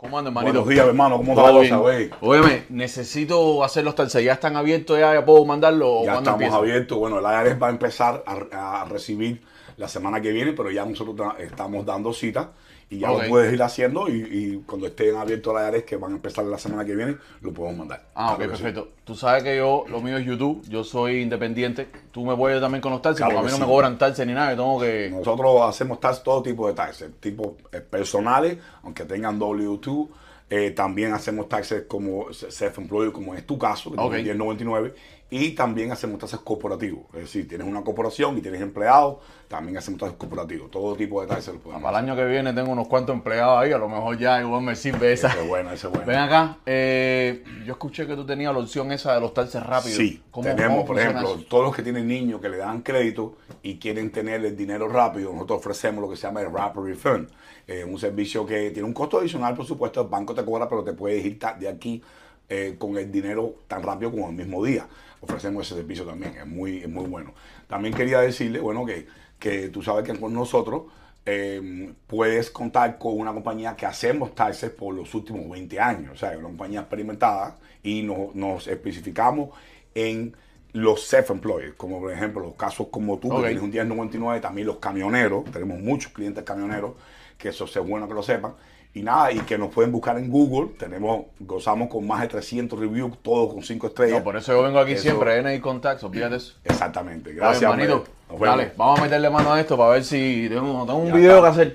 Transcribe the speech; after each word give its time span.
¿Cómo 0.00 0.18
andas, 0.18 0.30
hermanito? 0.30 0.52
Buenos 0.60 0.68
días, 0.68 0.86
hermano. 0.86 1.16
¿Cómo 1.18 1.32
está 1.32 1.52
la 1.52 1.58
cosa, 1.58 1.76
güey? 1.76 2.10
Óyeme, 2.22 2.64
necesito 2.70 3.62
hacer 3.62 3.84
los 3.84 3.94
talceros. 3.94 4.24
¿Ya 4.24 4.32
están 4.32 4.56
abiertos? 4.56 4.98
¿Ya, 4.98 5.12
ya 5.12 5.24
puedo 5.24 5.44
mandarlo? 5.44 6.02
Ya 6.04 6.12
estamos 6.14 6.28
empieza? 6.40 6.56
abiertos. 6.56 6.98
Bueno, 6.98 7.18
el 7.18 7.24
IRS 7.24 7.62
va 7.62 7.66
a 7.66 7.70
empezar 7.70 8.24
a, 8.26 8.80
a 8.80 8.84
recibir 8.86 9.42
la 9.76 9.88
semana 9.88 10.20
que 10.22 10.30
viene, 10.32 10.52
pero 10.54 10.70
ya 10.70 10.86
nosotros 10.86 11.16
ta- 11.16 11.36
estamos 11.42 11.84
dando 11.84 12.14
cita 12.14 12.50
y 12.90 12.98
ya 12.98 13.10
Ok. 13.12 13.22
lo 13.22 13.28
puedes 13.28 13.52
ir 13.54 13.62
haciendo 13.62 14.08
y, 14.08 14.14
y 14.20 14.62
cuando 14.66 14.88
estén 14.88 15.14
abiertos 15.16 15.54
el 15.56 15.74
IRS, 15.74 15.84
que 15.84 15.96
van 15.96 16.12
a 16.12 16.16
empezar 16.16 16.44
la 16.44 16.58
semana 16.58 16.84
que 16.84 16.94
viene, 16.96 17.16
lo 17.40 17.52
podemos 17.52 17.78
mandar. 17.78 18.06
Ah, 18.14 18.32
ok, 18.32 18.38
Claro 18.38 18.56
sí. 18.56 18.62
perfecto. 18.62 18.88
Tú 19.04 19.14
sabes 19.14 19.42
que 19.44 19.56
yo, 19.56 19.84
lo 19.88 20.00
mío 20.00 20.16
es 20.18 20.26
YouTube, 20.26 20.62
yo 20.68 20.82
soy 20.84 21.22
independiente. 21.22 21.88
Tú 22.10 22.24
me 22.24 22.36
puedes 22.36 22.60
también 22.60 22.82
con 22.82 22.90
los 22.92 23.00
taxis, 23.00 23.24
Claro 23.24 23.36
porque 23.36 23.40
a 23.40 23.42
mí 23.44 23.54
que 23.56 23.60
no 23.60 23.66
me 23.66 23.70
sí. 23.70 23.74
cobran 23.76 23.96
taxis 23.98 24.26
ni 24.26 24.32
nada, 24.34 24.50
yo 24.52 24.56
tengo 24.56 24.80
que... 24.80 25.10
Nosotros 25.10 25.60
hacemos 25.62 26.00
taxes, 26.00 26.24
todo 26.24 26.42
tipo 26.42 26.66
de 26.66 26.74
taxes, 26.74 27.10
tipo 27.20 27.56
eh, 27.72 27.80
personales, 27.80 28.58
aunque 28.82 29.04
tengan 29.04 29.38
W2. 29.38 30.08
Eh, 30.50 30.72
también 30.72 31.12
hacemos 31.12 31.48
taxes 31.48 31.84
como 31.86 32.26
self-employed, 32.32 33.12
como 33.12 33.34
es 33.34 33.46
tu 33.46 33.56
caso, 33.56 33.92
que 33.92 34.00
Ok. 34.00 34.14
tienes 34.16 34.36
1099. 34.36 34.94
Y 35.32 35.50
también 35.52 35.92
hacemos 35.92 36.18
taxes 36.18 36.40
corporativos. 36.40 37.04
Es 37.14 37.20
decir, 37.20 37.46
tienes 37.48 37.64
una 37.64 37.84
corporación 37.84 38.36
y 38.36 38.40
tienes 38.40 38.60
empleados, 38.60 39.18
también 39.46 39.78
hacemos 39.78 40.00
taxes 40.00 40.18
corporativos. 40.18 40.72
Todo 40.72 40.96
tipo 40.96 41.20
de 41.20 41.28
taxes 41.28 41.54
podemos 41.62 41.84
Para 41.84 42.00
el 42.00 42.04
año 42.04 42.16
que 42.16 42.24
viene 42.24 42.52
tengo 42.52 42.72
unos 42.72 42.88
cuantos 42.88 43.14
empleados 43.14 43.60
ahí, 43.62 43.70
a 43.70 43.78
lo 43.78 43.88
mejor 43.88 44.18
ya 44.18 44.40
igual 44.40 44.62
me 44.62 44.74
sirve 44.74 45.12
esa. 45.12 45.28
Ese 45.28 45.42
es 45.42 45.48
bueno, 45.48 45.70
ese 45.70 45.86
es 45.86 45.92
bueno. 45.92 46.06
Ven 46.08 46.18
acá, 46.18 46.58
eh, 46.66 47.44
yo 47.64 47.74
escuché 47.74 48.08
que 48.08 48.16
tú 48.16 48.26
tenías 48.26 48.52
la 48.52 48.58
opción 48.58 48.90
esa 48.90 49.14
de 49.14 49.20
los 49.20 49.32
taxis 49.32 49.62
rápidos. 49.62 49.98
Sí, 49.98 50.20
¿Cómo- 50.32 50.48
tenemos, 50.48 50.78
cómo 50.78 50.84
por 50.86 50.98
ejemplo, 50.98 51.34
eso? 51.36 51.44
todos 51.48 51.62
los 51.64 51.76
que 51.76 51.84
tienen 51.84 52.08
niños 52.08 52.40
que 52.40 52.48
le 52.48 52.56
dan 52.56 52.82
crédito 52.82 53.36
y 53.62 53.78
quieren 53.78 54.10
tener 54.10 54.44
el 54.44 54.56
dinero 54.56 54.88
rápido, 54.88 55.32
nosotros 55.32 55.60
ofrecemos 55.60 56.02
lo 56.02 56.10
que 56.10 56.16
se 56.16 56.22
llama 56.26 56.40
el 56.40 56.52
Rapid 56.52 56.80
Refund, 56.80 57.28
eh, 57.70 57.84
un 57.84 57.98
servicio 58.00 58.44
que 58.44 58.72
tiene 58.72 58.86
un 58.88 58.92
costo 58.92 59.18
adicional, 59.20 59.54
por 59.54 59.64
supuesto, 59.64 60.00
el 60.02 60.08
banco 60.08 60.34
te 60.34 60.44
cobra, 60.44 60.68
pero 60.68 60.82
te 60.82 60.92
puedes 60.92 61.24
ir 61.24 61.38
de 61.60 61.68
aquí 61.68 62.02
eh, 62.48 62.74
con 62.76 62.96
el 62.98 63.12
dinero 63.12 63.54
tan 63.68 63.80
rápido 63.80 64.10
como 64.10 64.28
el 64.28 64.34
mismo 64.34 64.64
día. 64.64 64.88
Ofrecemos 65.20 65.64
ese 65.66 65.76
servicio 65.76 66.04
también, 66.04 66.34
es 66.36 66.46
muy, 66.46 66.78
es 66.78 66.88
muy 66.88 67.06
bueno. 67.06 67.32
También 67.68 67.94
quería 67.94 68.20
decirle, 68.20 68.58
bueno, 68.58 68.84
que, 68.84 69.06
que 69.38 69.68
tú 69.68 69.82
sabes 69.82 70.04
que 70.04 70.18
con 70.18 70.34
nosotros 70.34 70.82
eh, 71.24 71.92
puedes 72.08 72.50
contar 72.50 72.98
con 72.98 73.16
una 73.16 73.32
compañía 73.32 73.76
que 73.76 73.86
hacemos 73.86 74.34
taxes 74.34 74.70
por 74.70 74.92
los 74.92 75.14
últimos 75.14 75.48
20 75.48 75.78
años, 75.78 76.14
o 76.14 76.16
sea, 76.16 76.30
una 76.36 76.48
compañía 76.48 76.80
experimentada 76.80 77.56
y 77.84 78.02
nos, 78.02 78.34
nos 78.34 78.66
especificamos 78.66 79.50
en 79.94 80.34
los 80.72 81.02
self-employed, 81.12 81.74
como 81.76 82.00
por 82.00 82.12
ejemplo 82.12 82.40
los 82.40 82.54
casos 82.54 82.88
como 82.90 83.18
tú, 83.18 83.28
Ok. 83.32 83.42
que 83.42 83.48
tienes 83.48 83.62
un 83.62 83.70
1099, 83.70 84.40
también 84.40 84.66
los 84.66 84.78
camioneros, 84.78 85.44
tenemos 85.52 85.78
muchos 85.78 86.12
clientes 86.12 86.42
camioneros, 86.42 86.92
que 87.40 87.48
eso 87.48 87.64
es 87.64 87.76
bueno 87.78 88.06
que 88.06 88.14
lo 88.14 88.22
sepan, 88.22 88.54
y 88.92 89.02
nada, 89.02 89.30
y 89.32 89.38
que 89.40 89.56
nos 89.56 89.72
pueden 89.72 89.92
buscar 89.92 90.18
en 90.18 90.28
Google, 90.30 90.72
tenemos, 90.78 91.26
gozamos 91.38 91.88
con 91.88 92.06
más 92.06 92.22
de 92.22 92.28
300 92.28 92.78
reviews, 92.78 93.16
todos 93.22 93.52
con 93.54 93.62
5 93.62 93.86
estrellas. 93.86 94.18
No, 94.18 94.24
por 94.24 94.36
eso 94.36 94.52
yo 94.52 94.62
vengo 94.62 94.78
aquí 94.80 94.92
Eso- 94.92 95.02
siempre, 95.02 95.38
NI 95.42 95.60
Contacts, 95.60 96.02
olvídate 96.04 96.36
eso. 96.36 96.54
Exactamente, 96.64 97.32
gracias. 97.32 97.62
Nos 97.76 97.76
vemos. 97.78 98.02
dale, 98.40 98.72
vamos 98.76 98.98
a 98.98 99.02
meterle 99.02 99.30
mano 99.30 99.52
a 99.52 99.60
esto 99.60 99.76
para 99.76 99.90
ver 99.90 100.04
si 100.04 100.46
tengo, 100.48 100.84
tengo 100.86 100.98
un 100.98 101.08
Ya 101.08 101.14
video 101.14 101.36
está. 101.36 101.62
que 101.62 101.68
hacer. 101.70 101.72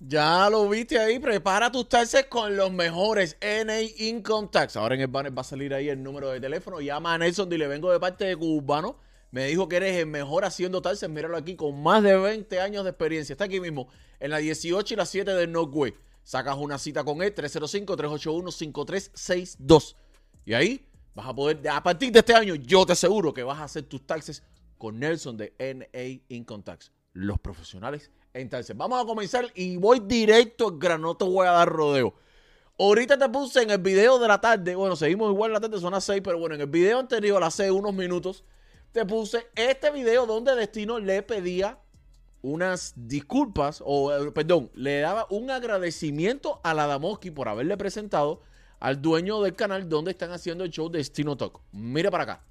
Ya 0.00 0.48
lo 0.48 0.68
viste 0.68 0.98
ahí, 0.98 1.18
prepara 1.18 1.72
tus 1.72 1.88
taxes 1.88 2.26
con 2.26 2.56
los 2.56 2.70
mejores 2.70 3.36
NA 3.40 3.80
Income 3.98 4.48
Tax. 4.52 4.76
Ahora 4.76 4.94
en 4.94 5.00
el 5.00 5.08
banner 5.08 5.36
va 5.36 5.40
a 5.40 5.44
salir 5.44 5.74
ahí 5.74 5.88
el 5.88 6.00
número 6.02 6.28
de 6.30 6.40
teléfono. 6.40 6.80
Llama 6.80 7.14
a 7.14 7.18
Nelson, 7.18 7.48
dile, 7.48 7.66
vengo 7.66 7.90
de 7.90 7.98
parte 7.98 8.24
de 8.26 8.36
Cubano. 8.36 8.96
Me 9.32 9.46
dijo 9.46 9.68
que 9.68 9.76
eres 9.76 9.96
el 9.96 10.06
mejor 10.06 10.44
haciendo 10.44 10.80
taxes. 10.82 11.08
Míralo 11.10 11.36
aquí, 11.36 11.56
con 11.56 11.82
más 11.82 12.02
de 12.04 12.16
20 12.16 12.60
años 12.60 12.84
de 12.84 12.90
experiencia. 12.90 13.32
Está 13.32 13.44
aquí 13.44 13.58
mismo, 13.60 13.88
en 14.20 14.30
la 14.30 14.38
18 14.38 14.94
y 14.94 14.96
la 14.96 15.06
7 15.06 15.34
del 15.34 15.52
Northway. 15.52 15.94
Sacas 16.22 16.56
una 16.56 16.78
cita 16.78 17.04
con 17.04 17.22
él, 17.22 17.34
305-381-5362. 17.34 19.96
Y 20.44 20.54
ahí 20.54 20.86
vas 21.14 21.26
a 21.26 21.34
poder, 21.34 21.66
a 21.68 21.82
partir 21.82 22.12
de 22.12 22.20
este 22.20 22.34
año, 22.34 22.54
yo 22.54 22.86
te 22.86 22.92
aseguro 22.92 23.32
que 23.32 23.42
vas 23.42 23.58
a 23.58 23.64
hacer 23.64 23.84
tus 23.84 24.06
taxes 24.06 24.42
con 24.76 24.98
Nelson 24.98 25.36
de 25.36 25.54
NA 25.58 26.22
Income 26.28 26.64
Tax. 26.64 26.92
Los 27.12 27.38
profesionales 27.38 28.10
en 28.34 28.48
taxes. 28.48 28.76
Vamos 28.76 29.02
a 29.02 29.06
comenzar 29.06 29.46
y 29.54 29.76
voy 29.76 30.00
directo 30.00 30.68
al 30.68 30.78
grano, 30.78 31.14
voy 31.14 31.46
a 31.46 31.52
dar 31.52 31.68
rodeo. 31.68 32.14
Ahorita 32.78 33.18
te 33.18 33.28
puse 33.28 33.62
en 33.62 33.70
el 33.70 33.78
video 33.78 34.18
de 34.20 34.28
la 34.28 34.40
tarde, 34.40 34.76
bueno, 34.76 34.94
seguimos 34.94 35.32
igual 35.32 35.52
la 35.52 35.60
tarde, 35.60 35.80
son 35.80 35.92
las 35.92 36.04
6, 36.04 36.20
pero 36.22 36.38
bueno, 36.38 36.54
en 36.54 36.60
el 36.60 36.68
video 36.68 37.00
anterior, 37.00 37.42
hace 37.42 37.72
unos 37.72 37.92
minutos, 37.92 38.44
te 38.92 39.04
puse 39.04 39.48
este 39.56 39.90
video 39.90 40.26
donde 40.26 40.54
Destino 40.54 41.00
le 41.00 41.24
pedía 41.24 41.80
unas 42.42 42.94
disculpas, 42.96 43.82
o 43.84 44.12
eh, 44.12 44.30
perdón, 44.32 44.70
le 44.74 45.00
daba 45.00 45.26
un 45.30 45.50
agradecimiento 45.50 46.60
a 46.62 46.74
la 46.74 46.86
Damoski 46.86 47.30
por 47.30 47.48
haberle 47.48 47.76
presentado 47.76 48.42
al 48.80 49.02
dueño 49.02 49.42
del 49.42 49.54
canal 49.54 49.88
donde 49.88 50.12
están 50.12 50.30
haciendo 50.30 50.64
el 50.64 50.70
show 50.70 50.88
Destino 50.88 51.36
Talk. 51.36 51.60
Mira 51.72 52.10
para 52.10 52.24
acá. 52.24 52.44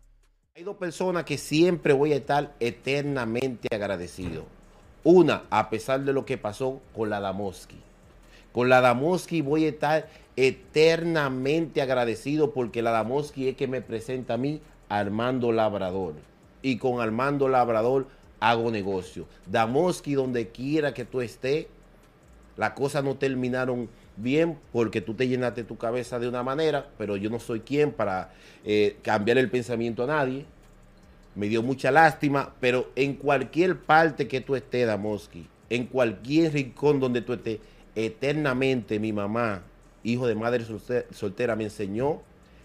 Hay 0.55 0.63
dos 0.63 0.77
personas 0.77 1.23
que 1.23 1.37
siempre 1.37 1.93
voy 1.93 2.13
a 2.13 2.17
estar 2.17 2.55
eternamente 2.59 3.73
agradecido. 3.73 4.45
Una, 5.03 5.43
a 5.49 5.69
pesar 5.69 6.01
de 6.03 6.13
lo 6.13 6.25
que 6.25 6.37
pasó 6.37 6.81
con 6.95 7.09
la 7.09 7.19
Damoski. 7.19 7.77
Con 8.51 8.67
la 8.67 8.81
Damoski 8.81 9.41
voy 9.41 9.65
a 9.65 9.69
estar 9.69 10.09
eternamente 10.35 11.81
agradecido 11.81 12.53
porque 12.53 12.81
la 12.81 12.91
Damoski 12.91 13.49
es 13.49 13.55
que 13.55 13.67
me 13.67 13.81
presenta 13.81 14.33
a 14.33 14.37
mí 14.37 14.61
Armando 14.89 15.51
Labrador. 15.51 16.15
Y 16.61 16.77
con 16.77 17.01
Armando 17.01 17.47
Labrador 17.47 18.07
hago 18.39 18.71
negocio. 18.71 19.25
Damoski, 19.45 20.13
donde 20.13 20.49
quiera 20.49 20.93
que 20.93 21.05
tú 21.05 21.21
estés, 21.21 21.67
las 22.55 22.71
cosas 22.71 23.03
no 23.03 23.15
terminaron 23.15 23.89
bien 24.15 24.57
porque 24.71 24.99
tú 25.01 25.13
te 25.13 25.27
llenaste 25.27 25.63
tu 25.63 25.77
cabeza 25.77 26.19
de 26.19 26.27
una 26.27 26.43
manera, 26.43 26.89
pero 26.97 27.15
yo 27.17 27.29
no 27.29 27.39
soy 27.39 27.59
quien 27.59 27.91
para 27.91 28.31
eh, 28.65 28.97
cambiar 29.03 29.37
el 29.37 29.49
pensamiento 29.49 30.03
a 30.03 30.07
nadie. 30.07 30.45
Me 31.35 31.47
dio 31.47 31.61
mucha 31.61 31.91
lástima, 31.91 32.53
pero 32.59 32.89
en 32.95 33.13
cualquier 33.13 33.77
parte 33.77 34.27
que 34.27 34.41
tú 34.41 34.55
estés, 34.55 34.87
Damoski, 34.87 35.47
en 35.69 35.85
cualquier 35.85 36.53
rincón 36.53 36.99
donde 36.99 37.21
tú 37.21 37.33
estés, 37.33 37.59
eternamente 37.95 38.99
mi 38.99 39.13
mamá, 39.13 39.61
hijo 40.03 40.25
de 40.27 40.35
madre 40.35 40.63
solte- 40.65 41.05
soltera, 41.11 41.55
me 41.55 41.65
enseñó 41.65 42.21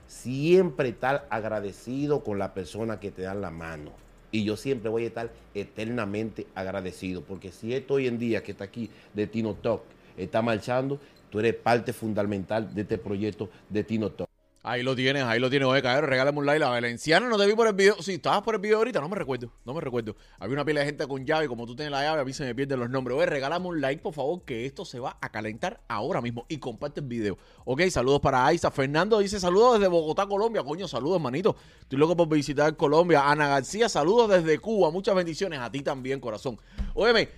siempre 0.07 0.91
estar 0.91 1.27
agradecido 1.31 2.25
con 2.25 2.39
la 2.39 2.55
persona 2.55 2.99
que 3.01 3.11
te 3.11 3.23
dan 3.23 3.41
la 3.43 3.51
mano. 3.51 4.02
Y 4.33 4.45
yo 4.45 4.57
siempre 4.57 4.89
voy 4.89 5.05
a 5.05 5.09
estar 5.09 5.31
eternamente 5.55 6.47
agradecido, 6.55 7.23
porque 7.23 7.53
si 7.53 7.75
esto 7.75 7.95
hoy 7.95 8.09
en 8.09 8.19
día 8.19 8.43
que 8.43 8.53
está 8.53 8.65
aquí 8.65 8.91
de 9.13 9.27
Tino 9.27 9.55
Talk 9.55 9.83
está 10.17 10.41
marchando, 10.41 10.99
tú 11.31 11.39
eres 11.39 11.55
parte 11.55 11.93
fundamental 11.93 12.75
de 12.75 12.81
este 12.81 12.99
proyecto 12.99 13.51
de 13.69 13.85
Tino 13.85 14.11
Talk. 14.11 14.32
Ahí 14.65 14.85
lo 14.85 14.95
tienes, 14.95 15.25
ahí 15.25 15.41
lo 15.41 15.51
tienes. 15.51 15.67
Oye, 15.67 15.83
cabrón, 15.83 16.09
regálame 16.09 16.39
un 16.39 16.47
like. 16.47 16.61
La 16.61 16.69
valenciana 16.69 17.29
no 17.29 17.37
te 17.37 17.47
vi 17.47 17.55
por 17.55 17.67
el 17.67 17.73
video. 17.73 18.01
Sí, 18.01 18.15
estabas 18.15 18.43
por 18.43 18.55
el 18.55 18.61
video 18.61 18.79
ahorita, 18.79 19.01
no 19.01 19.09
me 19.09 19.17
recuerdo. 19.17 19.53
No 19.65 19.75
me 19.75 19.81
recuerdo. 19.81 20.15
Había 20.39 20.55
una 20.55 20.65
pila 20.65 20.81
de 20.81 20.87
gente 20.87 21.05
con 21.09 21.27
llave. 21.27 21.49
Como 21.49 21.67
tú 21.67 21.75
tienes 21.75 21.91
la 21.91 22.03
llave, 22.03 22.21
a 22.21 22.25
mí 22.25 22.33
se 22.33 22.45
me 22.45 22.55
pierden 22.55 22.79
los 22.79 22.89
nombres. 22.89 23.17
Oye, 23.17 23.27
regálame 23.27 23.67
un 23.67 23.81
like, 23.81 24.01
por 24.01 24.15
favor, 24.15 24.45
que 24.45 24.65
esto 24.65 24.85
se 24.85 25.01
va 25.01 25.19
a 25.21 25.31
calentar 25.31 25.81
ahora 25.89 26.21
mismo. 26.21 26.47
Y 26.49 26.59
comparte 26.59 27.01
el 27.01 27.07
video. 27.07 27.39
Ok, 27.65 27.83
saludos 27.91 28.21
para 28.21 28.47
Aiza. 28.47 28.71
Fernando 28.71 29.19
dice 29.19 29.41
saludos 29.41 29.81
desde 29.81 29.89
Bogotá, 29.89 30.27
Colombia. 30.27 30.63
Coño, 30.63 30.87
saludos, 30.87 31.21
manito. 31.21 31.57
Estoy 31.81 31.99
loco 31.99 32.17
por 32.17 32.29
visitar 32.29 32.77
Colombia. 32.77 33.29
Ana 33.29 33.49
García, 33.49 33.89
saludos 33.89 34.31
desde 34.31 34.61
Cuba. 34.61 34.93
Muchas 34.93 35.17
bendiciones. 35.17 35.59
A 35.59 35.73
ti 35.73 35.83
también, 35.83 36.21
corazón. 36.21 36.57
Óyeme, 36.95 37.29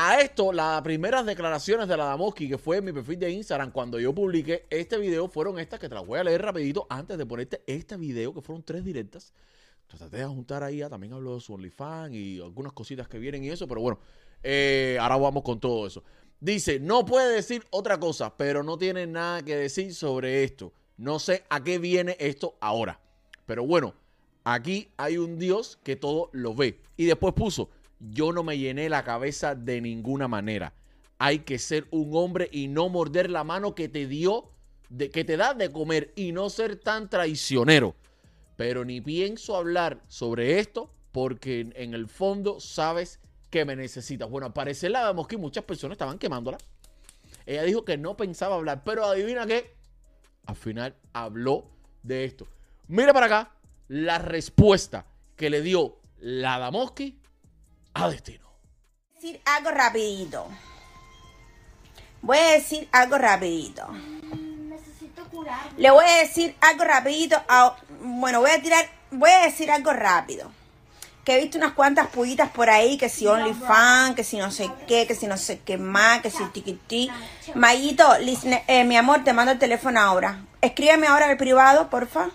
a 0.00 0.20
esto, 0.20 0.52
las 0.52 0.80
primeras 0.82 1.26
declaraciones 1.26 1.88
de 1.88 1.96
la 1.96 2.04
Damoski, 2.04 2.48
que 2.48 2.56
fue 2.56 2.76
en 2.76 2.84
mi 2.84 2.92
perfil 2.92 3.18
de 3.18 3.32
Instagram, 3.32 3.72
cuando 3.72 3.98
yo 3.98 4.14
publiqué 4.14 4.64
este 4.70 4.96
video, 4.96 5.26
fueron 5.26 5.58
estas 5.58 5.80
que 5.80 5.88
te 5.88 5.94
las 5.96 6.06
voy 6.06 6.20
a 6.20 6.24
leer 6.24 6.40
rapidito 6.40 6.86
antes 6.88 7.18
de 7.18 7.26
ponerte 7.26 7.64
este 7.66 7.96
video, 7.96 8.32
que 8.32 8.40
fueron 8.40 8.62
tres 8.62 8.84
directas. 8.84 9.32
Traté 9.88 10.18
de 10.18 10.24
juntar 10.26 10.62
ahí, 10.62 10.82
ah, 10.82 10.88
también 10.88 11.14
hablo 11.14 11.34
de 11.34 11.40
su 11.40 11.52
OnlyFans 11.52 12.14
y 12.14 12.40
algunas 12.40 12.72
cositas 12.74 13.08
que 13.08 13.18
vienen 13.18 13.42
y 13.42 13.50
eso, 13.50 13.66
pero 13.66 13.80
bueno, 13.80 13.98
eh, 14.44 14.98
ahora 15.00 15.16
vamos 15.16 15.42
con 15.42 15.58
todo 15.58 15.88
eso. 15.88 16.04
Dice, 16.38 16.78
no 16.78 17.04
puede 17.04 17.34
decir 17.34 17.66
otra 17.70 17.98
cosa, 17.98 18.36
pero 18.36 18.62
no 18.62 18.78
tiene 18.78 19.04
nada 19.08 19.42
que 19.42 19.56
decir 19.56 19.92
sobre 19.96 20.44
esto. 20.44 20.72
No 20.96 21.18
sé 21.18 21.42
a 21.50 21.64
qué 21.64 21.80
viene 21.80 22.16
esto 22.20 22.54
ahora. 22.60 23.00
Pero 23.46 23.66
bueno, 23.66 23.94
aquí 24.44 24.92
hay 24.96 25.18
un 25.18 25.40
Dios 25.40 25.80
que 25.82 25.96
todo 25.96 26.30
lo 26.32 26.54
ve. 26.54 26.78
Y 26.96 27.06
después 27.06 27.34
puso, 27.34 27.70
yo 28.00 28.32
no 28.32 28.42
me 28.42 28.58
llené 28.58 28.88
la 28.88 29.04
cabeza 29.04 29.54
de 29.54 29.80
ninguna 29.80 30.28
manera. 30.28 30.72
Hay 31.18 31.40
que 31.40 31.58
ser 31.58 31.86
un 31.90 32.10
hombre 32.14 32.48
y 32.52 32.68
no 32.68 32.88
morder 32.88 33.30
la 33.30 33.44
mano 33.44 33.74
que 33.74 33.88
te 33.88 34.06
dio, 34.06 34.50
de, 34.88 35.10
que 35.10 35.24
te 35.24 35.36
da 35.36 35.54
de 35.54 35.72
comer 35.72 36.12
y 36.16 36.32
no 36.32 36.48
ser 36.50 36.76
tan 36.76 37.10
traicionero. 37.10 37.96
Pero 38.56 38.84
ni 38.84 39.00
pienso 39.00 39.56
hablar 39.56 40.02
sobre 40.08 40.58
esto 40.58 40.90
porque 41.12 41.68
en, 41.74 41.94
el 41.94 42.08
fondo 42.08 42.60
sabes 42.60 43.20
que 43.50 43.64
me 43.64 43.74
necesitas. 43.74 44.28
Bueno, 44.28 44.46
al 44.46 44.52
parecer 44.52 44.90
la 44.90 45.06
vemos 45.06 45.26
que 45.26 45.36
muchas 45.36 45.64
personas 45.64 45.94
estaban 45.94 46.18
quemándola. 46.18 46.58
Ella 47.46 47.62
dijo 47.62 47.84
que 47.84 47.96
no 47.96 48.16
pensaba 48.16 48.56
hablar, 48.56 48.82
pero 48.84 49.04
adivina 49.04 49.46
qué. 49.46 49.74
Al 50.46 50.56
final 50.56 50.94
habló 51.12 51.64
de 52.02 52.24
esto. 52.24 52.46
Mira 52.86 53.12
para 53.12 53.26
acá 53.26 53.52
la 53.88 54.18
respuesta 54.18 55.06
que 55.36 55.50
le 55.50 55.62
dio 55.62 55.98
la 56.20 56.58
Damoski 56.58 57.18
a 57.94 58.08
Destino. 58.08 58.46
decir 59.14 59.40
algo 59.44 59.70
rapidito. 59.70 60.46
Voy 62.22 62.38
a 62.38 62.52
decir 62.52 62.88
algo 62.92 63.18
rapidito. 63.18 63.86
Le 65.76 65.90
voy 65.90 66.04
a 66.04 66.16
decir 66.20 66.54
algo 66.60 66.84
rapidito. 66.84 67.40
a- 67.48 67.76
bueno, 68.00 68.40
voy 68.40 68.50
a 68.50 68.62
tirar, 68.62 68.88
voy 69.10 69.30
a 69.30 69.40
decir 69.40 69.70
algo 69.70 69.92
rápido. 69.92 70.50
Que 71.24 71.36
he 71.36 71.40
visto 71.42 71.58
unas 71.58 71.72
cuantas 71.72 72.06
pullitas 72.08 72.50
por 72.50 72.70
ahí, 72.70 72.96
que 72.96 73.08
si 73.08 73.26
OnlyFans, 73.26 74.14
que 74.16 74.24
si 74.24 74.38
no 74.38 74.50
sé 74.50 74.70
qué, 74.86 75.06
que 75.06 75.14
si 75.14 75.26
no 75.26 75.36
sé 75.36 75.60
qué 75.60 75.76
más, 75.76 76.22
que 76.22 76.30
si 76.30 76.44
tiquití. 76.46 77.10
Mayito, 77.54 78.18
listen, 78.20 78.60
eh, 78.66 78.84
mi 78.84 78.96
amor, 78.96 79.24
te 79.24 79.32
mando 79.34 79.52
el 79.52 79.58
teléfono 79.58 80.00
ahora. 80.00 80.40
Escríbeme 80.62 81.06
ahora 81.06 81.30
el 81.30 81.36
privado, 81.36 81.90
porfa. 81.90 82.30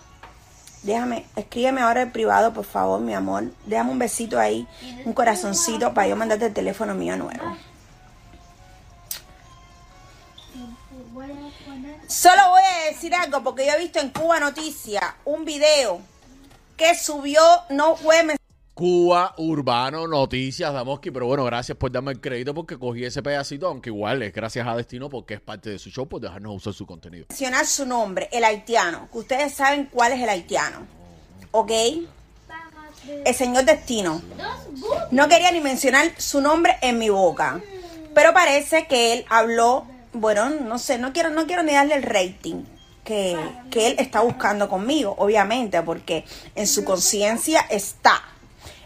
Déjame, 0.84 1.24
escríbeme 1.34 1.80
ahora 1.80 2.02
el 2.02 2.12
privado, 2.12 2.52
por 2.52 2.64
favor, 2.66 3.00
mi 3.00 3.14
amor. 3.14 3.44
Déjame 3.66 3.90
un 3.90 3.98
besito 3.98 4.38
ahí, 4.38 4.68
un 5.06 5.12
corazoncito 5.14 5.92
para 5.94 6.08
yo 6.08 6.16
mandarte 6.16 6.46
el 6.46 6.52
teléfono 6.52 6.94
mío 6.94 7.16
nuevo. 7.16 7.56
Solo 12.06 12.50
voy 12.50 12.62
a 12.62 12.90
decir 12.92 13.14
algo 13.14 13.42
porque 13.42 13.66
yo 13.66 13.72
he 13.72 13.78
visto 13.78 13.98
en 13.98 14.10
Cuba 14.10 14.40
Noticia 14.40 15.16
un 15.24 15.44
video 15.44 16.00
que 16.76 16.94
subió, 16.94 17.40
no 17.70 17.96
fue 17.96 18.22
men- 18.22 18.36
Cuba, 18.74 19.36
Urbano, 19.38 20.08
Noticias, 20.08 20.72
Damoski, 20.72 21.12
pero 21.12 21.26
bueno, 21.26 21.44
gracias 21.44 21.78
por 21.78 21.92
darme 21.92 22.10
el 22.10 22.20
crédito 22.20 22.52
porque 22.52 22.76
cogí 22.76 23.04
ese 23.04 23.22
pedacito, 23.22 23.68
aunque 23.68 23.90
igual 23.90 24.20
es 24.24 24.34
gracias 24.34 24.66
a 24.66 24.74
Destino 24.74 25.08
porque 25.08 25.34
es 25.34 25.40
parte 25.40 25.70
de 25.70 25.78
su 25.78 25.90
show 25.90 26.08
por 26.08 26.20
dejarnos 26.20 26.56
usar 26.56 26.72
su 26.72 26.84
contenido. 26.84 27.26
mencionar 27.28 27.66
su 27.66 27.86
nombre, 27.86 28.28
el 28.32 28.42
haitiano, 28.42 29.08
que 29.12 29.18
ustedes 29.18 29.54
saben 29.54 29.88
cuál 29.92 30.12
es 30.12 30.20
el 30.20 30.28
haitiano, 30.28 30.78
¿ok? 31.52 31.70
El 33.24 33.34
señor 33.34 33.64
Destino. 33.64 34.20
No 35.12 35.28
quería 35.28 35.52
ni 35.52 35.60
mencionar 35.60 36.10
su 36.18 36.40
nombre 36.40 36.76
en 36.82 36.98
mi 36.98 37.10
boca, 37.10 37.60
pero 38.12 38.32
parece 38.32 38.88
que 38.88 39.12
él 39.12 39.24
habló, 39.28 39.86
bueno, 40.12 40.50
no 40.50 40.80
sé, 40.80 40.98
no 40.98 41.12
quiero, 41.12 41.30
no 41.30 41.46
quiero 41.46 41.62
ni 41.62 41.74
darle 41.74 41.94
el 41.94 42.02
rating 42.02 42.64
que, 43.04 43.38
que 43.70 43.86
él 43.86 43.96
está 43.98 44.20
buscando 44.22 44.68
conmigo, 44.68 45.14
obviamente, 45.16 45.80
porque 45.82 46.24
en 46.56 46.66
su 46.66 46.84
conciencia 46.84 47.60
está. 47.70 48.33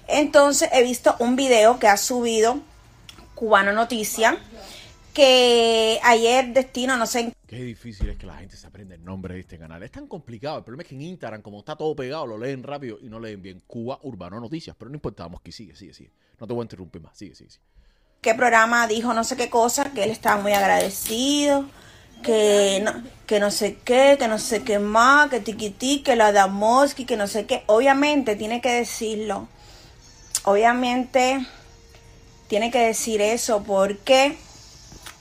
Entonces 0.09 0.69
he 0.73 0.83
visto 0.83 1.15
un 1.19 1.37
video 1.37 1.79
que 1.79 1.87
ha 1.87 1.97
subido 1.97 2.61
Cubano 3.35 3.73
Noticia, 3.73 4.39
que 5.15 6.01
ayer 6.03 6.53
Destino, 6.53 6.97
no 6.97 7.07
sé 7.07 7.33
Qué 7.49 7.63
difícil 7.63 8.11
es 8.11 8.19
que 8.19 8.27
la 8.27 8.37
gente 8.37 8.59
se 8.59 8.67
aprenda 8.67 8.95
el 8.95 9.03
nombre 9.03 9.33
de 9.33 9.41
este 9.41 9.59
canal. 9.59 9.83
Es 9.83 9.91
tan 9.91 10.07
complicado. 10.07 10.59
El 10.59 10.65
problema 10.65 10.83
es 10.83 10.89
que 10.91 10.95
en 10.95 11.01
Instagram, 11.01 11.41
como 11.41 11.61
está 11.61 11.77
todo 11.77 11.97
pegado, 11.97 12.27
lo 12.27 12.37
leen 12.37 12.63
rápido 12.63 12.99
y 13.01 13.09
no 13.09 13.19
leen 13.19 13.41
bien. 13.41 13.63
Cuba, 13.67 13.99
Urbano, 14.03 14.39
Noticias. 14.39 14.77
Pero 14.79 14.91
no 14.91 14.97
importa, 14.97 15.23
Damoski, 15.23 15.51
sigue, 15.51 15.75
sigue, 15.75 15.95
sigue. 15.95 16.11
No 16.39 16.47
te 16.47 16.53
voy 16.53 16.61
a 16.61 16.65
interrumpir 16.65 17.01
más. 17.01 17.17
Sigue, 17.17 17.35
sigue, 17.35 17.49
sigue. 17.51 17.65
qué 18.21 18.35
programa 18.35 18.87
dijo 18.87 19.15
no 19.15 19.25
sé 19.25 19.37
qué 19.37 19.49
cosa, 19.49 19.93
que 19.95 20.05
él 20.05 20.11
estaba 20.11 20.43
muy 20.43 20.53
agradecido, 20.53 21.65
que 22.23 22.83
no, 22.85 23.03
que 23.27 23.41
no 23.41 23.51
sé 23.51 23.79
qué, 23.83 24.17
que 24.19 24.29
no 24.29 24.39
sé 24.39 24.63
qué 24.63 24.79
más, 24.79 25.31
que 25.31 25.41
tiquití, 25.41 26.03
que 26.03 26.17
la 26.17 26.33
Damoski, 26.33 27.07
que 27.07 27.17
no 27.17 27.27
sé 27.27 27.47
qué. 27.47 27.63
Obviamente 27.67 28.37
tiene 28.37 28.61
que 28.61 28.73
decirlo. 28.73 29.49
Obviamente 30.49 31.47
tiene 32.47 32.71
que 32.71 32.79
decir 32.79 33.21
eso 33.21 33.63
porque 33.65 34.39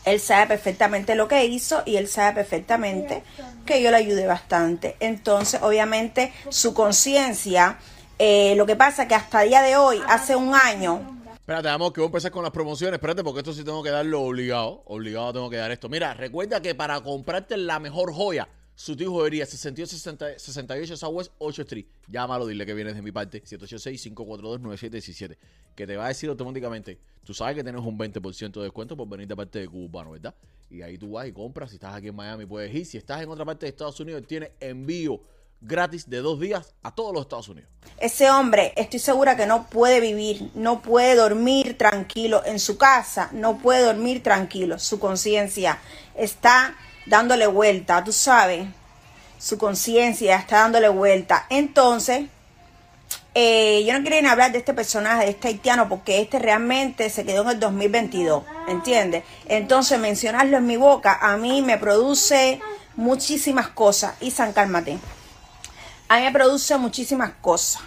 él 0.06 0.22
sabe 0.22 0.48
perfectamente 0.48 1.16
lo 1.16 1.28
que 1.28 1.44
hizo 1.44 1.84
y 1.86 1.98
él 1.98 2.08
sabe 2.08 2.34
perfectamente 2.34 3.24
que 3.66 3.84
yo 3.84 3.92
le 3.92 3.98
ayudé 3.98 4.26
bastante. 4.26 4.96
Entonces, 5.02 5.62
obviamente, 5.62 6.32
su 6.48 6.74
conciencia, 6.74 7.78
eh, 8.18 8.54
lo 8.56 8.66
que 8.66 8.78
pasa 8.78 9.10
que 9.10 9.16
hasta 9.16 9.44
el 9.44 9.50
día 9.50 9.62
de 9.64 9.76
hoy, 9.76 10.02
hace 10.08 10.34
un 10.38 10.56
año, 10.56 11.02
Espérate, 11.34 11.68
vamos, 11.68 11.92
que 11.92 12.00
voy 12.00 12.08
a 12.08 12.12
empezar 12.12 12.32
con 12.32 12.44
las 12.44 12.52
promociones. 12.54 12.96
Espérate, 12.96 13.22
porque 13.22 13.40
esto 13.40 13.52
sí 13.52 13.66
tengo 13.66 13.84
que 13.84 13.90
darlo 13.90 14.22
obligado. 14.22 14.82
Obligado 14.86 15.34
tengo 15.34 15.50
que 15.50 15.58
dar 15.58 15.72
esto. 15.72 15.90
Mira, 15.90 16.14
recuerda 16.14 16.62
que 16.62 16.74
para 16.74 17.02
comprarte 17.02 17.56
la 17.58 17.80
mejor 17.80 18.14
joya, 18.14 18.48
Sutil 18.78 19.08
Joyería, 19.08 19.44
6260 19.48 20.38
68 20.38 20.98
Southwest 20.98 21.32
8 21.40 21.64
Street. 21.64 21.88
Llámalo, 22.08 22.46
dile 22.46 22.64
que 22.64 22.76
vienes 22.76 22.94
de 22.94 23.02
mi 23.02 23.12
parte. 23.12 23.44
786-542-9717. 23.44 25.36
Que 25.76 25.88
te 25.88 25.98
va 25.98 26.06
a 26.06 26.10
decir 26.10 26.30
automáticamente. 26.30 27.00
Tú 27.24 27.34
sabes 27.34 27.56
que 27.56 27.64
tienes 27.64 27.82
un 27.82 27.98
20% 27.98 28.52
de 28.52 28.62
descuento 28.62 28.96
por 28.96 29.10
venir 29.10 29.28
de 29.28 29.36
parte 29.36 29.58
de 29.58 29.68
Cubano, 29.68 30.12
¿verdad? 30.12 30.36
Y 30.70 30.84
ahí 30.84 30.96
tú 30.96 31.14
vas 31.14 31.28
y 31.28 31.32
compras. 31.32 31.72
Si 31.72 31.78
estás 31.78 31.96
aquí 31.96 32.10
en 32.10 32.16
Miami, 32.16 32.46
puedes 32.46 32.72
ir. 32.72 32.86
Si 32.86 33.00
estás 33.00 33.24
en 33.24 33.30
otra 33.30 33.46
parte 33.46 33.66
de 33.66 33.72
Estados 33.72 34.00
Unidos, 34.00 34.22
tienes 34.28 34.52
envío 34.60 35.22
gratis 35.60 36.08
de 36.08 36.18
dos 36.18 36.40
días 36.40 36.76
a 36.84 36.94
todos 36.94 37.12
los 37.12 37.24
Estados 37.24 37.50
Unidos. 37.50 37.72
ese 38.00 38.30
hombre 38.30 38.74
estoy 38.76 39.00
segura 39.00 39.36
que 39.36 39.48
no 39.48 39.68
puede 39.72 40.00
vivir, 40.00 40.52
no 40.54 40.84
puede 40.84 41.16
dormir 41.16 41.80
tranquilo 41.80 42.44
en 42.46 42.60
su 42.60 42.78
casa, 42.78 43.32
no 43.34 43.58
puede 43.58 43.84
dormir 43.84 44.22
tranquilo. 44.22 44.78
Su 44.78 45.00
conciencia 45.00 45.80
está 46.16 46.76
dándole 47.08 47.48
vuelta, 47.48 48.04
tú 48.04 48.12
sabes. 48.12 48.68
Su 49.40 49.58
conciencia 49.58 50.36
está 50.36 50.60
dándole 50.60 50.90
vuelta. 50.90 51.46
Entonces, 51.50 52.26
eh, 53.34 53.84
yo 53.86 53.94
no 53.94 54.02
quiero 54.02 54.22
ni 54.22 54.28
hablar 54.28 54.52
de 54.52 54.58
este 54.58 54.74
personaje, 54.74 55.26
de 55.26 55.32
este 55.32 55.50
haitiano, 55.50 55.88
porque 55.88 56.22
este 56.22 56.40
realmente 56.40 57.10
se 57.10 57.24
quedó 57.24 57.44
en 57.44 57.50
el 57.50 57.60
2022, 57.60 58.44
¿entiendes? 58.68 59.24
Entonces, 59.46 60.00
mencionarlo 60.00 60.58
en 60.58 60.66
mi 60.66 60.76
boca 60.76 61.18
a 61.22 61.38
mí 61.38 61.62
me 61.62 61.78
produce 61.78 62.60
muchísimas 62.96 63.68
cosas. 63.68 64.16
Isan, 64.22 64.54
cálmate. 64.54 64.98
A 66.10 66.18
mí 66.18 66.24
me 66.24 66.32
produce 66.32 66.78
muchísimas 66.78 67.32
cosas. 67.42 67.84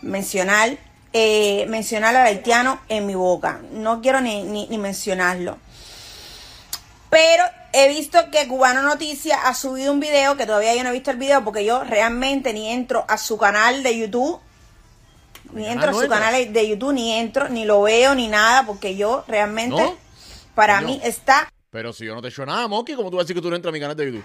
Mencionar, 0.00 0.78
eh, 1.12 1.66
mencionar 1.68 2.14
al 2.14 2.26
haitiano 2.26 2.80
en 2.88 3.06
mi 3.06 3.14
boca. 3.14 3.60
No 3.72 4.00
quiero 4.00 4.20
ni, 4.20 4.44
ni 4.44 4.78
mencionarlo. 4.78 5.58
Pero 7.10 7.42
he 7.72 7.88
visto 7.88 8.18
que 8.30 8.46
Cubano 8.48 8.82
Noticias 8.82 9.38
ha 9.44 9.54
subido 9.54 9.92
un 9.92 10.00
video, 10.00 10.36
que 10.36 10.46
todavía 10.46 10.74
yo 10.74 10.82
no 10.82 10.90
he 10.90 10.92
visto 10.92 11.10
el 11.10 11.16
video 11.16 11.44
porque 11.44 11.64
yo 11.64 11.84
realmente 11.84 12.52
ni 12.52 12.68
entro 12.68 13.04
a 13.08 13.18
su 13.18 13.38
canal 13.38 13.82
de 13.82 13.98
YouTube. 13.98 14.40
Ni 15.52 15.66
entro 15.66 15.88
a 15.88 15.92
no 15.92 15.98
su 15.98 16.04
entras? 16.04 16.20
canal 16.20 16.52
de 16.52 16.68
YouTube, 16.68 16.92
ni 16.92 17.12
entro, 17.12 17.48
ni 17.48 17.64
lo 17.64 17.82
veo, 17.82 18.14
ni 18.14 18.28
nada, 18.28 18.64
porque 18.66 18.96
yo 18.96 19.24
realmente, 19.26 19.82
¿No? 19.82 19.96
para 20.54 20.76
Coño. 20.76 20.86
mí, 20.88 21.00
está 21.02 21.48
Pero 21.70 21.92
si 21.92 22.04
yo 22.04 22.14
no 22.14 22.20
te 22.20 22.28
he 22.28 22.30
hecho 22.30 22.46
nada, 22.46 22.68
Moki, 22.68 22.94
¿cómo 22.94 23.10
tú 23.10 23.16
vas 23.16 23.22
a 23.22 23.24
decir 23.24 23.36
que 23.36 23.42
tú 23.42 23.50
no 23.50 23.56
entras 23.56 23.70
a 23.70 23.74
mi 23.74 23.80
canal 23.80 23.96
de 23.96 24.06
YouTube? 24.06 24.24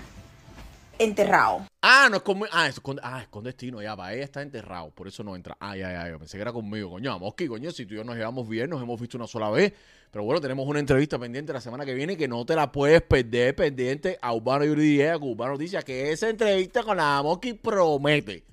enterrado. 0.98 1.66
Ah, 1.82 2.08
no 2.10 2.18
es 2.18 2.24
con. 2.24 2.42
Ah, 2.52 2.68
es 2.68 2.80
con, 2.80 3.00
ah, 3.04 3.20
es 3.22 3.28
con 3.28 3.44
destino, 3.44 3.82
ya, 3.82 3.96
para 3.98 4.14
ella 4.14 4.24
está 4.24 4.42
enterrado, 4.42 4.92
por 4.92 5.08
eso 5.08 5.24
no 5.24 5.36
entra. 5.36 5.58
Ah, 5.60 5.76
ya, 5.76 5.92
ya, 5.92 6.10
yo 6.10 6.18
pensé 6.20 6.38
que 6.38 6.42
era 6.42 6.54
conmigo, 6.54 6.90
coño, 6.92 7.20
Moski, 7.20 7.48
coño, 7.48 7.72
si 7.72 7.86
tú 7.86 7.96
y 7.96 7.98
yo 7.98 8.04
nos 8.04 8.16
llevamos 8.16 8.48
bien, 8.48 8.70
nos 8.70 8.82
hemos 8.82 9.00
visto 9.00 9.18
una 9.18 9.28
sola 9.28 9.50
vez. 9.50 9.74
Pero 10.16 10.24
bueno, 10.24 10.40
tenemos 10.40 10.66
una 10.66 10.80
entrevista 10.80 11.20
pendiente 11.20 11.52
la 11.52 11.60
semana 11.60 11.84
que 11.84 11.94
viene 11.94 12.16
que 12.16 12.30
no 12.30 12.46
te 12.46 12.56
la 12.56 12.72
puedes 12.72 13.02
perder 13.02 13.54
pendiente 13.54 14.18
a 14.22 14.34
Urbano 14.34 14.64
Yuridía, 14.64 15.20
con 15.20 15.32
Urbano 15.32 15.52
Noticias, 15.52 15.84
que 15.84 16.14
esa 16.14 16.30
entrevista 16.30 16.84
con 16.84 16.96
la 16.96 17.22
Moski 17.22 17.52
promete. 17.52 18.46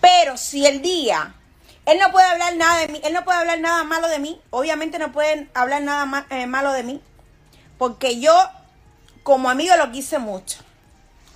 Pero 0.00 0.36
si 0.36 0.64
el 0.64 0.82
día 0.82 1.34
él 1.84 1.98
no 1.98 2.12
puede 2.12 2.28
hablar 2.28 2.54
nada 2.54 2.78
de 2.78 2.86
mí, 2.86 3.00
él 3.02 3.12
no 3.12 3.24
puede 3.24 3.38
hablar 3.38 3.58
nada 3.58 3.82
malo 3.82 4.06
de 4.06 4.20
mí, 4.20 4.40
obviamente 4.50 5.00
no 5.00 5.10
pueden 5.10 5.50
hablar 5.52 5.82
nada 5.82 6.24
eh, 6.30 6.46
malo 6.46 6.70
de 6.74 6.84
mí, 6.84 7.02
porque 7.76 8.20
yo 8.20 8.32
como 9.24 9.50
amigo 9.50 9.74
lo 9.78 9.90
quise 9.90 10.20
mucho. 10.20 10.60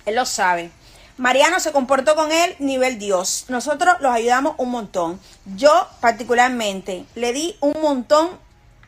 Él 0.05 0.15
lo 0.15 0.25
sabe. 0.25 0.71
Mariano 1.17 1.59
se 1.59 1.73
comportó 1.73 2.15
con 2.15 2.31
él 2.31 2.55
nivel 2.59 2.97
Dios. 2.97 3.43
Nosotros 3.49 3.97
los 3.99 4.13
ayudamos 4.13 4.55
un 4.57 4.71
montón. 4.71 5.19
Yo 5.57 5.85
particularmente 5.99 7.03
le 7.15 7.33
di 7.33 7.57
un 7.59 7.73
montón 7.81 8.44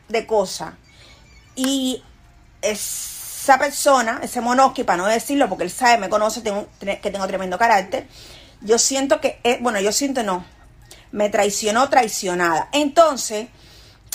de 0.08 0.26
cosas. 0.26 0.74
Y 1.56 2.02
esa 2.62 3.58
persona, 3.58 4.20
ese 4.22 4.40
monosqui, 4.40 4.84
para 4.84 4.98
no 4.98 5.06
decirlo, 5.06 5.48
porque 5.48 5.64
él 5.64 5.70
sabe, 5.70 5.98
me 5.98 6.08
conoce, 6.08 6.40
tengo- 6.40 6.68
que 6.80 7.10
tengo 7.10 7.26
tremendo 7.26 7.58
carácter, 7.58 8.06
yo 8.60 8.78
siento 8.78 9.20
que, 9.20 9.38
bueno, 9.60 9.80
yo 9.80 9.92
siento 9.92 10.22
no, 10.22 10.44
me 11.12 11.28
traicionó 11.30 11.88
traicionada. 11.88 12.68
Entonces, 12.72 13.48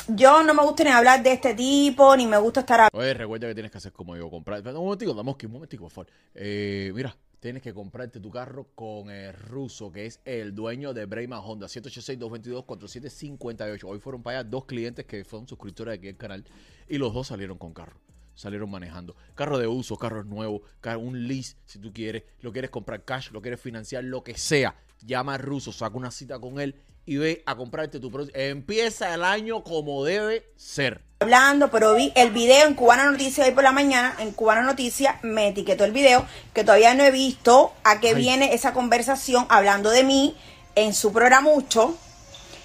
yo 0.08 0.44
no 0.44 0.54
me 0.54 0.64
gusta 0.64 0.84
ni 0.84 0.90
hablar 0.90 1.24
de 1.24 1.34
este 1.34 1.54
tipo, 1.54 2.16
ni 2.18 2.28
me 2.28 2.38
gusta 2.38 2.62
estar 2.62 2.90
Oye, 2.92 3.14
recuerda 3.14 3.48
que 3.48 3.54
tienes 3.54 3.72
que 3.72 3.78
hacer 3.78 3.94
como 3.94 4.16
yo, 4.18 4.30
comprar. 4.30 4.60
Un 4.68 4.74
momentico, 4.74 5.14
damos 5.14 5.36
un 5.44 5.52
momentico, 5.52 5.84
por 5.84 5.92
favor. 5.92 6.08
Eh, 6.36 6.92
mira, 6.94 7.16
tienes 7.44 7.62
que 7.62 7.74
comprarte 7.74 8.22
tu 8.22 8.32
carro 8.32 8.70
con 8.74 9.10
el 9.10 9.34
ruso, 9.34 9.92
que 9.92 10.06
es 10.06 10.22
el 10.24 10.56
dueño 10.56 10.94
de 10.94 11.06
Brayman 11.06 11.42
Honda, 11.44 11.68
786-222-4758. 11.68 13.84
Hoy 13.84 14.00
fueron 14.00 14.24
para 14.24 14.40
allá 14.40 14.50
dos 14.50 14.64
clientes 14.64 15.06
que 15.06 15.26
fueron 15.26 15.46
suscriptores 15.46 15.92
de 15.92 15.98
aquí 15.98 16.08
del 16.08 16.16
canal 16.16 16.46
y 16.88 16.98
los 16.98 17.14
dos 17.14 17.28
salieron 17.28 17.58
con 17.58 17.74
carro. 17.74 18.00
Salieron 18.34 18.72
manejando. 18.72 19.18
Carro 19.36 19.60
de 19.60 19.68
uso, 19.68 19.98
carros 19.98 20.26
nuevos, 20.26 20.62
un 20.98 21.28
lease 21.28 21.58
si 21.66 21.80
tú 21.80 21.92
quieres, 21.92 22.24
lo 22.40 22.54
quieres 22.54 22.72
comprar 22.72 23.04
cash, 23.04 23.32
lo 23.32 23.42
quieres 23.42 23.60
financiar, 23.60 24.06
lo 24.06 24.24
que 24.24 24.38
sea. 24.38 24.78
Llama 25.06 25.34
al 25.34 25.42
ruso, 25.42 25.74
saca 25.74 25.98
una 25.98 26.12
cita 26.12 26.40
con 26.40 26.62
él 26.62 26.76
y 27.06 27.18
ve 27.18 27.44
a 27.46 27.56
comprarte 27.56 28.00
tu 28.00 28.12
producto. 28.12 28.38
Empieza 28.38 29.14
el 29.14 29.24
año 29.24 29.64
como 29.64 30.04
debe 30.04 30.46
ser. 30.56 31.02
hablando, 31.20 31.72
pero 31.72 31.96
vi 31.96 32.12
el 32.16 32.32
video 32.32 32.68
en 32.68 32.74
Cubana 32.74 33.10
Noticias 33.10 33.48
hoy 33.48 33.54
por 33.54 33.64
la 33.64 33.72
mañana, 33.72 34.16
en 34.20 34.32
Cubana 34.32 34.62
Noticias 34.62 35.16
me 35.24 35.48
etiquetó 35.48 35.86
el 35.86 35.92
video, 35.92 36.26
que 36.54 36.64
todavía 36.64 36.94
no 36.94 37.04
he 37.04 37.12
visto 37.12 37.74
a 37.84 38.00
qué 38.00 38.10
Ay. 38.10 38.16
viene 38.16 38.54
esa 38.54 38.74
conversación 38.74 39.46
hablando 39.50 39.90
de 39.90 40.04
mí 40.04 40.36
en 40.76 40.94
su 40.94 41.14
programa 41.14 41.50
mucho, 41.50 41.98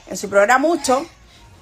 en 0.08 0.16
su 0.16 0.28
programa 0.28 0.66
mucho, 0.66 1.06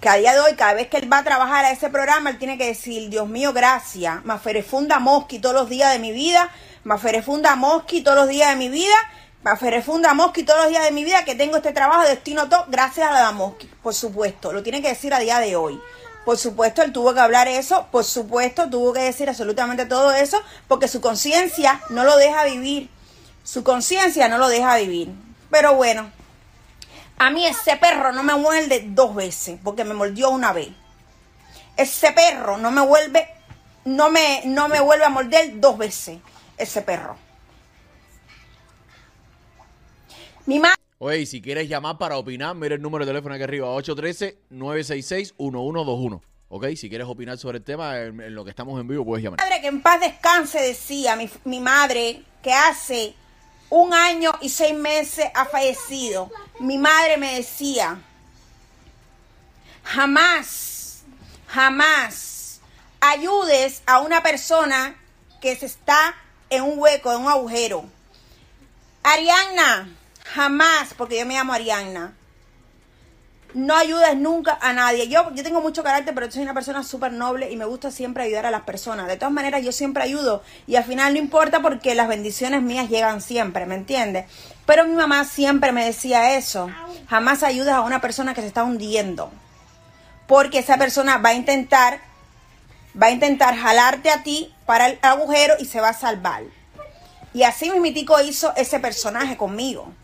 que 0.00 0.08
a 0.08 0.16
día 0.16 0.32
de 0.32 0.40
hoy, 0.40 0.54
cada 0.54 0.74
vez 0.74 0.88
que 0.88 0.98
él 0.98 1.12
va 1.12 1.18
a 1.18 1.24
trabajar 1.24 1.64
a 1.64 1.70
ese 1.70 1.90
programa, 1.90 2.30
él 2.30 2.38
tiene 2.38 2.58
que 2.58 2.66
decir, 2.66 3.08
Dios 3.10 3.28
mío, 3.28 3.52
gracias, 3.52 4.24
Maferefunda 4.24 4.98
Mosqui 4.98 5.38
todos 5.38 5.54
los 5.54 5.68
días 5.68 5.92
de 5.92 5.98
mi 5.98 6.12
vida, 6.12 6.50
Maferefunda 6.84 7.56
Mosqui 7.56 8.02
todos 8.02 8.16
los 8.16 8.28
días 8.28 8.50
de 8.50 8.56
mi 8.56 8.68
vida, 8.68 8.96
Maferefunda 9.46 10.12
Mosqui 10.12 10.42
todos 10.42 10.62
los 10.62 10.70
días 10.70 10.82
de 10.82 10.90
mi 10.90 11.04
vida, 11.04 11.24
que 11.24 11.36
tengo 11.36 11.58
este 11.58 11.72
trabajo 11.72 12.02
de 12.02 12.08
destino 12.08 12.48
todo, 12.48 12.64
gracias 12.66 13.08
a 13.08 13.12
la 13.12 13.30
Mosqui, 13.30 13.70
por 13.80 13.94
supuesto, 13.94 14.52
lo 14.52 14.64
tiene 14.64 14.82
que 14.82 14.88
decir 14.88 15.14
a 15.14 15.20
día 15.20 15.38
de 15.38 15.54
hoy. 15.54 15.80
Por 16.24 16.36
supuesto, 16.36 16.82
él 16.82 16.92
tuvo 16.92 17.14
que 17.14 17.20
hablar 17.20 17.46
eso, 17.46 17.86
por 17.92 18.02
supuesto, 18.02 18.68
tuvo 18.68 18.92
que 18.92 19.02
decir 19.02 19.28
absolutamente 19.28 19.86
todo 19.86 20.10
eso, 20.10 20.42
porque 20.66 20.88
su 20.88 21.00
conciencia 21.00 21.80
no 21.90 22.02
lo 22.02 22.16
deja 22.16 22.42
vivir. 22.42 22.90
Su 23.44 23.62
conciencia 23.62 24.26
no 24.26 24.38
lo 24.38 24.48
deja 24.48 24.78
vivir. 24.78 25.14
Pero 25.48 25.76
bueno, 25.76 26.10
a 27.16 27.30
mí 27.30 27.46
ese 27.46 27.76
perro 27.76 28.10
no 28.10 28.24
me 28.24 28.34
muerde 28.34 28.82
dos 28.84 29.14
veces, 29.14 29.60
porque 29.62 29.84
me 29.84 29.94
mordió 29.94 30.30
una 30.30 30.52
vez. 30.52 30.70
Ese 31.76 32.10
perro 32.10 32.58
no 32.58 32.72
me 32.72 32.80
vuelve, 32.80 33.28
no 33.84 34.10
me, 34.10 34.42
no 34.44 34.66
me 34.66 34.80
vuelve 34.80 35.04
a 35.04 35.08
morder 35.08 35.60
dos 35.60 35.78
veces. 35.78 36.18
Ese 36.58 36.82
perro. 36.82 37.25
Mi 40.46 40.58
madre. 40.58 40.76
Oye, 40.98 41.20
y 41.20 41.26
si 41.26 41.42
quieres 41.42 41.68
llamar 41.68 41.98
para 41.98 42.16
opinar, 42.16 42.54
mira 42.54 42.74
el 42.74 42.80
número 42.82 43.04
de 43.04 43.10
teléfono 43.10 43.34
aquí 43.34 43.44
arriba, 43.44 43.66
813-966-1121. 43.68 46.20
Ok, 46.48 46.66
si 46.76 46.88
quieres 46.88 47.06
opinar 47.08 47.36
sobre 47.38 47.58
el 47.58 47.64
tema, 47.64 47.98
en, 47.98 48.20
en 48.20 48.34
lo 48.34 48.44
que 48.44 48.50
estamos 48.50 48.80
en 48.80 48.86
vivo, 48.88 49.04
puedes 49.04 49.22
llamar. 49.22 49.40
madre 49.40 49.60
que 49.60 49.66
en 49.66 49.82
paz 49.82 50.00
descanse 50.00 50.60
decía 50.60 51.16
mi, 51.16 51.28
mi 51.44 51.60
madre 51.60 52.22
que 52.42 52.52
hace 52.52 53.14
un 53.68 53.92
año 53.92 54.32
y 54.40 54.48
seis 54.48 54.74
meses 54.74 55.26
ha 55.34 55.44
fallecido. 55.46 56.30
Mi 56.60 56.78
madre 56.78 57.16
me 57.16 57.34
decía, 57.34 57.98
jamás, 59.82 61.02
jamás 61.48 62.60
ayudes 63.00 63.82
a 63.86 63.98
una 64.00 64.22
persona 64.22 64.96
que 65.40 65.56
se 65.56 65.66
está 65.66 66.14
en 66.48 66.62
un 66.62 66.78
hueco, 66.78 67.12
en 67.12 67.22
un 67.22 67.28
agujero. 67.28 67.84
Arianna, 69.02 69.88
jamás, 70.34 70.94
porque 70.96 71.18
yo 71.18 71.26
me 71.26 71.34
llamo 71.34 71.52
Arianna. 71.52 72.14
No 73.54 73.74
ayudes 73.74 74.16
nunca 74.16 74.58
a 74.60 74.74
nadie. 74.74 75.08
Yo, 75.08 75.32
yo 75.32 75.42
tengo 75.42 75.62
mucho 75.62 75.82
carácter, 75.82 76.14
pero 76.14 76.30
soy 76.30 76.42
una 76.42 76.52
persona 76.52 76.82
súper 76.82 77.12
noble 77.12 77.50
y 77.50 77.56
me 77.56 77.64
gusta 77.64 77.90
siempre 77.90 78.24
ayudar 78.24 78.44
a 78.44 78.50
las 78.50 78.62
personas. 78.62 79.06
De 79.06 79.16
todas 79.16 79.32
maneras, 79.32 79.64
yo 79.64 79.72
siempre 79.72 80.02
ayudo 80.02 80.42
y 80.66 80.76
al 80.76 80.84
final 80.84 81.14
no 81.14 81.18
importa 81.18 81.62
porque 81.62 81.94
las 81.94 82.08
bendiciones 82.08 82.60
mías 82.60 82.90
llegan 82.90 83.22
siempre, 83.22 83.64
¿me 83.64 83.76
entiendes? 83.76 84.26
Pero 84.66 84.84
mi 84.84 84.94
mamá 84.94 85.24
siempre 85.24 85.72
me 85.72 85.86
decía 85.86 86.36
eso. 86.36 86.70
Jamás 87.08 87.42
ayudes 87.42 87.72
a 87.72 87.80
una 87.80 88.02
persona 88.02 88.34
que 88.34 88.42
se 88.42 88.48
está 88.48 88.64
hundiendo. 88.64 89.30
Porque 90.26 90.58
esa 90.58 90.76
persona 90.76 91.16
va 91.18 91.30
a 91.30 91.34
intentar, 91.34 92.00
va 93.00 93.06
a 93.06 93.10
intentar 93.12 93.56
jalarte 93.56 94.10
a 94.10 94.22
ti 94.22 94.52
para 94.66 94.88
el 94.88 94.98
agujero 95.00 95.54
y 95.58 95.64
se 95.64 95.80
va 95.80 95.90
a 95.90 95.94
salvar. 95.94 96.42
Y 97.32 97.44
así 97.44 97.70
mismitico 97.70 98.20
hizo 98.20 98.52
ese 98.56 98.80
personaje 98.80 99.38
conmigo 99.38 99.94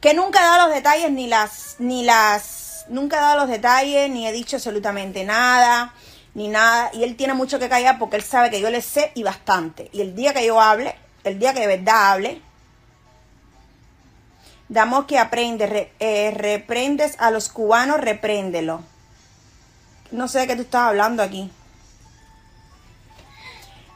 que 0.00 0.14
nunca 0.14 0.40
he 0.40 0.42
dado 0.42 0.66
los 0.66 0.74
detalles 0.74 1.10
ni 1.10 1.26
las 1.26 1.76
ni 1.78 2.02
las 2.04 2.86
nunca 2.88 3.18
he 3.18 3.20
dado 3.20 3.38
los 3.40 3.48
detalles 3.48 4.10
ni 4.10 4.26
he 4.26 4.32
dicho 4.32 4.56
absolutamente 4.56 5.24
nada 5.24 5.94
ni 6.34 6.48
nada. 6.48 6.90
Y 6.94 7.02
él 7.04 7.16
tiene 7.16 7.34
mucho 7.34 7.58
que 7.58 7.68
callar 7.68 7.98
porque 7.98 8.16
él 8.16 8.22
sabe 8.22 8.50
que 8.50 8.60
yo 8.60 8.70
le 8.70 8.80
sé 8.82 9.10
y 9.14 9.22
bastante. 9.24 9.90
Y 9.92 10.00
el 10.00 10.14
día 10.14 10.32
que 10.32 10.46
yo 10.46 10.60
hable 10.60 10.96
el 11.24 11.38
día 11.38 11.52
que 11.52 11.60
de 11.60 11.66
verdad 11.66 12.12
hable 12.12 12.40
damos 14.68 15.04
que 15.06 15.18
aprende 15.18 15.66
re- 15.66 15.92
eh, 16.00 16.30
reprendes 16.34 17.16
a 17.18 17.30
los 17.30 17.48
cubanos 17.48 18.00
repréndelo. 18.00 18.82
No 20.12 20.28
sé 20.28 20.40
de 20.40 20.46
qué 20.46 20.56
tú 20.56 20.62
estás 20.62 20.82
hablando 20.82 21.22
aquí. 21.22 21.50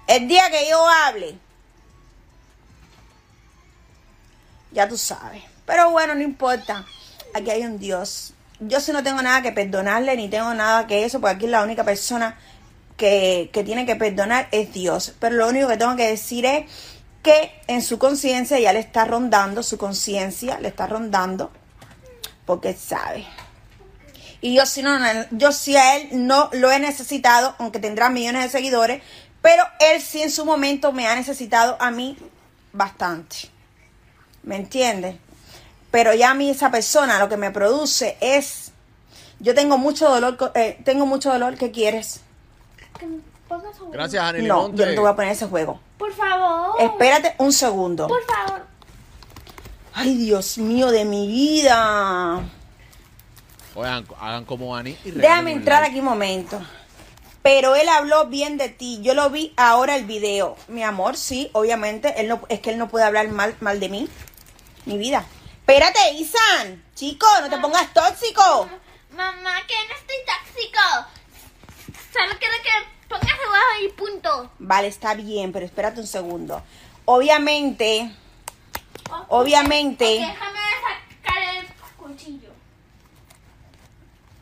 El 0.07 0.29
día 0.29 0.51
que 0.51 0.69
yo 0.69 0.87
hable 0.87 1.39
ya 4.73 4.89
tú 4.89 4.99
sabes. 4.99 5.43
Pero 5.67 5.91
bueno, 5.91 6.15
no 6.15 6.23
importa. 6.23 6.85
Aquí 7.35 7.51
hay 7.51 7.63
un 7.63 7.79
Dios. 7.79 8.35
Yo 8.61 8.81
sí 8.81 8.93
no 8.93 9.03
tengo 9.03 9.21
nada 9.23 9.43
que 9.43 9.53
perdonarle, 9.53 10.17
ni 10.17 10.29
tengo 10.29 10.55
nada 10.55 10.87
que 10.87 11.05
eso, 11.05 11.21
porque 11.21 11.37
aquí 11.37 11.47
la 11.47 11.63
única 11.63 11.85
persona 11.85 12.39
que, 12.97 13.51
que 13.53 13.65
tiene 13.65 13.87
que 13.87 13.97
perdonar 13.97 14.49
es 14.53 14.73
Dios. 14.73 15.15
Pero 15.19 15.37
lo 15.37 15.49
único 15.49 15.69
que 15.69 15.77
tengo 15.77 15.97
que 15.97 16.09
decir 16.09 16.47
es 16.47 16.65
que 17.23 17.53
en 17.67 17.83
su 17.83 17.99
conciencia 17.99 18.59
ya 18.61 18.73
le 18.73 18.81
está 18.81 19.07
rondando, 19.07 19.63
su 19.63 19.79
conciencia 19.79 20.61
le 20.61 20.69
está 20.69 20.87
rondando, 20.87 21.51
porque 22.45 22.75
sabe. 22.75 23.27
Y 24.43 24.55
yo 24.55 24.67
sí, 24.67 24.83
no, 24.83 24.99
yo 25.31 25.51
sí 25.53 25.75
a 25.75 25.97
él 25.97 26.09
no 26.13 26.51
lo 26.53 26.71
he 26.71 26.79
necesitado, 26.79 27.57
aunque 27.59 27.79
tendrá 27.79 28.11
millones 28.11 28.43
de 28.43 28.51
seguidores, 28.51 29.03
pero 29.41 29.65
él 29.81 30.03
sí 30.03 30.21
en 30.21 30.31
su 30.31 30.45
momento 30.45 30.93
me 30.93 31.07
ha 31.07 31.15
necesitado 31.15 31.79
a 31.81 31.91
mí 31.91 32.19
bastante. 32.73 33.37
¿Me 34.43 34.57
entiendes? 34.57 35.17
Pero 35.95 36.13
ya 36.13 36.33
a 36.33 36.35
mí 36.35 36.51
esa 36.51 36.73
persona 36.73 37.21
lo 37.21 37.29
que 37.29 37.37
me 37.37 37.53
produce 37.53 38.17
es... 38.21 38.73
Yo 39.39 39.55
tengo 39.55 39.79
mucho 39.79 40.09
dolor, 40.09 40.51
eh, 40.57 40.77
tengo 40.85 41.07
mucho 41.07 41.31
dolor, 41.33 41.55
¿qué 41.57 41.71
quieres? 41.71 42.21
Que 42.99 43.07
me 43.07 43.19
pongas 43.49 43.79
un- 43.81 43.93
Gracias, 43.93 44.21
Anely 44.25 44.45
No, 44.49 44.63
Monte. 44.63 44.77
yo 44.79 44.87
no 44.87 44.93
te 44.95 44.99
voy 44.99 45.09
a 45.11 45.15
poner 45.15 45.31
ese 45.31 45.47
juego. 45.47 45.79
Por 45.97 46.13
favor. 46.13 46.83
Espérate 46.83 47.37
un 47.39 47.53
segundo. 47.53 48.09
Por 48.09 48.25
favor. 48.25 48.63
Ay, 49.93 50.17
Dios 50.17 50.59
mío 50.59 50.91
de 50.91 51.05
mi 51.05 51.29
vida. 51.29 52.41
Oigan, 53.77 54.05
hagan 54.21 54.45
como 54.47 54.75
Ani 54.75 54.97
y 55.05 55.13
Déjame 55.13 55.53
entrar 55.53 55.83
like. 55.83 55.93
aquí 55.93 56.01
un 56.01 56.07
momento. 56.07 56.61
Pero 57.43 57.77
él 57.77 57.89
habló 57.89 58.27
bien 58.27 58.57
de 58.59 58.69
ti. 58.69 58.99
Yo 59.01 59.15
lo 59.15 59.31
vi 59.31 59.53
ahora 59.57 59.95
el 59.95 60.07
video. 60.07 60.57
Mi 60.67 60.83
amor, 60.83 61.17
sí, 61.17 61.51
obviamente. 61.53 62.21
Él 62.21 62.27
no, 62.27 62.41
es 62.49 62.59
que 62.59 62.71
él 62.71 62.79
no 62.79 62.89
puede 62.89 63.05
hablar 63.05 63.29
mal, 63.29 63.55
mal 63.61 63.79
de 63.79 63.89
mí. 63.89 64.09
Mi 64.87 64.99
vida. 64.99 65.25
Espérate, 65.67 66.13
Isan. 66.15 66.85
Chico, 66.95 67.27
no 67.41 67.49
te 67.49 67.57
pongas 67.57 67.93
tóxico. 67.95 68.69
Mamá, 69.17 69.63
que 69.67 69.75
no 69.89 69.95
estoy 69.95 70.17
tóxico. 70.27 70.81
Solo 72.13 72.35
quiero 72.39 72.55
que 72.63 73.09
pongas 73.09 73.39
abajo 73.49 73.83
y 73.83 73.89
punto. 73.93 74.51
Vale, 74.59 74.89
está 74.89 75.15
bien, 75.15 75.53
pero 75.53 75.65
espérate 75.65 76.01
un 76.01 76.07
segundo. 76.07 76.63
Obviamente, 77.07 78.15
Obviamente. 79.29 80.05
Déjame 80.05 80.61
sacar 81.23 81.43
el 81.57 81.67
cuchillo. 81.97 82.51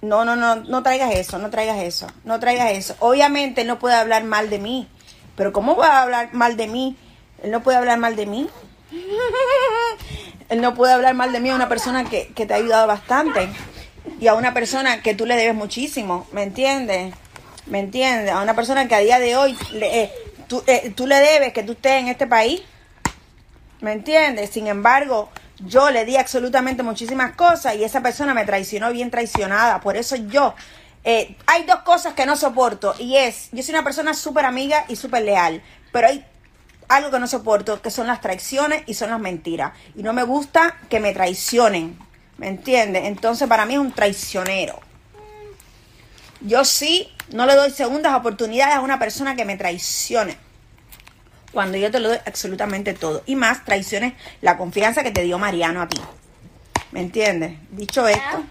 no, 0.00 0.25
no, 0.25 0.35
no, 0.35 0.57
no 0.57 0.83
traigas 0.83 1.14
eso, 1.14 1.38
no 1.38 1.50
traigas 1.50 1.79
eso, 1.79 2.09
no 2.25 2.41
traigas 2.41 2.73
eso. 2.73 2.97
Obviamente 2.99 3.61
él 3.61 3.69
no 3.69 3.79
puede 3.79 3.95
hablar 3.95 4.25
mal 4.25 4.50
de 4.50 4.59
mí. 4.59 4.88
Pero 5.37 5.52
¿cómo 5.52 5.76
va 5.76 5.99
a 5.99 6.02
hablar 6.02 6.35
mal 6.35 6.57
de 6.57 6.67
mí? 6.67 6.97
Él 7.43 7.52
no 7.52 7.62
puede 7.62 7.79
hablar 7.79 7.99
mal 7.99 8.17
de 8.17 8.26
mí. 8.26 8.49
Él 10.49 10.61
no 10.61 10.75
puede 10.75 10.93
hablar 10.93 11.15
mal 11.15 11.33
de 11.33 11.41
mí 11.41 11.51
a 11.51 11.55
una 11.55 11.69
persona 11.69 12.05
que, 12.05 12.29
que 12.29 12.47
te 12.47 12.55
ha 12.55 12.57
ayudado 12.57 12.87
bastante. 12.87 13.49
Y 14.21 14.27
a 14.27 14.35
una 14.35 14.55
persona 14.55 15.03
que 15.03 15.15
tú 15.15 15.27
le 15.27 15.37
debes 15.37 15.55
muchísimo, 15.55 16.27
¿me 16.33 16.43
entiendes? 16.43 17.15
¿Me 17.67 17.79
entiendes? 17.79 18.33
A 18.33 18.43
una 18.43 18.55
persona 18.55 18.89
que 18.89 18.95
a 18.95 18.99
día 18.99 19.19
de 19.19 19.37
hoy 19.37 19.57
le, 19.73 20.03
eh, 20.03 20.13
tú, 20.49 20.63
eh, 20.67 20.93
tú 20.95 21.07
le 21.07 21.17
debes 21.17 21.53
que 21.53 21.63
tú 21.63 21.73
estés 21.73 22.01
en 22.01 22.09
este 22.09 22.27
país. 22.27 22.63
¿Me 23.81 23.93
entiendes? 23.93 24.51
Sin 24.51 24.67
embargo, 24.67 25.31
yo 25.59 25.91
le 25.91 26.05
di 26.05 26.17
absolutamente 26.17 26.83
muchísimas 26.83 27.35
cosas 27.35 27.77
y 27.77 27.85
esa 27.85 28.01
persona 28.01 28.35
me 28.35 28.45
traicionó 28.45 28.93
bien 28.93 29.11
traicionada. 29.11 29.81
Por 29.81 29.97
eso 29.97 30.17
yo, 30.17 30.55
eh, 31.05 31.37
hay 31.47 31.65
dos 31.65 31.81
cosas 31.81 32.15
que 32.15 32.27
no 32.27 32.37
soporto 32.37 32.95
y 32.99 33.17
es, 33.17 33.49
yo 33.53 33.63
soy 33.63 33.75
una 33.75 33.85
persona 33.85 34.15
súper 34.15 34.45
amiga 34.45 34.85
y 34.89 34.97
súper 34.97 35.23
leal, 35.23 35.63
pero 35.91 36.09
hay 36.09 36.25
algo 36.89 37.11
que 37.11 37.19
no 37.19 37.27
soporto, 37.27 37.81
que 37.81 37.91
son 37.91 38.07
las 38.07 38.21
traiciones 38.21 38.83
y 38.87 38.95
son 38.95 39.11
las 39.11 39.21
mentiras. 39.21 39.73
Y 39.95 40.03
no 40.03 40.12
me 40.12 40.23
gusta 40.23 40.77
que 40.89 41.01
me 41.01 41.12
traicionen, 41.12 41.99
¿me 42.39 42.49
entiendes? 42.49 43.05
Entonces 43.05 43.49
para 43.49 43.67
mí 43.67 43.75
es 43.75 43.81
un 43.81 43.93
traicionero. 43.93 44.81
Yo 46.41 46.65
sí 46.65 47.12
no 47.31 47.47
le 47.47 47.55
doy 47.55 47.71
segundas 47.71 48.15
oportunidades 48.15 48.75
a 48.75 48.81
una 48.81 48.99
persona 48.99 49.37
que 49.37 49.45
me 49.45 49.57
traicione 49.57 50.37
cuando 51.53 51.77
yo 51.79 51.91
te 51.91 52.01
lo 52.01 52.09
doy 52.09 52.19
absolutamente 52.27 52.95
todo. 52.95 53.23
Y 53.27 53.37
más 53.37 53.65
traiciones 53.65 54.15
la 54.41 54.57
confianza 54.57 55.03
que 55.03 55.11
te 55.11 55.23
dio 55.23 55.39
Mariano 55.39 55.83
a 55.83 55.89
ti. 55.89 56.01
¿Me 56.91 57.01
entiendes? 57.01 57.57
Dicho 57.71 58.07
esto. 58.07 58.45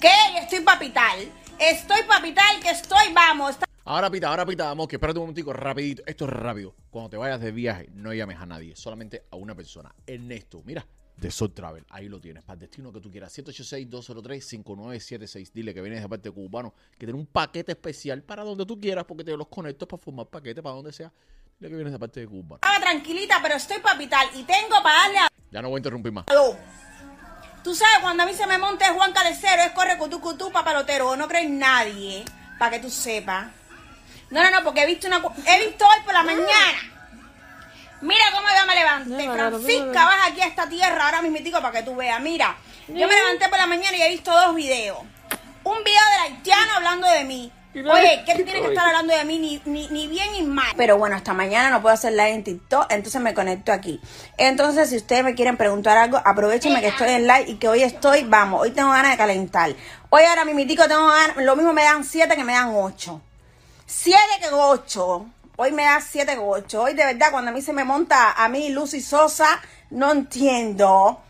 ¿Qué? 0.00 0.38
Estoy 0.42 0.60
papital. 0.60 1.30
Estoy 1.58 2.02
papital, 2.02 2.60
que 2.60 2.70
estoy, 2.70 3.12
vamos. 3.14 3.56
Ahora 3.88 4.10
pita, 4.10 4.26
ahora 4.26 4.44
pita, 4.44 4.64
vamos, 4.64 4.88
que 4.88 4.96
espérate 4.96 5.20
un 5.20 5.26
momentico, 5.26 5.52
rapidito. 5.52 6.02
Esto 6.06 6.24
es 6.24 6.30
rápido. 6.32 6.74
Cuando 6.90 7.08
te 7.08 7.16
vayas 7.16 7.40
de 7.40 7.52
viaje, 7.52 7.88
no 7.94 8.12
llames 8.12 8.36
a 8.40 8.44
nadie, 8.44 8.74
solamente 8.74 9.26
a 9.30 9.36
una 9.36 9.54
persona. 9.54 9.94
Ernesto, 10.04 10.60
mira, 10.64 10.84
de 11.16 11.30
Soul 11.30 11.54
Travel, 11.54 11.86
ahí 11.90 12.08
lo 12.08 12.20
tienes, 12.20 12.42
para 12.42 12.54
el 12.54 12.60
destino 12.62 12.92
que 12.92 13.00
tú 13.00 13.12
quieras. 13.12 13.38
786-203-5976. 13.38 15.52
Dile 15.52 15.72
que 15.72 15.80
vienes 15.82 16.02
de 16.02 16.08
parte 16.08 16.30
de 16.30 16.34
cubano, 16.34 16.74
que 16.98 17.06
tiene 17.06 17.16
un 17.16 17.26
paquete 17.26 17.70
especial 17.70 18.24
para 18.24 18.42
donde 18.42 18.66
tú 18.66 18.80
quieras, 18.80 19.04
porque 19.04 19.22
te 19.22 19.36
los 19.36 19.46
conecto 19.46 19.86
para 19.86 20.02
formar 20.02 20.26
paquete 20.26 20.60
para 20.60 20.74
donde 20.74 20.92
sea. 20.92 21.12
Dile 21.56 21.70
que 21.70 21.76
vienes 21.76 21.92
de 21.92 22.00
parte 22.00 22.18
de 22.18 22.26
cubano. 22.26 22.56
Estaba 22.56 22.80
tranquilita, 22.80 23.38
pero 23.40 23.54
estoy 23.54 23.78
papital 23.78 24.26
y 24.34 24.42
tengo 24.42 24.82
para 24.82 25.02
darle 25.02 25.18
a 25.18 25.28
Ya 25.52 25.62
no 25.62 25.68
voy 25.68 25.76
a 25.76 25.78
interrumpir 25.78 26.10
más. 26.10 26.24
Aló. 26.26 26.56
Tú 27.62 27.72
sabes, 27.72 28.00
cuando 28.02 28.24
a 28.24 28.26
mí 28.26 28.34
se 28.34 28.48
me 28.48 28.58
monta 28.58 28.92
Juan 28.92 29.12
Calecero, 29.12 29.62
es 29.62 29.70
corre 29.70 29.96
cutú 29.96 30.20
cutú 30.20 30.50
papalotero. 30.50 31.14
No 31.14 31.28
crees 31.28 31.48
nadie, 31.48 32.24
para 32.58 32.72
que 32.72 32.80
tú 32.80 32.90
sepas. 32.90 33.52
No, 34.30 34.42
no, 34.42 34.50
no, 34.50 34.64
porque 34.64 34.82
he 34.82 34.86
visto 34.86 35.06
una, 35.06 35.22
he 35.46 35.66
visto 35.66 35.84
hoy 35.86 36.02
por 36.04 36.14
la 36.14 36.22
mañana. 36.22 36.92
Mira 38.00 38.24
cómo 38.32 38.46
yo 38.48 38.66
me 38.66 38.74
levanté. 38.74 39.30
Francisca, 39.30 40.04
vas 40.04 40.28
aquí 40.30 40.40
a 40.40 40.46
esta 40.46 40.68
tierra 40.68 41.06
ahora 41.06 41.22
mismitico 41.22 41.60
para 41.60 41.72
que 41.72 41.82
tú 41.82 41.96
veas. 41.96 42.20
Mira, 42.20 42.56
yo 42.88 43.08
me 43.08 43.14
levanté 43.14 43.48
por 43.48 43.58
la 43.58 43.66
mañana 43.66 43.96
y 43.96 44.02
he 44.02 44.10
visto 44.10 44.30
dos 44.30 44.54
videos. 44.54 44.98
Un 45.64 45.82
video 45.82 46.00
del 46.12 46.34
haitiano 46.34 46.72
hablando 46.74 47.08
de 47.08 47.24
mí. 47.24 47.52
Oye, 47.74 48.22
¿qué 48.24 48.34
tú 48.34 48.44
tienes 48.44 48.62
que 48.62 48.68
estar 48.68 48.86
hablando 48.86 49.14
de 49.14 49.24
mí? 49.24 49.38
Ni, 49.38 49.60
ni, 49.66 49.88
ni 49.88 50.08
bien 50.08 50.32
ni 50.32 50.42
mal. 50.42 50.72
Pero 50.78 50.96
bueno, 50.96 51.14
hasta 51.14 51.34
mañana 51.34 51.68
no 51.68 51.82
puedo 51.82 51.94
hacer 51.94 52.12
live 52.12 52.30
en 52.30 52.44
TikTok, 52.44 52.86
entonces 52.90 53.20
me 53.20 53.34
conecto 53.34 53.70
aquí. 53.70 54.00
Entonces, 54.38 54.88
si 54.88 54.96
ustedes 54.96 55.22
me 55.24 55.34
quieren 55.34 55.58
preguntar 55.58 55.98
algo, 55.98 56.18
aprovechenme 56.24 56.80
que 56.80 56.88
estoy 56.88 57.10
en 57.10 57.26
live 57.26 57.44
y 57.48 57.56
que 57.56 57.68
hoy 57.68 57.82
estoy, 57.82 58.24
vamos, 58.24 58.62
hoy 58.62 58.70
tengo 58.70 58.90
ganas 58.90 59.10
de 59.10 59.18
calentar. 59.18 59.74
Hoy 60.08 60.22
ahora 60.24 60.46
mismitico 60.46 60.88
tengo 60.88 61.06
ganas, 61.06 61.36
lo 61.36 61.54
mismo 61.54 61.74
me 61.74 61.84
dan 61.84 62.04
siete 62.04 62.34
que 62.34 62.44
me 62.44 62.54
dan 62.54 62.70
ocho. 62.74 63.20
Siete 63.86 64.18
que 64.40 64.48
ocho. 64.52 65.26
Hoy 65.56 65.70
me 65.70 65.84
da 65.84 66.00
siete 66.00 66.32
que 66.32 66.40
ocho. 66.40 66.82
Hoy 66.82 66.94
de 66.94 67.04
verdad, 67.04 67.30
cuando 67.30 67.52
a 67.52 67.54
mí 67.54 67.62
se 67.62 67.72
me 67.72 67.84
monta 67.84 68.32
a 68.32 68.48
mí 68.48 68.70
Lucy 68.70 69.00
Sosa, 69.00 69.60
no 69.90 70.10
entiendo. 70.10 71.22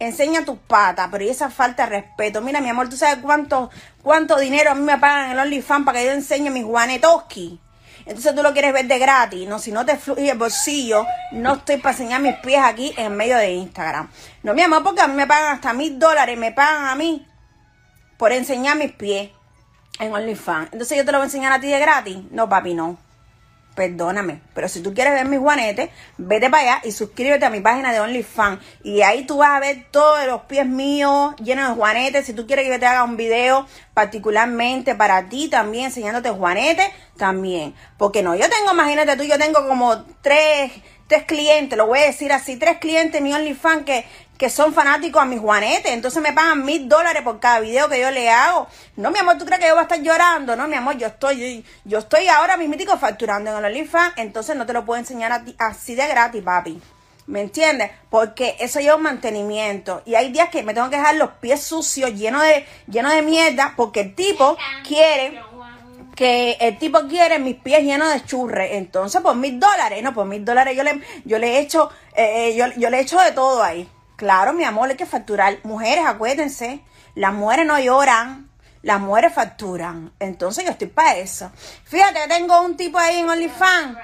Enseña 0.00 0.44
tus 0.44 0.58
patas, 0.58 1.08
pero 1.12 1.22
y 1.22 1.28
esa 1.28 1.50
falta 1.50 1.84
de 1.84 2.00
respeto. 2.00 2.40
Mira, 2.40 2.60
mi 2.60 2.68
amor, 2.68 2.88
¿tú 2.88 2.96
sabes 2.96 3.18
cuánto, 3.22 3.70
cuánto 4.02 4.36
dinero 4.38 4.72
a 4.72 4.74
mí 4.74 4.82
me 4.82 4.98
pagan 4.98 5.26
en 5.26 5.32
el 5.32 5.38
OnlyFans 5.38 5.86
para 5.86 6.00
que 6.00 6.06
yo 6.06 6.10
enseñe 6.10 6.50
mis 6.50 6.64
guanetoski? 6.64 7.60
Entonces 8.06 8.34
tú 8.34 8.42
lo 8.42 8.52
quieres 8.52 8.72
ver 8.72 8.86
de 8.88 8.98
gratis. 8.98 9.48
No, 9.48 9.60
si 9.60 9.70
no 9.70 9.86
te 9.86 9.96
fluye 9.96 10.32
el 10.32 10.36
bolsillo, 10.36 11.06
no 11.30 11.54
estoy 11.54 11.76
para 11.76 11.92
enseñar 11.92 12.20
mis 12.20 12.34
pies 12.38 12.60
aquí 12.60 12.92
en 12.96 13.16
medio 13.16 13.36
de 13.36 13.52
Instagram. 13.52 14.10
No, 14.42 14.52
mi 14.52 14.62
amor, 14.62 14.82
porque 14.82 15.00
a 15.00 15.06
mí 15.06 15.14
me 15.14 15.28
pagan 15.28 15.54
hasta 15.54 15.72
mil 15.72 15.96
dólares, 15.96 16.36
me 16.36 16.50
pagan 16.50 16.86
a 16.86 16.96
mí 16.96 17.24
por 18.18 18.32
enseñar 18.32 18.76
mis 18.76 18.92
pies 18.92 19.30
en 19.98 20.12
OnlyFans. 20.12 20.72
Entonces 20.72 20.96
yo 20.96 21.04
te 21.04 21.12
lo 21.12 21.18
voy 21.18 21.24
a 21.24 21.26
enseñar 21.26 21.52
a 21.52 21.60
ti 21.60 21.68
de 21.68 21.78
gratis. 21.78 22.18
No, 22.30 22.48
papi, 22.48 22.74
no. 22.74 22.98
Perdóname. 23.74 24.40
Pero 24.54 24.68
si 24.68 24.82
tú 24.82 24.94
quieres 24.94 25.14
ver 25.14 25.26
mis 25.26 25.40
juanetes, 25.40 25.90
vete 26.16 26.48
para 26.48 26.62
allá 26.62 26.80
y 26.84 26.92
suscríbete 26.92 27.44
a 27.44 27.50
mi 27.50 27.60
página 27.60 27.92
de 27.92 28.00
OnlyFans. 28.00 28.60
Y 28.84 29.02
ahí 29.02 29.24
tú 29.24 29.38
vas 29.38 29.50
a 29.50 29.60
ver 29.60 29.86
todos 29.90 30.24
los 30.26 30.42
pies 30.42 30.66
míos 30.66 31.34
llenos 31.42 31.68
de 31.68 31.74
juanetes. 31.74 32.24
Si 32.24 32.34
tú 32.34 32.46
quieres 32.46 32.66
que 32.66 32.72
yo 32.72 32.78
te 32.78 32.86
haga 32.86 33.02
un 33.02 33.16
video 33.16 33.66
particularmente 33.92 34.94
para 34.94 35.28
ti 35.28 35.48
también, 35.48 35.86
enseñándote 35.86 36.30
juanetes, 36.30 36.88
también. 37.16 37.74
Porque 37.98 38.22
no, 38.22 38.36
yo 38.36 38.48
tengo, 38.48 38.72
imagínate 38.72 39.16
tú, 39.16 39.24
yo 39.24 39.38
tengo 39.38 39.66
como 39.66 40.04
tres, 40.22 40.70
tres 41.08 41.24
clientes, 41.24 41.76
lo 41.76 41.86
voy 41.86 41.98
a 41.98 42.06
decir 42.06 42.32
así, 42.32 42.56
tres 42.56 42.78
clientes 42.78 43.16
en 43.16 43.24
mi 43.24 43.34
OnlyFans 43.34 43.84
que, 43.84 44.04
que 44.38 44.50
son 44.50 44.72
fanáticos 44.74 45.22
a 45.22 45.24
mis 45.26 45.40
juanetes. 45.40 45.92
Entonces 45.92 46.22
me 46.22 46.32
pagan 46.32 46.64
mil 46.64 46.88
dólares 46.88 47.22
por 47.22 47.40
cada 47.40 47.60
video 47.60 47.88
que 47.88 48.00
yo 48.00 48.10
le 48.10 48.30
hago. 48.30 48.66
No, 48.96 49.10
mi 49.10 49.18
amor, 49.18 49.38
¿tú 49.38 49.44
crees 49.44 49.60
que 49.60 49.68
yo 49.68 49.74
voy 49.74 49.80
a 49.80 49.82
estar 49.82 50.00
llorando? 50.00 50.56
No, 50.56 50.68
mi 50.68 50.76
amor, 50.76 50.96
yo 50.96 51.06
estoy, 51.06 51.64
yo 51.84 51.98
estoy 51.98 52.28
ahora 52.28 52.56
mismo 52.56 52.74
facturando 52.98 53.50
en 53.50 53.56
el 53.56 53.64
OnlyFans, 53.64 54.14
entonces 54.16 54.56
no 54.56 54.66
te 54.66 54.72
lo 54.72 54.84
puedo 54.84 54.98
enseñar 54.98 55.32
a 55.32 55.44
ti 55.44 55.54
así 55.58 55.94
de 55.94 56.06
gratis, 56.06 56.42
papi. 56.42 56.80
¿Me 57.26 57.40
entiendes? 57.40 57.90
Porque 58.10 58.56
eso 58.60 58.80
lleva 58.80 58.96
un 58.96 59.02
mantenimiento. 59.02 60.02
Y 60.04 60.14
hay 60.14 60.30
días 60.30 60.50
que 60.50 60.62
me 60.62 60.74
tengo 60.74 60.90
que 60.90 60.96
dejar 60.96 61.14
los 61.14 61.30
pies 61.40 61.62
sucios, 61.62 62.12
llenos 62.12 62.42
de, 62.42 62.66
llenos 62.86 63.12
de 63.12 63.22
mierda, 63.22 63.72
porque 63.76 64.00
el 64.00 64.14
tipo 64.14 64.56
quiere 64.86 65.40
que 66.14 66.56
el 66.60 66.78
tipo 66.78 67.00
quiere 67.08 67.38
mis 67.38 67.56
pies 67.56 67.82
llenos 67.82 68.12
de 68.12 68.24
churre. 68.24 68.76
Entonces, 68.76 69.20
por 69.22 69.34
mil 69.36 69.58
dólares, 69.58 70.02
no, 70.02 70.12
por 70.12 70.26
mil 70.26 70.44
dólares 70.44 70.76
yo 70.76 70.84
le, 70.84 71.00
yo 71.24 71.38
le 71.38 71.56
he 71.56 71.58
hecho, 71.60 71.90
eh, 72.14 72.54
yo, 72.56 72.66
yo 72.76 72.90
le 72.90 72.98
he 72.98 73.00
hecho 73.00 73.18
de 73.18 73.32
todo 73.32 73.62
ahí. 73.62 73.88
Claro, 74.16 74.52
mi 74.52 74.64
amor, 74.64 74.90
hay 74.90 74.96
que 74.96 75.06
facturar. 75.06 75.58
Mujeres, 75.64 76.04
acuérdense, 76.06 76.82
las 77.14 77.32
mujeres 77.32 77.66
no 77.66 77.78
lloran, 77.78 78.48
las 78.82 79.00
mujeres 79.00 79.34
facturan. 79.34 80.12
Entonces 80.20 80.64
yo 80.64 80.70
estoy 80.70 80.88
para 80.88 81.16
eso. 81.16 81.50
Fíjate 81.84 82.28
tengo 82.28 82.60
un 82.60 82.76
tipo 82.76 82.98
ahí 82.98 83.18
en 83.18 83.28
OnlyFans 83.28 83.98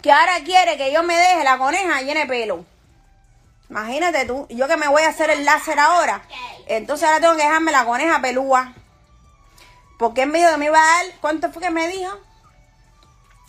que 0.00 0.10
ahora 0.10 0.40
quiere 0.44 0.76
que 0.76 0.92
yo 0.92 1.02
me 1.02 1.16
deje 1.16 1.44
la 1.44 1.58
coneja 1.58 2.00
llena 2.02 2.20
de 2.20 2.26
pelo. 2.26 2.64
Imagínate 3.70 4.26
tú, 4.26 4.46
yo 4.50 4.68
que 4.68 4.76
me 4.76 4.88
voy 4.88 5.02
a 5.02 5.08
hacer 5.08 5.30
el 5.30 5.44
láser 5.44 5.78
ahora. 5.78 6.22
Entonces 6.66 7.08
ahora 7.08 7.20
tengo 7.20 7.36
que 7.36 7.44
dejarme 7.44 7.72
la 7.72 7.84
coneja 7.84 8.20
pelúa. 8.20 8.74
Porque 9.98 10.26
dijo 10.26 10.50
que 10.50 10.56
me 10.56 10.66
iba 10.66 10.78
a 10.78 10.82
dar, 10.82 11.06
¿cuánto 11.20 11.52
fue 11.52 11.62
que 11.62 11.70
me 11.70 11.88
dijo? 11.88 12.12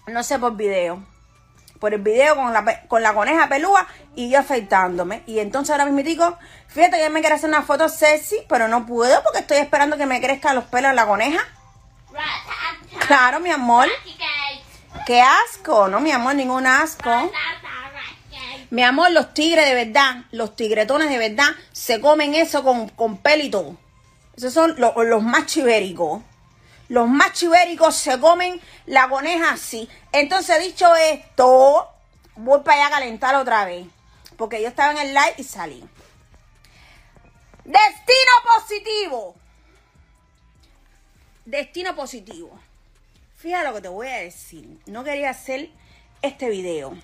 No 0.08 0.23
sé 0.23 0.38
por 0.39 0.56
video. 0.56 1.04
Por 1.84 1.93
el 1.93 2.00
video 2.00 2.38
con 2.38 2.54
la, 2.54 2.84
con 2.88 3.04
la 3.04 3.13
coneja 3.13 3.50
pelúa 3.50 3.86
y 4.15 4.30
yo 4.30 4.39
afeitándome. 4.39 5.22
Y 5.26 5.39
entonces 5.39 5.72
ahora 5.72 5.84
mismo 5.84 6.38
fíjate 6.67 6.98
que 6.98 7.10
me 7.10 7.19
quiere 7.19 7.36
hacer 7.36 7.50
una 7.50 7.62
foto 7.63 7.89
sexy, 7.89 8.38
pero 8.48 8.69
no 8.69 8.86
puedo 8.86 9.22
porque 9.22 9.39
estoy 9.39 9.58
esperando 9.58 9.98
que 9.98 10.06
me 10.06 10.22
crezcan 10.22 10.56
los 10.56 10.63
pelos 10.63 10.91
en 10.91 10.96
la 10.96 11.06
coneja. 11.06 11.41
Claro, 13.06 13.41
mi 13.41 13.50
amor. 13.52 13.89
Qué 15.06 15.22
asco, 15.22 15.89
no, 15.89 16.00
mi 16.00 16.12
amor, 16.13 16.36
ningún 16.36 16.65
asco. 16.65 17.10
Mi 18.69 18.84
amor, 18.84 19.12
los 19.12 19.34
tigres 19.34 19.65
de 19.65 19.76
verdad, 19.76 20.24
los 20.32 20.56
tigretones 20.56 21.10
de 21.10 21.17
verdad, 21.17 21.50
se 21.74 22.00
comen 22.00 22.34
eso 22.34 22.63
con, 22.63 22.88
con 22.88 23.17
pelo 23.17 23.52
todo. 23.52 23.76
Esos 24.38 24.54
son 24.54 24.76
lo- 24.80 25.04
los 25.04 25.22
más 25.22 25.48
chivéricos. 25.48 26.22
Los 26.89 27.08
más 27.08 27.34
chivéricos 27.34 27.96
se 27.96 28.19
comen 28.19 28.60
la 28.86 29.10
coneja 29.10 29.52
así. 29.52 29.89
Entonces, 30.12 30.60
dicho 30.60 30.93
esto, 30.96 31.89
voy 32.36 32.62
para 32.62 32.78
allá 32.78 32.88
a 32.88 33.00
calentar 33.00 33.36
otra 33.36 33.65
vez. 33.65 33.88
Porque 34.38 34.62
yo 34.62 34.67
estaba 34.67 34.91
en 34.91 34.98
el 34.98 35.13
live 35.13 35.36
y 35.38 35.43
salí. 35.43 35.84
Destino 37.63 38.32
positivo. 38.56 39.36
Destino 41.46 41.96
positivo. 41.96 42.60
Fíjate 43.38 43.67
lo 43.67 43.74
que 43.74 43.82
te 43.82 43.88
voy 43.89 44.08
a 44.08 44.17
decir. 44.17 44.80
No 44.86 45.04
quería 45.04 45.30
hacer 45.30 45.69
este 46.22 46.50
video. 46.50 46.96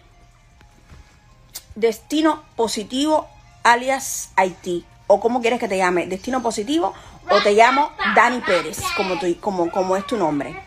Destino 1.75 2.43
positivo 2.55 3.29
alias 3.63 4.31
Haití. 4.35 4.85
O 5.07 5.19
como 5.19 5.41
quieres 5.41 5.59
que 5.59 5.67
te 5.67 5.77
llame. 5.77 6.07
Destino 6.07 6.41
positivo 6.41 6.93
o 7.29 7.41
te 7.41 7.53
llamo 7.53 7.91
Dani 8.15 8.41
Pérez, 8.41 8.79
como, 8.95 9.17
tu, 9.19 9.39
como, 9.39 9.95
es 9.95 10.05
tu 10.07 10.17
nombre. 10.17 10.61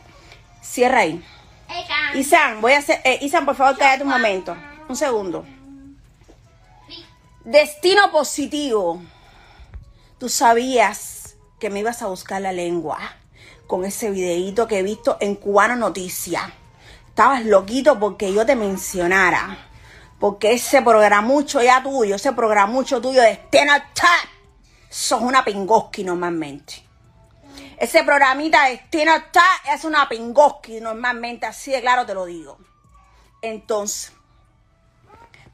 Cierra 0.62 1.00
ahí. 1.00 1.24
Isan, 2.14 2.60
voy 2.60 2.72
a 2.72 2.78
hacer... 2.78 3.00
eh, 3.04 3.18
Isan, 3.22 3.44
por 3.44 3.56
favor, 3.56 3.76
cállate 3.78 4.04
un 4.04 4.10
momento. 4.10 4.56
Un 4.88 4.96
segundo. 4.96 5.44
Destino 7.44 8.10
positivo. 8.10 9.02
Tú 10.18 10.28
sabías 10.28 11.36
que 11.58 11.70
me 11.70 11.80
ibas 11.80 12.02
a 12.02 12.06
buscar 12.06 12.40
la 12.40 12.52
lengua 12.52 12.98
con 13.66 13.84
ese 13.84 14.10
videíto 14.10 14.68
que 14.68 14.78
he 14.78 14.82
visto 14.82 15.16
en 15.20 15.34
Cubano 15.34 15.76
Noticias. 15.76 16.44
Estabas 17.08 17.44
loquito 17.44 17.98
porque 17.98 18.32
yo 18.32 18.46
te 18.46 18.54
mencionara. 18.54 19.58
Porque 20.20 20.52
ese 20.52 20.82
programucho 20.82 21.60
ya 21.62 21.82
tuyo, 21.82 22.14
ese 22.14 22.32
programucho 22.32 23.00
tuyo 23.00 23.22
de 23.22 23.28
Destino 23.30 23.72
Chat, 23.92 24.28
sos 24.92 25.22
una 25.22 25.42
pingoski 25.44 26.04
normalmente. 26.04 26.82
Ese 27.78 28.04
programita 28.04 28.66
de 28.66 28.82
Chat 28.90 29.74
es 29.74 29.84
una 29.84 30.08
pingoski 30.08 30.80
normalmente, 30.80 31.46
así 31.46 31.72
de 31.72 31.80
claro 31.80 32.04
te 32.04 32.14
lo 32.14 32.26
digo. 32.26 32.58
Entonces, 33.40 34.12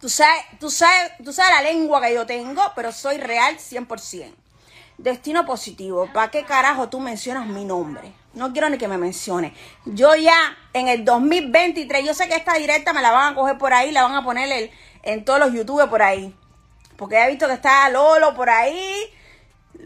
Tú 0.00 0.08
sabes, 0.08 0.44
tú 0.60 0.70
sabes, 0.70 1.10
tú 1.24 1.32
sabes 1.32 1.56
la 1.56 1.62
lengua 1.72 2.00
que 2.00 2.14
yo 2.14 2.24
tengo, 2.24 2.62
pero 2.76 2.92
soy 2.92 3.18
real 3.18 3.56
100%. 3.58 4.32
Destino 4.96 5.44
positivo. 5.44 6.08
¿Para 6.12 6.30
qué 6.30 6.44
carajo 6.44 6.88
tú 6.88 7.00
mencionas 7.00 7.46
mi 7.46 7.64
nombre? 7.64 8.12
No 8.32 8.52
quiero 8.52 8.70
ni 8.70 8.78
que 8.78 8.86
me 8.86 8.96
menciones. 8.96 9.54
Yo 9.86 10.14
ya 10.14 10.56
en 10.72 10.86
el 10.86 11.04
2023, 11.04 12.04
yo 12.06 12.14
sé 12.14 12.28
que 12.28 12.36
esta 12.36 12.54
directa 12.54 12.92
me 12.92 13.02
la 13.02 13.10
van 13.10 13.32
a 13.32 13.34
coger 13.34 13.58
por 13.58 13.72
ahí, 13.72 13.90
la 13.90 14.04
van 14.04 14.14
a 14.14 14.22
poner 14.22 14.52
el- 14.52 14.70
en 15.02 15.24
todos 15.24 15.40
los 15.40 15.52
youtubers 15.52 15.88
por 15.90 16.02
ahí. 16.02 16.32
Porque 16.96 17.20
he 17.20 17.28
visto 17.28 17.48
que 17.48 17.54
está 17.54 17.88
Lolo 17.90 18.34
por 18.36 18.50
ahí, 18.50 19.12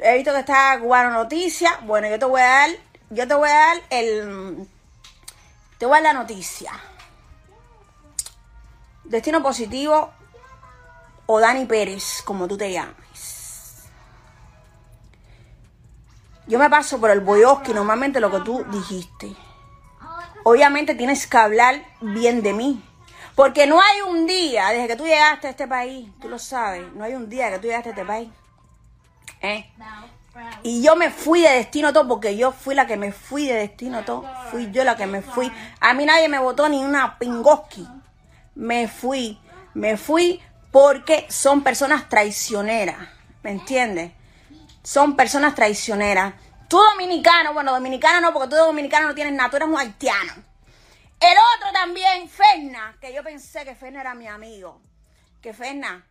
he 0.02 0.16
visto 0.16 0.32
que 0.32 0.40
está 0.40 0.78
Cubano 0.80 1.10
Noticias. 1.10 1.72
Bueno, 1.84 2.08
yo 2.08 2.18
te 2.18 2.24
voy 2.24 2.40
a 2.40 2.44
dar, 2.44 2.70
yo 3.10 3.28
te 3.28 3.34
voy 3.34 3.48
a 3.48 3.54
dar 3.54 3.76
el, 3.90 4.68
te 5.78 5.86
voy 5.86 5.98
a 5.98 6.02
dar 6.02 6.14
la 6.14 6.20
noticia. 6.20 6.72
Destino 9.04 9.42
positivo 9.42 10.12
o 11.26 11.40
Dani 11.40 11.66
Pérez, 11.66 12.22
como 12.24 12.48
tú 12.48 12.56
te 12.56 12.72
llames. 12.72 13.82
Yo 16.46 16.58
me 16.58 16.68
paso 16.68 17.00
por 17.00 17.10
el 17.10 17.20
boyosque, 17.20 17.72
normalmente 17.72 18.20
lo 18.20 18.30
que 18.30 18.40
tú 18.40 18.64
dijiste. 18.70 19.34
Obviamente 20.44 20.94
tienes 20.94 21.26
que 21.26 21.36
hablar 21.36 21.82
bien 22.00 22.42
de 22.42 22.52
mí. 22.52 22.82
Porque 23.34 23.66
no 23.66 23.80
hay 23.80 24.02
un 24.02 24.26
día, 24.26 24.68
desde 24.68 24.88
que 24.88 24.96
tú 24.96 25.04
llegaste 25.04 25.46
a 25.46 25.50
este 25.50 25.66
país, 25.66 26.10
tú 26.20 26.28
lo 26.28 26.38
sabes, 26.38 26.92
no 26.92 27.04
hay 27.04 27.14
un 27.14 27.30
día 27.30 27.50
que 27.50 27.58
tú 27.58 27.68
llegaste 27.68 27.88
a 27.88 27.92
este 27.92 28.04
país. 28.04 28.28
¿Eh? 29.42 29.70
Y 30.62 30.82
yo 30.82 30.96
me 30.96 31.10
fui 31.10 31.42
de 31.42 31.50
destino 31.50 31.92
todo 31.92 32.08
porque 32.08 32.36
yo 32.36 32.52
fui 32.52 32.74
la 32.74 32.86
que 32.86 32.96
me 32.96 33.12
fui 33.12 33.46
de 33.46 33.54
destino 33.54 34.04
todo. 34.04 34.24
Fui 34.50 34.70
yo 34.70 34.84
la 34.84 34.96
que 34.96 35.06
me 35.06 35.22
fui. 35.22 35.52
A 35.80 35.92
mí 35.92 36.06
nadie 36.06 36.28
me 36.28 36.38
votó 36.38 36.68
ni 36.68 36.82
una 36.84 37.18
pingoski. 37.18 37.86
Me 38.54 38.88
fui. 38.88 39.38
Me 39.74 39.96
fui 39.96 40.40
porque 40.70 41.26
son 41.28 41.62
personas 41.62 42.08
traicioneras. 42.08 42.96
¿Me 43.42 43.50
entiendes? 43.50 44.12
Son 44.82 45.16
personas 45.16 45.54
traicioneras. 45.54 46.34
Tú 46.68 46.78
dominicano, 46.78 47.52
bueno, 47.52 47.72
dominicano 47.72 48.20
no, 48.20 48.32
porque 48.32 48.48
tú 48.48 48.54
de 48.54 48.62
dominicano 48.62 49.08
no 49.08 49.14
tienes 49.14 49.34
nada, 49.34 49.50
tú 49.50 49.56
eres 49.56 49.68
un 49.68 49.76
haitiano. 49.76 50.32
El 51.20 51.36
otro 51.56 51.72
también, 51.72 52.28
Ferna, 52.28 52.96
que 53.00 53.12
yo 53.12 53.22
pensé 53.22 53.64
que 53.64 53.74
Ferna 53.74 54.00
era 54.00 54.14
mi 54.14 54.26
amigo. 54.26 54.80
Que 55.42 55.52
Ferna, 55.52 56.04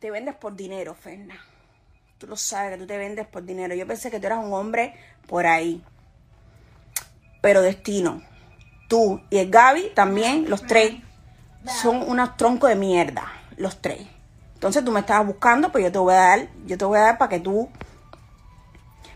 te 0.00 0.10
vendes 0.10 0.34
por 0.34 0.56
dinero, 0.56 0.94
Ferna. 0.94 1.42
Tú 2.18 2.26
lo 2.26 2.36
sabes 2.36 2.72
que 2.72 2.78
tú 2.78 2.86
te 2.86 2.96
vendes 2.96 3.26
por 3.26 3.44
dinero. 3.44 3.74
Yo 3.74 3.86
pensé 3.86 4.10
que 4.10 4.18
tú 4.18 4.26
eras 4.26 4.42
un 4.42 4.52
hombre 4.54 4.94
por 5.26 5.46
ahí. 5.46 5.82
Pero 7.42 7.60
destino. 7.60 8.22
Tú 8.88 9.20
y 9.28 9.38
el 9.38 9.50
Gaby 9.50 9.92
también, 9.94 10.48
los 10.48 10.62
tres, 10.62 10.94
son 11.66 12.08
unos 12.08 12.36
troncos 12.36 12.70
de 12.70 12.76
mierda. 12.76 13.24
Los 13.58 13.82
tres. 13.82 14.06
Entonces 14.54 14.82
tú 14.82 14.92
me 14.92 15.00
estabas 15.00 15.26
buscando, 15.26 15.70
pues 15.70 15.84
yo 15.84 15.92
te 15.92 15.98
voy 15.98 16.14
a 16.14 16.18
dar, 16.18 16.48
yo 16.64 16.78
te 16.78 16.84
voy 16.86 16.96
a 16.98 17.02
dar 17.02 17.18
para 17.18 17.28
que 17.28 17.40
tú. 17.40 17.68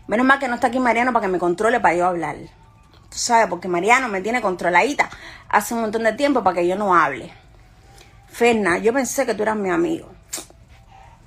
Menos 0.05 0.25
mal 0.25 0.37
que 0.37 0.47
no 0.47 0.55
está 0.55 0.67
aquí 0.67 0.79
Mariano 0.79 1.11
para 1.11 1.25
que 1.25 1.31
me 1.31 1.39
controle 1.39 1.79
para 1.79 1.95
yo 1.95 2.05
hablar. 2.05 2.35
Tú 2.35 3.17
sabes, 3.17 3.47
porque 3.47 3.67
Mariano 3.67 4.07
me 4.09 4.21
tiene 4.21 4.41
controladita 4.41 5.09
hace 5.49 5.73
un 5.73 5.81
montón 5.81 6.03
de 6.03 6.13
tiempo 6.13 6.43
para 6.43 6.57
que 6.57 6.67
yo 6.67 6.75
no 6.75 6.95
hable. 6.95 7.33
Ferna, 8.27 8.77
yo 8.77 8.93
pensé 8.93 9.25
que 9.25 9.33
tú 9.33 9.41
eras 9.43 9.57
mi 9.57 9.69
amigo, 9.69 10.09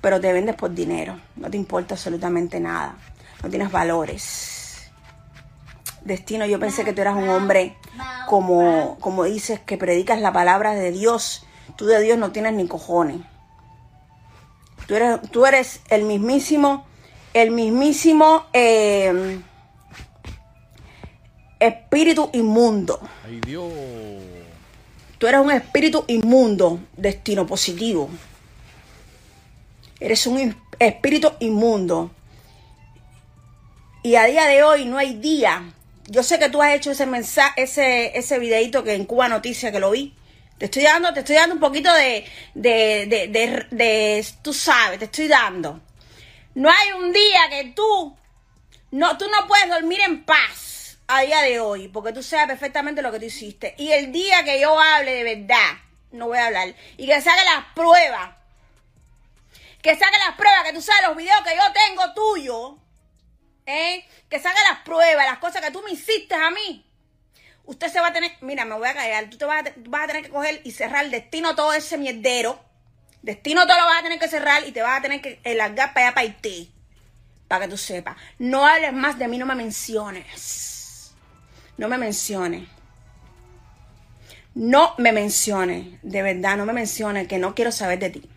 pero 0.05 0.21
te 0.21 0.31
vendes 0.31 0.53
por 0.53 0.71
dinero. 0.71 1.19
No 1.35 1.49
te 1.49 1.57
importa 1.57 1.95
absolutamente 1.95 2.59
nada. 2.59 2.95
No 3.41 3.49
tienes 3.49 3.71
valores. 3.71 4.91
Destino, 6.03 6.45
yo 6.45 6.59
pensé 6.59 6.85
que 6.85 6.93
tú 6.93 7.01
eras 7.01 7.15
un 7.15 7.27
hombre 7.27 7.75
como, 8.27 8.99
como 8.99 9.23
dices, 9.23 9.59
que 9.61 9.79
predicas 9.79 10.21
la 10.21 10.31
palabra 10.31 10.75
de 10.75 10.91
Dios. 10.91 11.47
Tú 11.75 11.87
de 11.87 11.99
Dios 12.01 12.19
no 12.19 12.31
tienes 12.31 12.53
ni 12.53 12.67
cojones. 12.67 13.17
Tú 14.85 14.93
eres, 14.93 15.19
tú 15.31 15.47
eres 15.47 15.81
el 15.89 16.03
mismísimo, 16.03 16.85
el 17.33 17.49
mismísimo 17.49 18.45
eh, 18.53 19.41
espíritu 21.59 22.29
inmundo. 22.33 22.99
Ay, 23.25 23.41
Dios. 23.43 23.73
Tú 25.17 25.25
eres 25.25 25.41
un 25.41 25.49
espíritu 25.49 26.03
inmundo, 26.05 26.77
destino 26.95 27.47
positivo. 27.47 28.07
Eres 30.05 30.27
un 30.27 30.55
espíritu 30.77 31.33
inmundo. 31.39 32.11
Y 34.03 34.17
a 34.17 34.25
día 34.25 34.45
de 34.45 34.61
hoy 34.61 34.85
no 34.85 34.99
hay 34.99 35.15
día. 35.15 35.73
Yo 36.05 36.21
sé 36.21 36.37
que 36.37 36.49
tú 36.49 36.61
has 36.61 36.75
hecho 36.75 36.91
ese 36.91 37.07
mensaje, 37.07 37.63
ese, 37.63 38.15
ese 38.15 38.37
videito 38.37 38.83
que 38.83 38.93
en 38.93 39.05
Cuba 39.05 39.27
Noticias 39.29 39.71
que 39.71 39.79
lo 39.79 39.89
vi. 39.89 40.13
Te 40.59 40.65
estoy 40.65 40.83
dando, 40.83 41.11
te 41.11 41.21
estoy 41.21 41.37
dando 41.37 41.55
un 41.55 41.59
poquito 41.59 41.91
de, 41.91 42.23
de, 42.53 43.07
de, 43.07 43.27
de, 43.29 43.65
de- 43.71 44.25
tú 44.43 44.53
sabes, 44.53 44.99
te 44.99 45.05
estoy 45.05 45.27
dando. 45.27 45.81
No 46.53 46.69
hay 46.69 46.91
un 47.03 47.11
día 47.11 47.41
que 47.49 47.73
tú 47.75 48.15
no, 48.91 49.17
tú 49.17 49.25
no 49.27 49.47
puedes 49.47 49.67
dormir 49.69 50.01
en 50.01 50.23
paz 50.23 50.99
a 51.07 51.21
día 51.21 51.41
de 51.41 51.59
hoy, 51.59 51.87
porque 51.87 52.13
tú 52.13 52.21
sabes 52.21 52.45
perfectamente 52.45 53.01
lo 53.01 53.11
que 53.11 53.17
tú 53.19 53.25
hiciste. 53.25 53.73
Y 53.79 53.91
el 53.91 54.11
día 54.11 54.43
que 54.43 54.61
yo 54.61 54.79
hable 54.79 55.15
de 55.15 55.35
verdad, 55.35 55.79
no 56.11 56.27
voy 56.27 56.37
a 56.37 56.45
hablar, 56.45 56.75
y 56.95 57.07
que 57.07 57.19
saque 57.21 57.43
las 57.43 57.65
pruebas, 57.73 58.35
que 59.85 59.95
saque 59.95 60.17
las 60.17 60.35
pruebas, 60.35 60.63
que 60.63 60.73
tú 60.73 60.81
sabes 60.81 61.07
los 61.07 61.15
videos 61.15 61.43
que 61.43 61.55
yo 61.55 61.61
tengo 61.71 62.13
tuyo, 62.15 62.79
¿eh? 63.67 64.03
que 64.27 64.39
saque 64.39 64.57
las 64.67 64.79
pruebas, 64.79 65.27
las 65.27 65.37
cosas 65.37 65.61
que 65.61 65.69
tú 65.69 65.83
me 65.83 65.91
hiciste 65.91 66.33
a 66.33 66.49
mí. 66.49 66.83
Usted 67.65 67.89
se 67.89 67.99
va 67.99 68.07
a 68.07 68.11
tener, 68.11 68.31
mira, 68.41 68.65
me 68.65 68.73
voy 68.73 68.87
a 68.87 68.95
callar, 68.95 69.29
tú 69.29 69.37
te 69.37 69.45
vas 69.45 69.63
a, 69.63 69.73
vas 69.87 70.05
a 70.05 70.07
tener 70.07 70.23
que 70.23 70.31
coger 70.31 70.59
y 70.63 70.71
cerrar 70.71 71.05
el 71.05 71.11
destino 71.11 71.55
todo 71.55 71.71
ese 71.71 71.99
mierdero. 71.99 72.59
Destino 73.21 73.67
todo 73.67 73.77
lo 73.77 73.85
vas 73.85 73.99
a 73.99 74.03
tener 74.03 74.17
que 74.17 74.27
cerrar 74.27 74.67
y 74.67 74.71
te 74.71 74.81
vas 74.81 74.97
a 74.97 75.01
tener 75.03 75.21
que 75.21 75.39
largar 75.53 75.93
para 75.93 76.07
allá 76.07 76.15
para 76.15 76.27
Haití. 76.27 76.73
Para 77.47 77.65
que 77.65 77.71
tú 77.71 77.77
sepas. 77.77 78.17
No 78.39 78.65
hables 78.65 78.91
más 78.91 79.19
de 79.19 79.27
mí, 79.27 79.37
no 79.37 79.45
me 79.45 79.53
menciones. 79.53 81.13
No 81.77 81.87
me 81.87 81.99
menciones. 81.99 82.67
No 84.55 84.95
me 84.97 85.11
menciones. 85.11 85.99
De 86.01 86.23
verdad, 86.23 86.57
no 86.57 86.65
me 86.65 86.73
menciones, 86.73 87.27
que 87.27 87.37
no 87.37 87.53
quiero 87.53 87.71
saber 87.71 87.99
de 87.99 88.09
ti. 88.09 88.29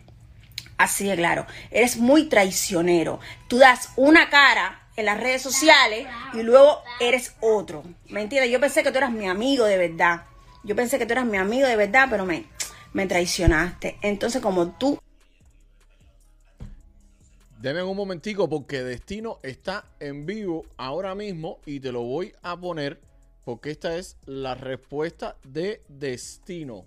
Así 0.79 1.05
de 1.05 1.17
claro. 1.17 1.45
Eres 1.71 1.97
muy 1.97 2.29
traicionero. 2.29 3.19
Tú 3.49 3.57
das 3.57 3.89
una 3.97 4.29
cara 4.29 4.87
en 4.95 5.05
las 5.05 5.19
redes 5.19 5.41
sociales 5.41 6.07
y 6.33 6.41
luego 6.41 6.81
eres 7.01 7.35
otro. 7.41 7.83
¿Me 8.07 8.21
entiendes? 8.21 8.49
Yo 8.49 8.61
pensé 8.61 8.81
que 8.81 8.91
tú 8.91 8.97
eras 8.97 9.11
mi 9.11 9.27
amigo 9.27 9.65
de 9.65 9.77
verdad. 9.77 10.23
Yo 10.63 10.77
pensé 10.77 10.97
que 10.97 11.05
tú 11.05 11.11
eras 11.11 11.25
mi 11.25 11.35
amigo 11.35 11.67
de 11.67 11.75
verdad, 11.75 12.07
pero 12.09 12.25
me, 12.25 12.45
me 12.93 13.05
traicionaste. 13.07 13.97
Entonces, 14.01 14.41
como 14.41 14.71
tú 14.71 14.97
Deme 17.61 17.83
un 17.83 17.97
momentico 17.97 18.47
porque 18.47 18.83
Destino 18.83 19.39
está 19.43 19.83
en 19.99 20.25
vivo 20.25 20.65
ahora 20.77 21.13
mismo 21.13 21.59
y 21.65 21.81
te 21.81 21.91
lo 21.91 22.03
voy 22.03 22.33
a 22.41 22.55
poner 22.55 23.01
porque 23.43 23.71
esta 23.71 23.97
es 23.97 24.15
la 24.25 24.55
respuesta 24.55 25.35
de 25.43 25.81
Destino. 25.89 26.85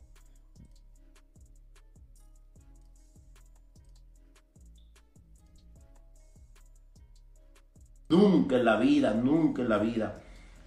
Nunca 8.13 8.57
en 8.57 8.67
la 8.67 8.77
vida, 8.77 9.15
nunca 9.15 9.63
en 9.63 9.71
la 9.71 9.79
vida 9.79 10.21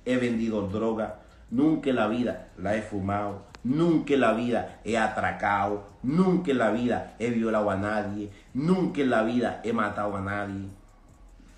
he 0.04 0.18
vendido 0.18 0.68
droga, 0.68 1.20
nunca 1.52 1.92
en 1.92 1.96
la 1.96 2.08
vida 2.08 2.48
la 2.58 2.76
he 2.76 2.82
fumado, 2.82 3.44
nunca 3.64 4.16
en 4.16 4.22
la 4.22 4.34
vida 4.34 4.80
he 4.84 4.98
atracado, 4.98 5.88
nunca 6.02 6.50
en 6.50 6.58
la 6.58 6.72
vida 6.72 7.16
he 7.20 7.30
violado 7.30 7.70
a 7.70 7.76
nadie, 7.76 8.32
nunca 8.56 9.02
en 9.02 9.12
la 9.12 9.22
vida 9.22 9.62
he 9.64 9.74
matado 9.74 10.18
a 10.18 10.22
nadie. 10.22 10.70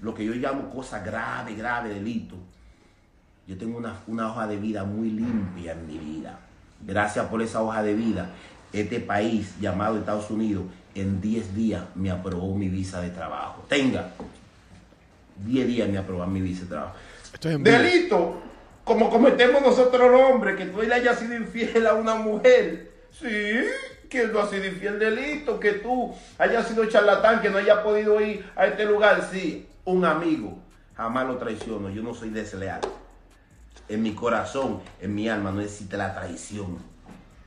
Lo 0.02 0.14
que 0.14 0.26
yo 0.26 0.34
llamo 0.34 0.70
cosa 0.70 1.00
grave, 1.00 1.56
grave 1.56 1.94
delito. 1.94 2.36
Yo 3.48 3.58
tengo 3.58 3.78
una, 3.78 3.94
una 4.08 4.30
hoja 4.30 4.46
de 4.46 4.58
vida 4.58 4.84
muy 4.84 5.10
limpia 5.12 5.72
en 5.72 5.88
mi 5.88 5.98
vida. 5.98 6.38
Gracias 6.86 7.28
por 7.28 7.42
esa 7.42 7.62
hoja 7.62 7.82
de 7.82 7.94
vida, 7.94 8.32
este 8.74 9.00
país 9.00 9.58
llamado 9.62 9.98
Estados 9.98 10.30
Unidos 10.32 10.66
en 10.96 11.22
10 11.22 11.56
días 11.56 11.84
me 11.96 12.12
aprobó 12.12 12.54
mi 12.56 12.68
visa 12.68 13.00
de 13.00 13.10
trabajo. 13.10 13.64
Tenga, 13.70 14.12
10 15.46 15.68
días 15.68 15.90
me 15.90 15.98
aprobó 15.98 16.26
mi 16.28 16.42
visa 16.42 16.64
de 16.64 16.68
trabajo. 16.68 16.96
En. 17.44 17.64
Delito, 17.64 18.42
como 18.84 19.10
cometemos 19.10 19.62
nosotros 19.62 20.10
los 20.10 20.22
hombres, 20.22 20.56
que 20.56 20.66
tú 20.66 20.82
le 20.82 20.94
hayas 20.94 21.20
sido 21.20 21.36
infiel 21.36 21.86
a 21.88 21.94
una 21.94 22.16
mujer. 22.16 22.92
Sí, 23.12 23.28
que 24.10 24.22
él 24.22 24.32
no 24.34 24.40
ha 24.40 24.50
sido 24.50 24.66
infiel 24.66 25.00
delito, 25.00 25.60
que 25.60 25.74
tú 25.74 26.14
hayas 26.38 26.68
sido 26.68 26.86
charlatán, 26.86 27.42
que 27.42 27.50
no 27.50 27.58
haya 27.58 27.84
podido 27.84 28.20
ir 28.22 28.50
a 28.56 28.68
este 28.68 28.86
lugar. 28.86 29.28
Sí, 29.32 29.68
un 29.86 30.06
amigo, 30.06 30.58
jamás 30.96 31.28
lo 31.28 31.38
traiciono, 31.38 31.90
yo 31.90 32.02
no 32.02 32.14
soy 32.14 32.30
desleal. 32.30 32.82
En 33.90 34.04
mi 34.04 34.14
corazón, 34.14 34.82
en 35.02 35.16
mi 35.16 35.30
alma 35.30 35.52
no 35.52 35.62
existe 35.62 35.98
la 35.98 36.14
traición. 36.14 36.78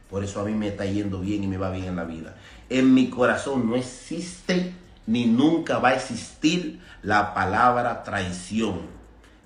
Por 0.09 0.25
eso 0.25 0.41
a 0.41 0.45
mí 0.45 0.53
me 0.53 0.69
está 0.69 0.85
yendo 0.85 1.21
bien 1.21 1.45
y 1.45 1.47
me 1.47 1.57
va 1.57 1.71
bien 1.71 1.85
en 1.85 1.97
la 1.97 2.05
vida. 2.05 2.35
En 2.69 2.93
mi 2.95 3.11
corazón 3.11 3.69
no 3.69 3.77
existe 3.77 4.75
ni 5.07 5.27
nunca 5.27 5.79
va 5.79 5.91
a 5.91 5.95
existir 5.95 6.81
la 7.03 7.35
palabra 7.35 8.03
traición. 8.03 8.81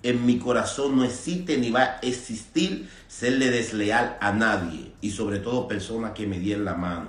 En 0.03 0.27
mi 0.27 0.39
corazón 0.39 0.97
no 0.97 1.05
existe 1.05 1.57
ni 1.57 1.71
va 1.71 1.83
a 1.83 1.99
existir 2.03 2.89
serle 3.09 3.51
desleal 3.51 4.19
a 4.21 4.33
nadie 4.33 4.93
y 5.01 5.11
sobre 5.11 5.39
todo 5.39 5.67
personas 5.67 6.13
que 6.13 6.27
me 6.27 6.39
dieron 6.39 6.65
la 6.65 6.75
mano. 6.75 7.09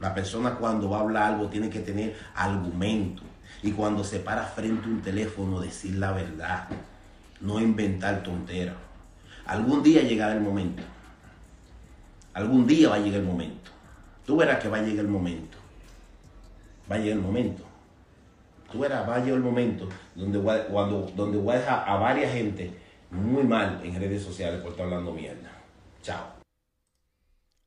La 0.00 0.14
persona 0.14 0.54
cuando 0.54 0.88
va 0.88 0.98
a 0.98 1.00
hablar 1.00 1.34
algo 1.34 1.48
tiene 1.48 1.70
que 1.70 1.80
tener 1.80 2.16
argumento 2.34 3.22
y 3.62 3.72
cuando 3.72 4.02
se 4.02 4.18
para 4.18 4.44
frente 4.44 4.86
a 4.86 4.88
un 4.88 5.02
teléfono 5.02 5.60
decir 5.60 5.96
la 5.96 6.12
verdad, 6.12 6.68
no 7.40 7.60
inventar 7.60 8.22
tonteras. 8.22 8.76
Algún 9.46 9.82
día 9.82 10.02
llegará 10.02 10.32
el 10.32 10.40
momento. 10.40 10.82
Algún 12.32 12.66
día 12.66 12.88
va 12.88 12.94
a 12.96 13.00
llegar 13.00 13.20
el 13.20 13.26
momento. 13.26 13.70
Tú 14.24 14.36
verás 14.36 14.60
que 14.62 14.68
va 14.68 14.78
a 14.78 14.82
llegar 14.82 15.04
el 15.04 15.10
momento. 15.10 15.58
Va 16.90 16.96
a 16.96 16.98
llegar 16.98 17.18
el 17.18 17.22
momento. 17.22 17.62
Tú 18.72 18.80
verás, 18.80 19.08
va 19.08 19.16
a 19.16 19.18
llegar 19.20 19.34
el 19.34 19.44
momento 19.44 19.88
donde 20.14 20.38
voy 20.38 20.56
a, 20.56 20.66
cuando, 20.66 21.02
donde 21.14 21.38
voy 21.38 21.54
a 21.54 21.58
dejar 21.58 21.88
a 21.88 21.96
varias 21.96 22.32
gente 22.32 22.72
muy 23.10 23.44
mal 23.44 23.80
en 23.84 24.00
redes 24.00 24.22
sociales 24.22 24.60
por 24.60 24.72
estar 24.72 24.86
hablando 24.86 25.12
mierda. 25.12 25.50
Chao. 26.02 26.34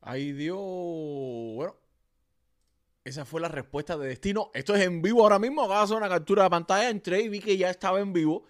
Ay 0.01 0.31
Dios. 0.33 0.57
Bueno. 0.57 1.75
Esa 3.05 3.25
fue 3.25 3.41
la 3.41 3.49
respuesta 3.49 3.97
de 3.97 4.07
Destino. 4.07 4.49
Esto 4.53 4.75
es 4.75 4.81
en 4.86 5.01
vivo 5.01 5.23
ahora 5.23 5.39
mismo. 5.39 5.63
Acabo 5.63 5.79
de 5.79 5.83
hacer 5.83 5.97
una 5.97 6.09
captura 6.09 6.43
de 6.43 6.49
pantalla. 6.49 6.89
Entré 6.89 7.21
y 7.21 7.29
vi 7.29 7.39
que 7.39 7.57
ya 7.57 7.69
estaba 7.69 7.99
en 7.99 8.13
vivo. 8.13 8.45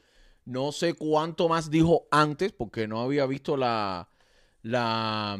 No 0.45 0.71
sé 0.71 0.93
cuánto 0.93 1.49
más 1.49 1.71
dijo 1.71 2.07
antes 2.11 2.51
porque 2.51 2.87
no 2.87 3.01
había 3.01 3.25
visto 3.25 3.57
la, 3.57 4.07
la, 4.61 5.39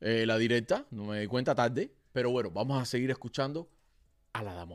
eh, 0.00 0.26
la 0.26 0.36
directa. 0.36 0.84
No 0.90 1.04
me 1.04 1.20
di 1.20 1.26
cuenta 1.26 1.54
tarde. 1.54 1.94
Pero 2.12 2.30
bueno, 2.30 2.50
vamos 2.50 2.80
a 2.80 2.84
seguir 2.84 3.10
escuchando 3.10 3.68
a 4.32 4.42
la 4.42 4.66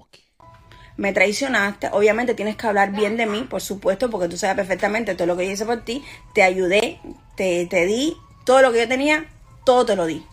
me 0.97 1.13
traicionaste, 1.13 1.89
obviamente 1.91 2.33
tienes 2.33 2.55
que 2.55 2.65
hablar 2.65 2.91
bien 2.91 3.17
de 3.17 3.27
mí, 3.27 3.45
por 3.47 3.61
supuesto, 3.61 4.09
porque 4.09 4.27
tú 4.27 4.35
sabes 4.35 4.55
perfectamente 4.55 5.13
todo 5.13 5.27
lo 5.27 5.37
que 5.37 5.45
yo 5.45 5.51
hice 5.51 5.65
por 5.65 5.85
ti, 5.85 6.03
te 6.33 6.41
ayudé, 6.41 6.99
te, 7.35 7.67
te 7.67 7.85
di 7.85 8.17
todo 8.45 8.63
lo 8.63 8.71
que 8.71 8.79
yo 8.79 8.87
tenía, 8.87 9.27
todo 9.63 9.85
te 9.85 9.95
lo 9.95 10.07
di. 10.07 10.25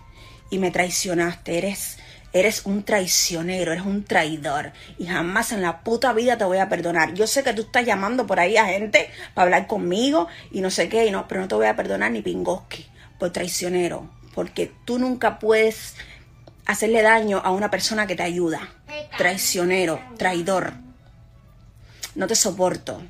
Y 0.48 0.58
me 0.58 0.70
traicionaste, 0.70 1.58
eres, 1.58 1.98
Eres 2.32 2.66
un 2.66 2.82
traicionero, 2.82 3.70
eres 3.70 3.84
un 3.84 4.02
traidor. 4.02 4.72
Y 4.98 5.06
jamás 5.06 5.52
en 5.52 5.62
la 5.62 5.84
puta 5.84 6.12
vida 6.12 6.36
te 6.36 6.44
voy 6.44 6.58
a 6.58 6.68
perdonar. 6.68 7.14
Yo 7.14 7.28
sé 7.28 7.44
que 7.44 7.52
tú 7.52 7.62
estás 7.62 7.86
llamando 7.86 8.26
por 8.26 8.40
ahí 8.40 8.56
a 8.56 8.66
gente 8.66 9.08
para 9.34 9.44
hablar 9.44 9.68
conmigo 9.68 10.26
y 10.50 10.60
no 10.60 10.72
sé 10.72 10.88
qué, 10.88 11.06
y 11.06 11.12
no, 11.12 11.28
pero 11.28 11.42
no 11.42 11.46
te 11.46 11.54
voy 11.54 11.66
a 11.66 11.76
perdonar 11.76 12.10
ni 12.10 12.22
pingoski 12.22 12.88
por 13.20 13.30
traicionero. 13.30 14.10
Porque 14.34 14.72
tú 14.84 14.98
nunca 14.98 15.38
puedes 15.38 15.94
hacerle 16.66 17.02
daño 17.02 17.40
a 17.44 17.50
una 17.50 17.70
persona 17.70 18.06
que 18.06 18.16
te 18.16 18.22
ayuda. 18.22 18.60
Traicionero, 19.16 20.00
traidor. 20.16 20.74
No 22.14 22.26
te 22.26 22.34
soporto. 22.34 23.02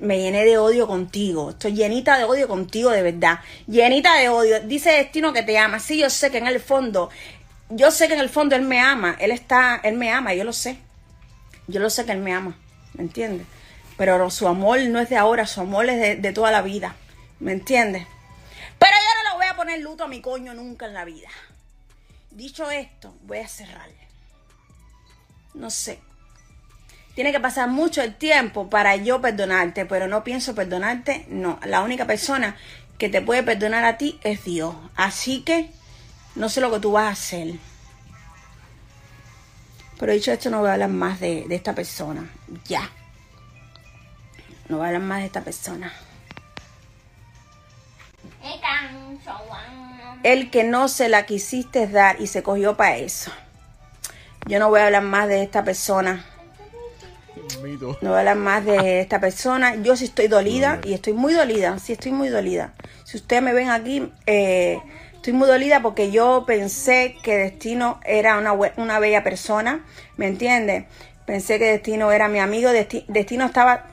Me 0.00 0.18
llené 0.18 0.44
de 0.44 0.58
odio 0.58 0.86
contigo. 0.86 1.50
Estoy 1.50 1.74
llenita 1.74 2.18
de 2.18 2.24
odio 2.24 2.48
contigo, 2.48 2.90
de 2.90 3.02
verdad. 3.02 3.40
Llenita 3.66 4.16
de 4.16 4.28
odio. 4.28 4.60
Dice 4.60 4.90
Destino 4.90 5.32
que 5.32 5.42
te 5.42 5.58
ama. 5.58 5.78
Sí, 5.78 5.98
yo 5.98 6.10
sé 6.10 6.30
que 6.30 6.38
en 6.38 6.46
el 6.46 6.60
fondo, 6.60 7.10
yo 7.70 7.90
sé 7.90 8.08
que 8.08 8.14
en 8.14 8.20
el 8.20 8.28
fondo 8.28 8.56
él 8.56 8.62
me 8.62 8.80
ama. 8.80 9.16
Él 9.20 9.30
está, 9.30 9.80
él 9.84 9.96
me 9.96 10.10
ama, 10.10 10.34
yo 10.34 10.44
lo 10.44 10.52
sé. 10.52 10.78
Yo 11.68 11.80
lo 11.80 11.90
sé 11.90 12.04
que 12.04 12.12
él 12.12 12.18
me 12.18 12.32
ama. 12.32 12.58
¿Me 12.94 13.04
entiendes? 13.04 13.46
Pero 13.96 14.28
su 14.30 14.48
amor 14.48 14.80
no 14.80 14.98
es 14.98 15.08
de 15.08 15.16
ahora, 15.16 15.46
su 15.46 15.60
amor 15.60 15.88
es 15.88 16.00
de, 16.00 16.16
de 16.16 16.32
toda 16.32 16.50
la 16.50 16.62
vida. 16.62 16.96
¿Me 17.38 17.52
entiendes? 17.52 18.06
Pero 18.78 18.92
yo 18.92 19.22
no 19.22 19.30
le 19.30 19.36
voy 19.36 19.46
a 19.46 19.56
poner 19.56 19.80
luto 19.80 20.04
a 20.04 20.08
mi 20.08 20.20
coño 20.20 20.54
nunca 20.54 20.86
en 20.86 20.94
la 20.94 21.04
vida. 21.04 21.28
Dicho 22.34 22.68
esto, 22.68 23.14
voy 23.22 23.38
a 23.38 23.48
cerrar. 23.48 23.88
No 25.54 25.70
sé. 25.70 26.00
Tiene 27.14 27.30
que 27.30 27.38
pasar 27.38 27.68
mucho 27.68 28.02
el 28.02 28.16
tiempo 28.16 28.68
para 28.68 28.96
yo 28.96 29.20
perdonarte, 29.20 29.86
pero 29.86 30.08
no 30.08 30.24
pienso 30.24 30.52
perdonarte. 30.52 31.26
No, 31.28 31.60
la 31.64 31.82
única 31.82 32.06
persona 32.06 32.56
que 32.98 33.08
te 33.08 33.22
puede 33.22 33.44
perdonar 33.44 33.84
a 33.84 33.98
ti 33.98 34.18
es 34.24 34.44
Dios. 34.44 34.74
Así 34.96 35.42
que 35.42 35.70
no 36.34 36.48
sé 36.48 36.60
lo 36.60 36.72
que 36.72 36.80
tú 36.80 36.90
vas 36.90 37.04
a 37.04 37.10
hacer. 37.10 37.54
Pero 40.00 40.12
dicho 40.12 40.32
esto, 40.32 40.50
no 40.50 40.58
voy 40.58 40.70
a 40.70 40.72
hablar 40.72 40.90
más 40.90 41.20
de, 41.20 41.44
de 41.46 41.54
esta 41.54 41.72
persona. 41.72 42.28
Ya. 42.64 42.90
No 44.68 44.78
voy 44.78 44.86
a 44.86 44.88
hablar 44.88 45.02
más 45.02 45.20
de 45.20 45.26
esta 45.26 45.42
persona. 45.42 45.92
El 50.24 50.50
que 50.50 50.64
no 50.64 50.88
se 50.88 51.08
la 51.08 51.26
quisiste 51.26 51.86
dar 51.86 52.20
y 52.20 52.26
se 52.26 52.42
cogió 52.42 52.76
para 52.76 52.96
eso. 52.96 53.30
Yo 54.46 54.58
no 54.58 54.68
voy 54.70 54.80
a 54.80 54.86
hablar 54.86 55.02
más 55.02 55.28
de 55.28 55.42
esta 55.42 55.62
persona. 55.64 56.24
No 58.02 58.08
voy 58.10 58.16
a 58.16 58.18
hablar 58.20 58.36
más 58.36 58.64
de 58.64 59.00
esta 59.00 59.20
persona. 59.20 59.76
Yo 59.76 59.96
sí 59.96 60.06
estoy 60.06 60.28
dolida 60.28 60.80
y 60.84 60.94
estoy 60.94 61.12
muy 61.12 61.32
dolida. 61.34 61.78
Sí, 61.78 61.92
estoy 61.92 62.12
muy 62.12 62.28
dolida. 62.30 62.72
Si 63.04 63.16
ustedes 63.18 63.42
me 63.42 63.52
ven 63.52 63.70
aquí, 63.70 64.10
eh, 64.26 64.80
estoy 65.14 65.34
muy 65.34 65.46
dolida 65.46 65.80
porque 65.82 66.10
yo 66.10 66.44
pensé 66.46 67.16
que 67.22 67.36
Destino 67.36 68.00
era 68.04 68.38
una, 68.38 68.52
una 68.76 68.98
bella 68.98 69.22
persona. 69.22 69.84
¿Me 70.16 70.26
entiendes? 70.26 70.84
Pensé 71.26 71.58
que 71.58 71.66
Destino 71.66 72.12
era 72.12 72.28
mi 72.28 72.38
amigo. 72.38 72.70
Desti- 72.70 73.04
Destino 73.08 73.44
estaba 73.46 73.86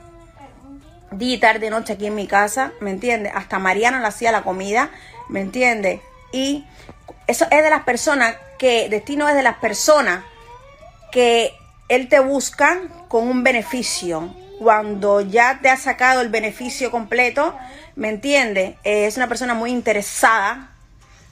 día 1.12 1.36
y 1.36 1.40
tarde 1.40 1.70
noche 1.70 1.94
aquí 1.94 2.08
en 2.08 2.16
mi 2.16 2.26
casa, 2.28 2.72
¿me 2.80 2.92
entiendes? 2.92 3.34
Hasta 3.36 3.60
Mariano 3.60 4.00
le 4.00 4.08
hacía 4.08 4.32
la 4.32 4.44
comida, 4.44 4.90
¿me 5.28 5.42
entiendes? 5.42 6.00
Y 6.32 6.66
eso 7.28 7.46
es 7.50 7.64
de 7.64 7.70
las 7.70 7.84
personas 7.84 8.36
que, 8.58 8.90
Destino 8.90 9.28
es 9.28 9.36
de 9.36 9.44
las 9.44 9.58
personas 9.58 10.24
que 11.12 11.54
él 11.90 12.08
te 12.10 12.20
busca 12.20 12.80
con 13.08 13.28
un 13.28 13.44
beneficio. 13.44 14.34
Cuando 14.60 15.22
ya 15.22 15.60
te 15.62 15.70
ha 15.70 15.78
sacado 15.78 16.22
el 16.22 16.30
beneficio 16.30 16.92
completo, 16.92 17.56
¿me 17.96 18.10
entiendes? 18.10 18.76
Eh, 18.84 19.08
es 19.08 19.18
una 19.18 19.28
persona 19.28 19.54
muy 19.54 19.72
interesada 19.72 20.70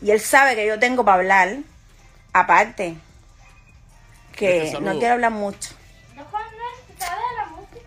y 0.01 0.11
él 0.11 0.19
sabe 0.19 0.55
que 0.55 0.65
yo 0.65 0.79
tengo 0.79 1.05
para 1.05 1.17
hablar. 1.17 1.57
Aparte, 2.33 2.95
Este 4.31 4.37
que 4.37 4.71
saludo. 4.71 4.93
no 4.93 4.99
quiero 4.99 5.13
hablar 5.15 5.31
mucho, 5.31 5.69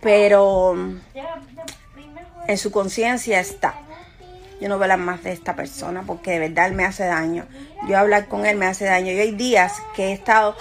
pero 0.01 0.75
en 2.46 2.59
su 2.59 2.70
conciencia 2.72 3.40
está. 3.40 3.75
Yo 4.62 4.68
no 4.68 4.77
voy 4.77 4.83
a 4.83 4.92
hablar 4.92 4.98
más 5.01 5.25
de 5.25 5.33
esta 5.33 5.57
persona 5.57 6.05
porque 6.07 6.31
de 6.31 6.38
verdad 6.38 6.70
me 6.70 6.85
hace 6.85 7.05
daño. 7.05 7.46
Yo 7.88 7.98
hablar 7.98 8.29
con 8.29 8.46
él 8.46 8.57
me 8.57 8.66
hace 8.66 8.85
daño. 8.85 9.11
Y 9.11 9.18
hay 9.18 9.33
días 9.33 9.83
que 9.96 10.11
he 10.11 10.12
estado, 10.12 10.55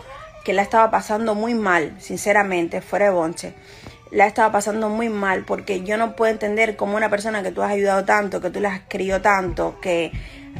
que 0.43 0.53
la 0.53 0.63
estaba 0.63 0.89
pasando 0.89 1.35
muy 1.35 1.53
mal, 1.53 1.93
sinceramente, 1.99 2.81
fuera 2.81 3.05
de 3.05 3.11
bonche. 3.11 3.53
La 4.09 4.25
estaba 4.25 4.51
pasando 4.51 4.89
muy 4.89 5.09
mal 5.09 5.45
porque 5.45 5.83
yo 5.83 5.97
no 5.97 6.15
puedo 6.15 6.31
entender 6.31 6.75
cómo 6.75 6.97
una 6.97 7.11
persona 7.11 7.43
que 7.43 7.51
tú 7.51 7.61
has 7.61 7.69
ayudado 7.69 8.03
tanto, 8.03 8.41
que 8.41 8.49
tú 8.49 8.59
le 8.59 8.69
has 8.69 8.79
querido 8.81 9.21
tanto, 9.21 9.79
que 9.79 10.11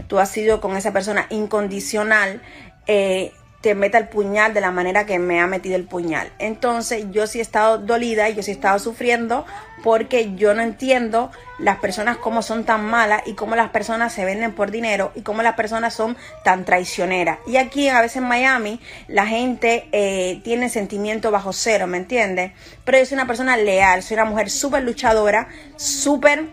tú 0.07 0.19
has 0.19 0.29
sido 0.29 0.61
con 0.61 0.77
esa 0.77 0.93
persona 0.93 1.25
incondicional, 1.31 2.43
eh, 2.85 3.31
te 3.61 3.75
meta 3.75 3.99
el 3.99 4.07
puñal 4.07 4.53
de 4.53 4.61
la 4.61 4.71
manera 4.71 5.05
que 5.05 5.19
me 5.19 5.39
ha 5.39 5.47
metido 5.47 5.75
el 5.75 5.85
puñal. 5.85 6.31
Entonces 6.39 7.05
yo 7.11 7.27
sí 7.27 7.39
he 7.39 7.41
estado 7.41 7.77
dolida 7.77 8.29
y 8.29 8.35
yo 8.35 8.43
sí 8.43 8.51
he 8.51 8.53
estado 8.53 8.79
sufriendo 8.79 9.45
porque 9.83 10.35
yo 10.35 10.53
no 10.53 10.61
entiendo 10.61 11.31
las 11.59 11.77
personas 11.77 12.17
cómo 12.17 12.41
son 12.41 12.63
tan 12.63 12.83
malas 12.85 13.21
y 13.25 13.33
cómo 13.33 13.55
las 13.55 13.69
personas 13.69 14.13
se 14.13 14.25
venden 14.25 14.53
por 14.53 14.71
dinero 14.71 15.11
y 15.15 15.21
cómo 15.21 15.43
las 15.43 15.55
personas 15.55 15.93
son 15.93 16.17
tan 16.43 16.65
traicioneras. 16.65 17.39
Y 17.45 17.57
aquí 17.57 17.87
a 17.89 18.01
veces 18.01 18.17
en 18.17 18.23
Miami 18.23 18.79
la 19.07 19.27
gente 19.27 19.87
eh, 19.91 20.41
tiene 20.43 20.69
sentimiento 20.69 21.29
bajo 21.31 21.53
cero, 21.53 21.87
¿me 21.87 21.97
entiendes? 21.97 22.51
Pero 22.83 22.97
yo 22.97 23.05
soy 23.05 23.15
una 23.15 23.27
persona 23.27 23.57
leal, 23.57 24.01
soy 24.01 24.15
una 24.15 24.25
mujer 24.25 24.49
súper 24.49 24.83
luchadora, 24.83 25.47
súper, 25.77 26.45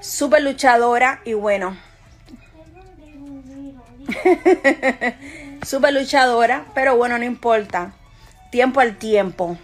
súper 0.00 0.42
luchadora 0.42 1.20
y 1.24 1.34
bueno, 1.34 1.76
súper 5.66 5.92
luchadora, 5.92 6.64
pero 6.74 6.96
bueno, 6.96 7.18
no 7.18 7.24
importa. 7.24 7.92
Tiempo 8.50 8.80
al 8.80 8.96
tiempo. 8.96 9.58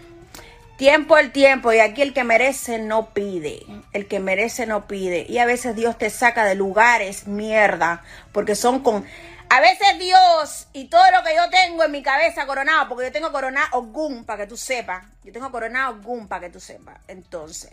Tiempo 0.76 1.14
al 1.14 1.30
tiempo. 1.30 1.72
Y 1.72 1.78
aquí 1.78 2.02
el 2.02 2.12
que 2.12 2.24
merece 2.24 2.78
no 2.78 3.10
pide. 3.10 3.62
El 3.92 4.08
que 4.08 4.18
merece 4.18 4.66
no 4.66 4.86
pide. 4.86 5.24
Y 5.28 5.38
a 5.38 5.46
veces 5.46 5.76
Dios 5.76 5.96
te 5.96 6.10
saca 6.10 6.44
de 6.44 6.56
lugares 6.56 7.26
mierda. 7.26 8.02
Porque 8.32 8.56
son 8.56 8.80
con... 8.80 9.06
A 9.48 9.60
veces 9.60 9.98
Dios 9.98 10.66
y 10.72 10.86
todo 10.86 11.04
lo 11.12 11.22
que 11.22 11.36
yo 11.36 11.48
tengo 11.50 11.84
en 11.84 11.92
mi 11.92 12.02
cabeza 12.02 12.46
coronado, 12.46 12.88
porque 12.88 13.04
yo 13.04 13.12
tengo 13.12 13.30
coronado 13.32 13.68
Ogún, 13.72 14.24
para 14.24 14.42
que 14.42 14.48
tú 14.48 14.56
sepas. 14.56 15.04
Yo 15.24 15.32
tengo 15.32 15.50
coronado 15.50 15.94
Ogún, 15.94 16.26
para 16.26 16.40
que 16.40 16.50
tú 16.50 16.58
sepas. 16.58 16.98
Entonces, 17.06 17.70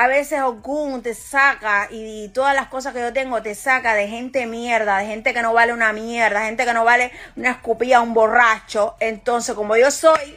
a 0.00 0.06
veces 0.06 0.40
Okun 0.42 1.02
te 1.02 1.12
saca 1.12 1.88
y 1.90 2.28
todas 2.28 2.54
las 2.54 2.68
cosas 2.68 2.94
que 2.94 3.00
yo 3.00 3.12
tengo 3.12 3.42
te 3.42 3.56
saca 3.56 3.94
de 3.94 4.06
gente 4.06 4.46
mierda, 4.46 4.98
de 4.98 5.06
gente 5.06 5.34
que 5.34 5.42
no 5.42 5.52
vale 5.52 5.72
una 5.72 5.92
mierda, 5.92 6.44
gente 6.44 6.64
que 6.64 6.72
no 6.72 6.84
vale 6.84 7.10
una 7.34 7.50
escupida, 7.50 8.00
un 8.00 8.14
borracho. 8.14 8.94
Entonces, 9.00 9.56
como 9.56 9.76
yo 9.76 9.90
soy 9.90 10.36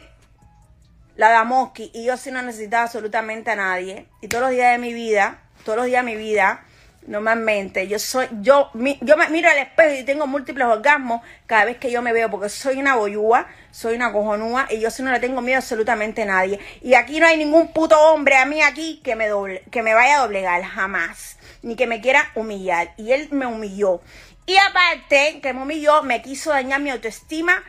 la 1.14 1.30
Damoski 1.30 1.92
y 1.94 2.04
yo 2.06 2.16
sí 2.16 2.32
no 2.32 2.42
necesitaba 2.42 2.84
absolutamente 2.84 3.52
a 3.52 3.54
nadie, 3.54 4.08
y 4.20 4.26
todos 4.26 4.42
los 4.42 4.50
días 4.50 4.72
de 4.72 4.78
mi 4.78 4.92
vida, 4.92 5.38
todos 5.64 5.76
los 5.76 5.86
días 5.86 6.04
de 6.04 6.10
mi 6.10 6.16
vida, 6.16 6.64
normalmente 7.06 7.86
yo 7.86 8.00
soy, 8.00 8.26
yo, 8.40 8.68
mi- 8.74 8.98
yo 9.00 9.16
me 9.16 9.28
miro 9.28 9.48
al 9.48 9.58
espejo 9.58 9.94
y 9.94 10.02
tengo 10.02 10.26
múltiples 10.26 10.66
orgasmos 10.66 11.20
cada 11.46 11.66
vez 11.66 11.76
que 11.76 11.92
yo 11.92 12.02
me 12.02 12.12
veo, 12.12 12.30
porque 12.32 12.48
soy 12.48 12.80
una 12.80 12.96
boyúa, 12.96 13.46
soy 13.72 13.96
una 13.96 14.12
cojonúa 14.12 14.68
y 14.70 14.78
yo 14.78 14.90
sí 14.90 15.02
no 15.02 15.10
le 15.10 15.18
tengo 15.18 15.40
miedo 15.40 15.58
absolutamente 15.58 16.22
a 16.22 16.26
nadie. 16.26 16.60
Y 16.82 16.94
aquí 16.94 17.18
no 17.18 17.26
hay 17.26 17.36
ningún 17.36 17.72
puto 17.72 17.98
hombre 17.98 18.36
a 18.36 18.44
mí 18.44 18.62
aquí 18.62 19.00
que 19.02 19.16
me 19.16 19.26
doble, 19.26 19.64
que 19.72 19.82
me 19.82 19.94
vaya 19.94 20.18
a 20.18 20.22
doblegar 20.22 20.62
jamás, 20.62 21.38
ni 21.62 21.74
que 21.74 21.88
me 21.88 22.00
quiera 22.00 22.30
humillar. 22.36 22.92
Y 22.98 23.12
él 23.12 23.28
me 23.32 23.46
humilló. 23.46 24.00
Y 24.46 24.56
aparte 24.58 25.40
que 25.40 25.52
me 25.54 25.62
humilló, 25.62 26.02
me 26.02 26.20
quiso 26.22 26.50
dañar 26.50 26.80
mi 26.80 26.90
autoestima 26.90 27.64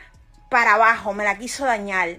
para 0.50 0.74
abajo, 0.74 1.14
me 1.14 1.24
la 1.24 1.38
quiso 1.38 1.64
dañar. 1.64 2.18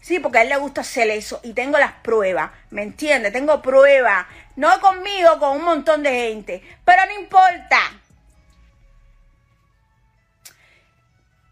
Sí, 0.00 0.18
porque 0.18 0.38
a 0.38 0.42
él 0.42 0.48
le 0.48 0.56
gusta 0.56 0.82
hacer 0.82 1.10
eso 1.10 1.40
y 1.42 1.52
tengo 1.52 1.78
las 1.78 1.92
pruebas, 1.92 2.50
¿me 2.70 2.82
entiendes? 2.82 3.32
Tengo 3.32 3.60
pruebas, 3.60 4.26
no 4.56 4.80
conmigo, 4.80 5.38
con 5.38 5.56
un 5.56 5.64
montón 5.64 6.02
de 6.02 6.10
gente, 6.10 6.62
pero 6.84 7.04
no 7.06 7.20
importa. 7.20 7.80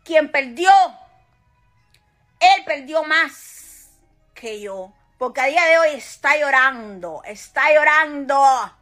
Quien 0.05 0.31
perdió, 0.31 0.71
él 2.41 2.65
perdió 2.65 3.05
más 3.05 3.91
que 4.35 4.61
yo, 4.61 4.93
porque 5.19 5.41
a 5.41 5.47
día 5.47 5.65
de 5.65 5.79
hoy 5.79 5.89
está 5.95 6.37
llorando, 6.37 7.23
está 7.25 7.73
llorando, 7.73 8.77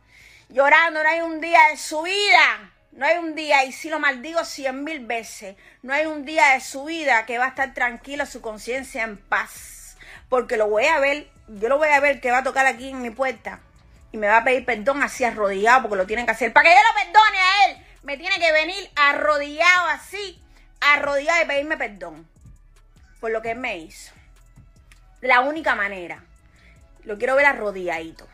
llorando, 0.50 1.02
no 1.02 1.08
hay 1.08 1.20
un 1.20 1.40
día 1.40 1.60
de 1.70 1.78
su 1.78 2.02
vida, 2.02 2.72
no 2.92 3.06
hay 3.06 3.16
un 3.16 3.34
día, 3.34 3.64
y 3.64 3.72
si 3.72 3.88
lo 3.88 3.98
maldigo 3.98 4.44
cien 4.44 4.84
mil 4.84 5.06
veces, 5.06 5.56
no 5.82 5.94
hay 5.94 6.04
un 6.04 6.24
día 6.24 6.50
de 6.50 6.60
su 6.60 6.84
vida 6.84 7.24
que 7.24 7.38
va 7.38 7.46
a 7.46 7.48
estar 7.48 7.72
tranquila, 7.72 8.26
su 8.26 8.42
conciencia 8.42 9.02
en 9.02 9.16
paz, 9.16 9.96
porque 10.28 10.58
lo 10.58 10.68
voy 10.68 10.84
a 10.84 10.98
ver, 10.98 11.28
yo 11.48 11.68
lo 11.68 11.78
voy 11.78 11.88
a 11.88 12.00
ver 12.00 12.20
que 12.20 12.30
va 12.30 12.38
a 12.38 12.44
tocar 12.44 12.66
aquí 12.66 12.90
en 12.90 13.00
mi 13.00 13.10
puerta 13.10 13.60
y 14.12 14.18
me 14.18 14.26
va 14.26 14.38
a 14.38 14.44
pedir 14.44 14.66
perdón 14.66 15.02
así 15.02 15.24
arrodillado, 15.24 15.82
porque 15.82 15.96
lo 15.96 16.06
tienen 16.06 16.26
que 16.26 16.32
hacer, 16.32 16.52
para 16.52 16.68
que 16.68 16.74
yo 16.74 16.82
lo 16.82 17.12
perdone 17.12 17.38
a 17.38 17.66
él, 17.66 17.86
me 18.02 18.18
tiene 18.18 18.38
que 18.38 18.52
venir 18.52 18.90
arrodillado 18.94 19.88
así, 19.88 20.42
arrodillado 20.80 21.42
y 21.42 21.46
pedirme 21.46 21.78
perdón 21.78 22.35
por 23.20 23.30
lo 23.30 23.42
que 23.42 23.54
me 23.54 23.78
hizo. 23.78 24.12
La 25.20 25.40
única 25.40 25.74
manera. 25.74 26.22
Lo 27.04 27.18
quiero 27.18 27.36
ver 27.36 27.46
arrodilladito. 27.46 28.26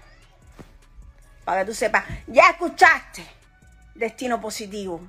Para 1.44 1.60
que 1.60 1.66
tú 1.66 1.74
sepas. 1.74 2.04
Ya 2.26 2.50
escuchaste. 2.50 3.24
Destino 3.94 4.40
positivo. 4.40 5.00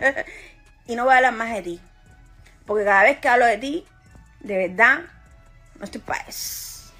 y 0.86 0.94
no 0.94 1.04
voy 1.04 1.14
a 1.14 1.16
hablar 1.16 1.32
más 1.32 1.52
de 1.54 1.62
ti. 1.62 1.80
Porque 2.66 2.84
cada 2.84 3.02
vez 3.04 3.18
que 3.18 3.28
hablo 3.28 3.46
de 3.46 3.58
ti, 3.58 3.86
de 4.40 4.68
verdad, 4.68 5.00
no 5.78 5.84
estoy 5.84 6.00
para 6.00 6.22
eso. 6.22 6.92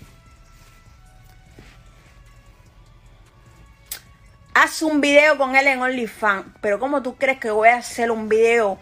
Haz 4.54 4.80
un 4.80 5.02
video 5.02 5.36
con 5.36 5.54
él 5.54 5.66
en 5.66 5.82
OnlyFans. 5.82 6.46
Pero 6.62 6.78
¿cómo 6.78 7.02
tú 7.02 7.16
crees 7.16 7.38
que 7.38 7.50
voy 7.50 7.68
a 7.68 7.76
hacer 7.76 8.10
un 8.10 8.28
video 8.28 8.78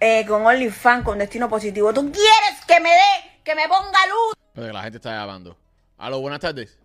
eh, 0.00 0.24
con 0.26 0.44
OnlyFans 0.46 1.04
con 1.04 1.18
destino 1.18 1.48
positivo? 1.48 1.92
¿Tú 1.92 2.10
quieres 2.10 2.64
que 2.66 2.80
me 2.80 2.90
dé, 2.90 3.38
que 3.44 3.54
me 3.54 3.68
ponga 3.68 4.06
luz 4.06 4.34
Pero 4.54 4.66
que 4.66 4.72
la 4.72 4.82
gente 4.82 4.96
está 4.96 5.10
llamando. 5.10 5.56
Aló, 5.98 6.20
buenas 6.20 6.40
tardes. 6.40 6.78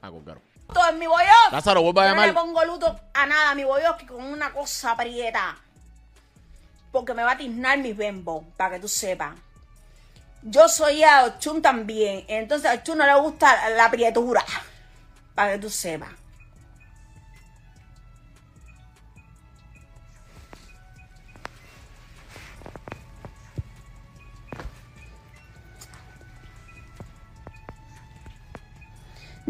Ah, 0.00 0.10
claro. 0.24 0.40
en 0.90 0.98
mi 0.98 1.06
boyoski? 1.06 1.52
Lázaro, 1.52 1.82
vuelva 1.82 2.04
a 2.04 2.08
Yo 2.08 2.14
no 2.14 2.20
le 2.22 2.26
llamar. 2.28 2.42
pongo 2.44 2.64
luto 2.64 3.00
a 3.12 3.26
nada 3.26 3.54
mi 3.54 3.64
boyoski 3.64 4.06
con 4.06 4.24
una 4.24 4.52
cosa 4.52 4.92
aprieta. 4.92 5.56
Porque 6.90 7.12
me 7.12 7.22
va 7.22 7.32
a 7.32 7.36
tiznar 7.36 7.78
mis 7.78 7.96
bembos, 7.96 8.44
para 8.56 8.74
que 8.74 8.80
tú 8.80 8.88
sepas. 8.88 9.34
Yo 10.42 10.68
soy 10.68 11.02
a 11.02 11.24
Ochun 11.24 11.60
también. 11.60 12.24
Entonces 12.28 12.70
a 12.70 12.74
Ochun 12.74 12.98
no 12.98 13.04
le 13.06 13.14
gusta 13.20 13.68
la 13.70 13.86
aprietura. 13.86 14.44
Para 15.34 15.52
que 15.52 15.58
tú 15.58 15.68
sepas. 15.68 16.08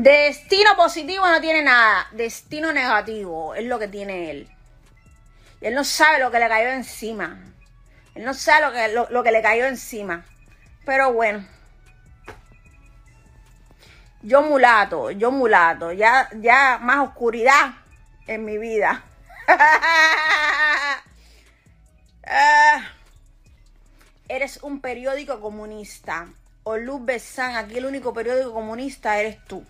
Destino 0.07 0.77
positivo 0.77 1.27
no 1.27 1.41
tiene 1.41 1.65
nada. 1.65 2.07
Destino 2.13 2.73
negativo 2.73 3.57
es 3.57 3.65
lo 3.65 3.77
que 3.81 3.89
tiene 3.89 4.31
él. 4.31 4.49
Él 5.61 5.75
no 5.75 5.83
sabe 5.83 6.21
lo 6.21 6.31
que 6.31 6.39
le 6.39 6.47
cayó 6.47 6.69
encima. 6.69 7.43
Él 8.15 8.25
no 8.25 8.33
sabe 8.33 8.67
lo 8.67 8.73
que, 8.73 8.89
lo, 8.95 9.11
lo 9.11 9.25
que 9.25 9.33
le 9.33 9.43
cayó 9.43 9.67
encima. 9.67 10.25
Pero 10.85 11.13
bueno. 11.13 11.45
Yo 14.23 14.43
mulato, 14.43 15.11
yo 15.11 15.33
mulato. 15.33 15.91
Ya, 15.91 16.29
ya 16.35 16.79
más 16.81 17.09
oscuridad 17.09 17.75
en 18.29 18.45
mi 18.45 18.59
vida. 18.59 19.03
Ah, 22.29 22.83
eres 24.29 24.61
un 24.63 24.81
periódico 24.81 25.41
comunista. 25.41 26.27
O 26.65 26.77
Luz 26.77 27.05
Besán, 27.05 27.55
aquí 27.55 27.79
el 27.79 27.87
único 27.87 28.13
periódico 28.13 28.53
comunista 28.53 29.21
eres 29.21 29.39
tú. 29.47 29.65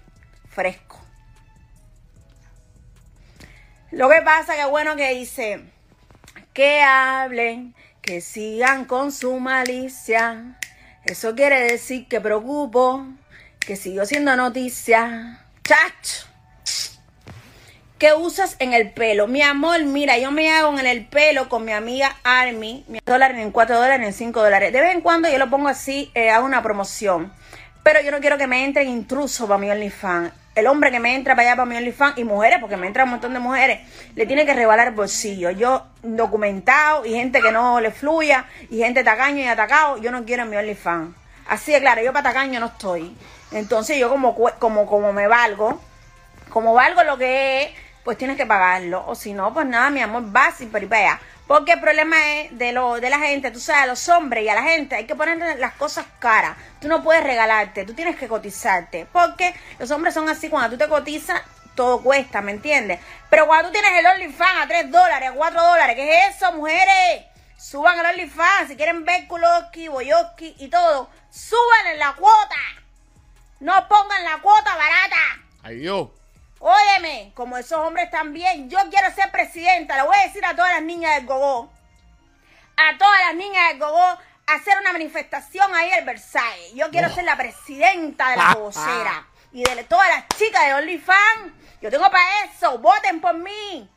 Fresco. 0.57 0.99
Lo 3.91 4.09
que 4.09 4.23
pasa 4.23 4.57
que 4.57 4.65
bueno 4.65 4.97
que 4.97 5.15
dice 5.15 5.61
que 6.55 6.81
hablen, 6.81 7.75
que 8.01 8.23
sigan 8.23 8.87
con 8.87 9.13
su 9.13 9.39
malicia. 9.39 10.57
Eso 11.05 11.35
quiere 11.35 11.61
decir 11.61 12.09
que 12.09 12.23
preocupo, 12.23 13.05
que 13.61 13.77
sigo 13.77 14.07
siendo 14.07 14.35
noticia. 14.35 15.45
Chacho. 15.63 16.27
¿Qué 17.99 18.15
usas 18.15 18.57
en 18.59 18.73
el 18.73 18.93
pelo? 18.93 19.27
Mi 19.27 19.43
amor, 19.43 19.85
mira, 19.85 20.17
yo 20.17 20.31
me 20.31 20.51
hago 20.51 20.79
en 20.79 20.87
el 20.87 21.05
pelo 21.05 21.51
con 21.51 21.67
mi 21.67 21.73
amiga 21.73 22.17
Army, 22.25 22.83
mi 22.89 23.01
dólares 23.05 23.37
en 23.43 23.51
4 23.51 23.77
dólares, 23.77 24.07
en 24.07 24.15
5 24.15 24.43
dólares. 24.43 24.73
De 24.73 24.81
vez 24.81 24.95
en 24.95 25.03
cuando 25.03 25.29
yo 25.29 25.37
lo 25.37 25.51
pongo 25.51 25.69
así, 25.69 26.11
eh, 26.15 26.31
hago 26.31 26.47
una 26.47 26.63
promoción. 26.63 27.31
Pero 27.83 28.01
yo 28.01 28.11
no 28.11 28.21
quiero 28.21 28.39
que 28.39 28.47
me 28.47 28.65
entren 28.65 28.89
intrusos 28.89 29.47
para 29.47 29.59
mi 29.59 29.71
OnlyFans. 29.71 30.46
El 30.57 30.67
hombre 30.67 30.91
que 30.91 30.99
me 30.99 31.15
entra 31.15 31.37
para 31.37 31.49
allá 31.49 31.57
para 31.57 31.67
mi 31.67 31.77
OnlyFans 31.77 32.17
y 32.17 32.25
mujeres, 32.25 32.59
porque 32.61 32.79
me 32.79 32.87
entra 32.87 33.05
un 33.05 33.11
montón 33.11 33.35
de 33.35 33.39
mujeres, 33.39 33.81
le 34.15 34.27
tiene 34.27 34.47
que 34.47 34.55
rebalar 34.55 34.89
el 34.89 34.95
bolsillo. 34.95 35.51
Yo, 35.51 35.87
documentado 36.03 37.05
y 37.05 37.13
gente 37.13 37.43
que 37.43 37.53
no 37.53 37.79
le 37.79 37.91
fluya 37.91 38.47
y 38.71 38.79
gente 38.79 39.05
tacaño 39.05 39.43
y 39.43 39.47
atacado, 39.47 39.99
yo 39.99 40.11
no 40.11 40.25
quiero 40.25 40.45
en 40.45 40.51
mi 40.51 40.57
OnlyFans. 40.57 41.15
Así 41.47 41.73
de 41.73 41.81
claro, 41.81 42.03
yo 42.03 42.13
para 42.15 42.31
tacaño 42.31 42.59
no 42.59 42.67
estoy. 42.67 43.15
Entonces 43.53 43.99
yo 43.99 44.09
como, 44.09 44.35
como, 44.59 44.87
como 44.87 45.13
me 45.13 45.29
valgo, 45.29 45.79
como 46.49 46.73
valgo 46.73 47.05
lo 47.05 47.19
que 47.19 47.63
es, 47.63 47.71
pues 48.03 48.17
tienes 48.17 48.39
que 48.39 48.47
pagarlo. 48.47 49.05
O 49.07 49.15
si 49.15 49.35
no, 49.35 49.53
pues 49.53 49.67
nada, 49.67 49.91
mi 49.91 50.01
amor, 50.01 50.23
vas 50.27 50.61
y 50.63 50.67
peripea. 50.67 51.21
Porque 51.47 51.73
el 51.73 51.81
problema 51.81 52.17
es 52.35 52.59
de, 52.59 52.73
lo, 52.73 53.01
de 53.01 53.09
la 53.09 53.19
gente, 53.21 53.53
tú 53.53 53.61
sabes, 53.61 53.85
a 53.85 53.87
los 53.87 54.09
hombres 54.09 54.45
y 54.45 54.49
a 54.49 54.55
la 54.55 54.65
gente 54.65 54.97
hay 54.97 55.07
que 55.07 55.15
ponerle 55.15 55.57
las 55.57 55.75
cosas 55.75 56.07
caras. 56.19 56.57
Tú 56.81 56.89
no 56.89 57.05
puedes 57.05 57.23
regalarte, 57.23 57.85
tú 57.85 57.95
tienes 57.95 58.17
que 58.17 58.27
cotizarte. 58.27 59.07
Porque 59.13 59.55
los 59.79 59.91
hombres 59.93 60.13
son 60.13 60.29
así, 60.29 60.49
cuando 60.49 60.71
tú 60.71 60.79
te 60.79 60.89
cotizas, 60.89 61.41
todo 61.77 62.03
cuesta, 62.03 62.41
¿me 62.41 62.51
entiendes? 62.51 62.99
Pero 63.31 63.47
cuando 63.47 63.69
tú 63.69 63.73
tienes 63.73 63.93
el 63.99 64.07
OnlyFans 64.07 64.65
a 64.65 64.67
3 64.67 64.91
dólares, 64.91 65.31
a 65.31 65.35
4 65.35 65.63
dólares, 65.63 65.95
¿qué 65.95 66.19
es 66.19 66.37
eso, 66.37 66.53
mujeres? 66.53 67.25
Suban 67.57 67.99
el 68.01 68.07
OnlyFans, 68.07 68.69
si 68.69 68.77
quieren 68.77 69.05
ver 69.05 69.29
Kuloski, 69.29 69.87
Boyoski 69.87 70.57
y 70.59 70.69
todo, 70.69 71.09
suban 71.31 71.87
en 71.93 71.99
la 72.01 72.13
cuota. 72.15 72.57
No 73.61 73.89
pongan 73.89 74.25
la 74.25 74.39
cuota 74.39 74.75
barata. 74.75 75.17
Ay, 75.63 75.77
Dios. 75.77 76.09
Óyeme, 76.59 77.33
como 77.35 77.59
esos 77.59 77.79
hombres 77.79 78.11
también, 78.11 78.71
yo 78.71 78.79
quiero 78.91 79.15
ser 79.15 79.31
presidenta, 79.31 79.97
le 79.97 80.03
voy 80.03 80.17
a 80.17 80.27
decir 80.27 80.45
a 80.45 80.57
todas 80.57 80.73
las 80.73 80.83
niñas 80.83 81.17
del 81.17 81.27
Gogó, 81.27 81.71
a 82.77 82.99
todas 82.99 83.21
las 83.27 83.35
niñas 83.35 83.69
del 83.69 83.79
Gogó, 83.79 84.19
hacer 84.47 84.79
una 84.81 84.93
manifestación 84.93 85.75
ahí 85.75 85.91
en 85.91 86.07
Versailles. 86.07 86.73
Yo 86.75 86.91
quiero 86.91 87.13
ser 87.13 87.25
la 87.25 87.37
presidenta 87.37 88.31
de 88.31 88.37
la 88.37 88.55
vocera 88.55 89.27
y 89.53 89.65
de 89.65 89.85
todas 89.85 90.09
las 90.09 90.27
chicas 90.39 90.65
de 90.67 90.75
OnlyFans. 90.75 91.53
Yo 91.83 91.91
tengo 91.91 92.11
para 92.11 92.45
eso, 92.45 92.79
voten 92.79 93.21
por 93.21 93.35
mí. 93.35 93.91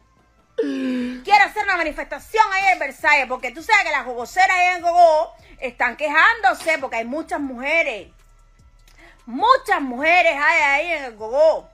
Quiero 0.58 1.46
hacer 1.46 1.64
una 1.64 1.78
manifestación 1.78 2.46
ahí 2.52 2.74
en 2.74 2.80
Versailles, 2.80 3.28
porque 3.28 3.52
tú 3.52 3.64
sabes 3.64 3.86
que 3.86 3.92
las 3.92 4.06
gogoceras 4.06 4.52
ahí 4.52 4.76
en 4.76 4.82
Gogó 4.82 5.34
están 5.60 5.96
quejándose 5.96 6.78
porque 6.80 6.98
hay 6.98 7.06
muchas 7.06 7.40
mujeres. 7.40 8.10
Muchas 9.26 9.80
mujeres 9.82 10.34
hay 10.36 10.62
ahí 10.62 10.92
en 10.92 11.04
el 11.06 11.16
Gogó. 11.16 11.70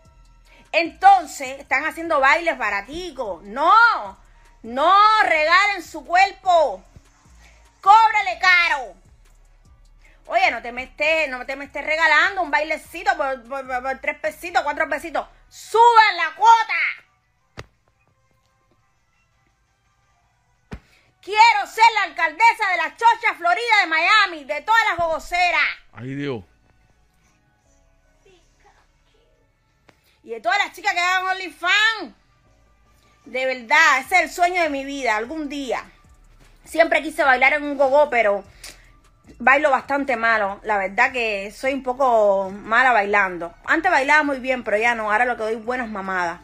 Entonces, 0.78 1.58
están 1.60 1.86
haciendo 1.86 2.20
bailes 2.20 2.58
baraticos. 2.58 3.42
No, 3.44 3.72
no 4.62 4.94
regalen 5.24 5.82
su 5.82 6.04
cuerpo. 6.06 6.84
Cóbrale 7.80 8.38
caro. 8.40 8.94
Oye, 10.28 10.52
no 10.52 10.62
te 10.62 10.74
me 10.74 10.84
estés, 10.84 11.30
no 11.30 11.46
te 11.46 11.56
me 11.56 11.64
estés 11.64 11.86
regalando 11.86 12.42
un 12.42 12.52
bailecito 12.52 13.16
por, 13.16 14.00
tres 14.02 14.20
pesitos, 14.20 14.64
cuatro 14.64 14.90
pesitos. 14.90 15.26
Suban 15.48 16.18
la 16.18 16.36
cuota. 16.36 16.74
Quiero 21.22 21.68
ser 21.68 21.86
la 21.94 22.04
alcaldesa 22.04 22.70
de 22.72 22.78
la 22.78 22.98
Chocha 22.98 23.34
Florida 23.38 23.82
de 23.82 23.88
Miami, 23.88 24.44
de 24.44 24.62
todas 24.62 24.82
las 24.90 24.98
gogoceras. 24.98 25.70
Ay, 25.94 26.16
Dios. 26.16 26.44
Y 30.26 30.32
de 30.32 30.42
todas 30.42 30.58
las 30.58 30.74
chicas 30.74 30.94
que 30.94 31.00
hagan 31.00 31.28
OnlyFans. 31.28 32.16
De 33.26 33.46
verdad, 33.46 34.00
ese 34.00 34.16
es 34.16 34.22
el 34.24 34.30
sueño 34.32 34.64
de 34.64 34.70
mi 34.70 34.84
vida, 34.84 35.16
algún 35.16 35.50
día. 35.50 35.84
Siempre 36.64 37.04
quise 37.04 37.24
bailar 37.24 37.54
en 37.54 37.64
un 37.64 37.78
gogo, 37.78 38.10
pero 38.10 38.44
bailo 39.38 39.70
bastante 39.70 40.16
malo. 40.16 40.60
La 40.64 40.80
verdad 40.80 41.12
que 41.12 41.52
soy 41.52 41.74
un 41.74 41.84
poco 41.84 42.50
mala 42.50 42.92
bailando. 42.92 43.54
Antes 43.66 43.92
bailaba 43.92 44.24
muy 44.24 44.40
bien, 44.40 44.64
pero 44.64 44.78
ya 44.78 44.96
no. 44.96 45.12
Ahora 45.12 45.26
lo 45.26 45.38
que 45.38 45.44
doy 45.44 45.56
buenas 45.58 45.90
mamadas. 45.90 46.40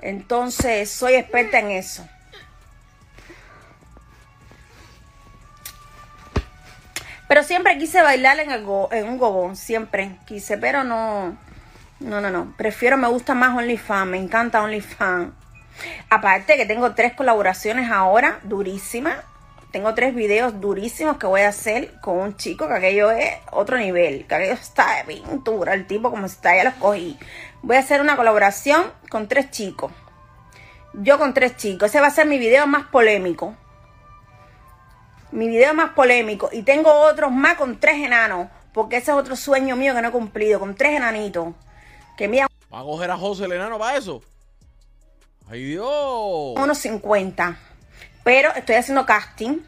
Entonces, 0.00 0.90
soy 0.90 1.14
experta 1.14 1.60
en 1.60 1.70
eso. 1.70 2.04
Pero 7.28 7.44
siempre 7.44 7.78
quise 7.78 8.02
bailar 8.02 8.40
en, 8.40 8.50
en 8.50 9.08
un 9.08 9.18
gogón, 9.18 9.54
siempre 9.54 10.18
quise, 10.26 10.58
pero 10.58 10.82
no, 10.82 11.38
no, 12.02 12.20
no, 12.20 12.30
no. 12.30 12.54
Prefiero, 12.56 12.96
me 12.96 13.08
gusta 13.08 13.34
más 13.34 13.56
OnlyFans, 13.56 14.10
me 14.10 14.18
encanta 14.18 14.62
OnlyFans. 14.62 15.32
Aparte 16.10 16.56
que 16.56 16.66
tengo 16.66 16.94
tres 16.94 17.14
colaboraciones 17.14 17.90
ahora, 17.90 18.40
durísimas. 18.42 19.16
Tengo 19.70 19.94
tres 19.94 20.14
videos 20.14 20.60
durísimos 20.60 21.16
que 21.16 21.26
voy 21.26 21.40
a 21.40 21.48
hacer 21.48 21.98
con 22.00 22.18
un 22.18 22.36
chico 22.36 22.68
que 22.68 22.74
aquello 22.74 23.10
es 23.10 23.30
otro 23.52 23.78
nivel, 23.78 24.26
que 24.26 24.34
aquello 24.34 24.52
está 24.52 24.96
de 24.96 25.04
pintura, 25.14 25.72
el 25.72 25.86
tipo 25.86 26.10
como 26.10 26.26
está, 26.26 26.54
ya 26.54 26.64
lo 26.64 26.70
escogí. 26.70 27.18
Voy 27.62 27.76
a 27.76 27.80
hacer 27.80 28.02
una 28.02 28.16
colaboración 28.16 28.84
con 29.08 29.28
tres 29.28 29.50
chicos. 29.50 29.90
Yo 30.92 31.18
con 31.18 31.32
tres 31.32 31.56
chicos. 31.56 31.88
Ese 31.88 32.00
va 32.02 32.08
a 32.08 32.10
ser 32.10 32.26
mi 32.26 32.38
video 32.38 32.66
más 32.66 32.84
polémico 32.88 33.56
mi 35.32 35.48
video 35.48 35.72
más 35.74 35.90
polémico 35.90 36.50
y 36.52 36.62
tengo 36.62 36.92
otros 36.92 37.32
más 37.32 37.56
con 37.56 37.80
tres 37.80 37.96
enanos, 37.96 38.48
porque 38.72 38.98
ese 38.98 39.10
es 39.10 39.16
otro 39.16 39.34
sueño 39.34 39.76
mío 39.76 39.94
que 39.94 40.02
no 40.02 40.08
he 40.08 40.12
cumplido, 40.12 40.60
con 40.60 40.74
tres 40.74 40.92
enanitos, 40.92 41.54
que 42.30 42.46
¿Va 42.72 42.80
a 42.80 42.82
coger 42.84 43.10
a 43.10 43.16
José 43.16 43.46
el 43.46 43.52
enano 43.52 43.78
para 43.78 43.98
eso? 43.98 44.22
Ay, 45.50 45.64
Dios. 45.64 46.54
unos 46.56 46.78
50. 46.78 47.56
Pero 48.22 48.54
estoy 48.54 48.76
haciendo 48.76 49.04
casting. 49.04 49.58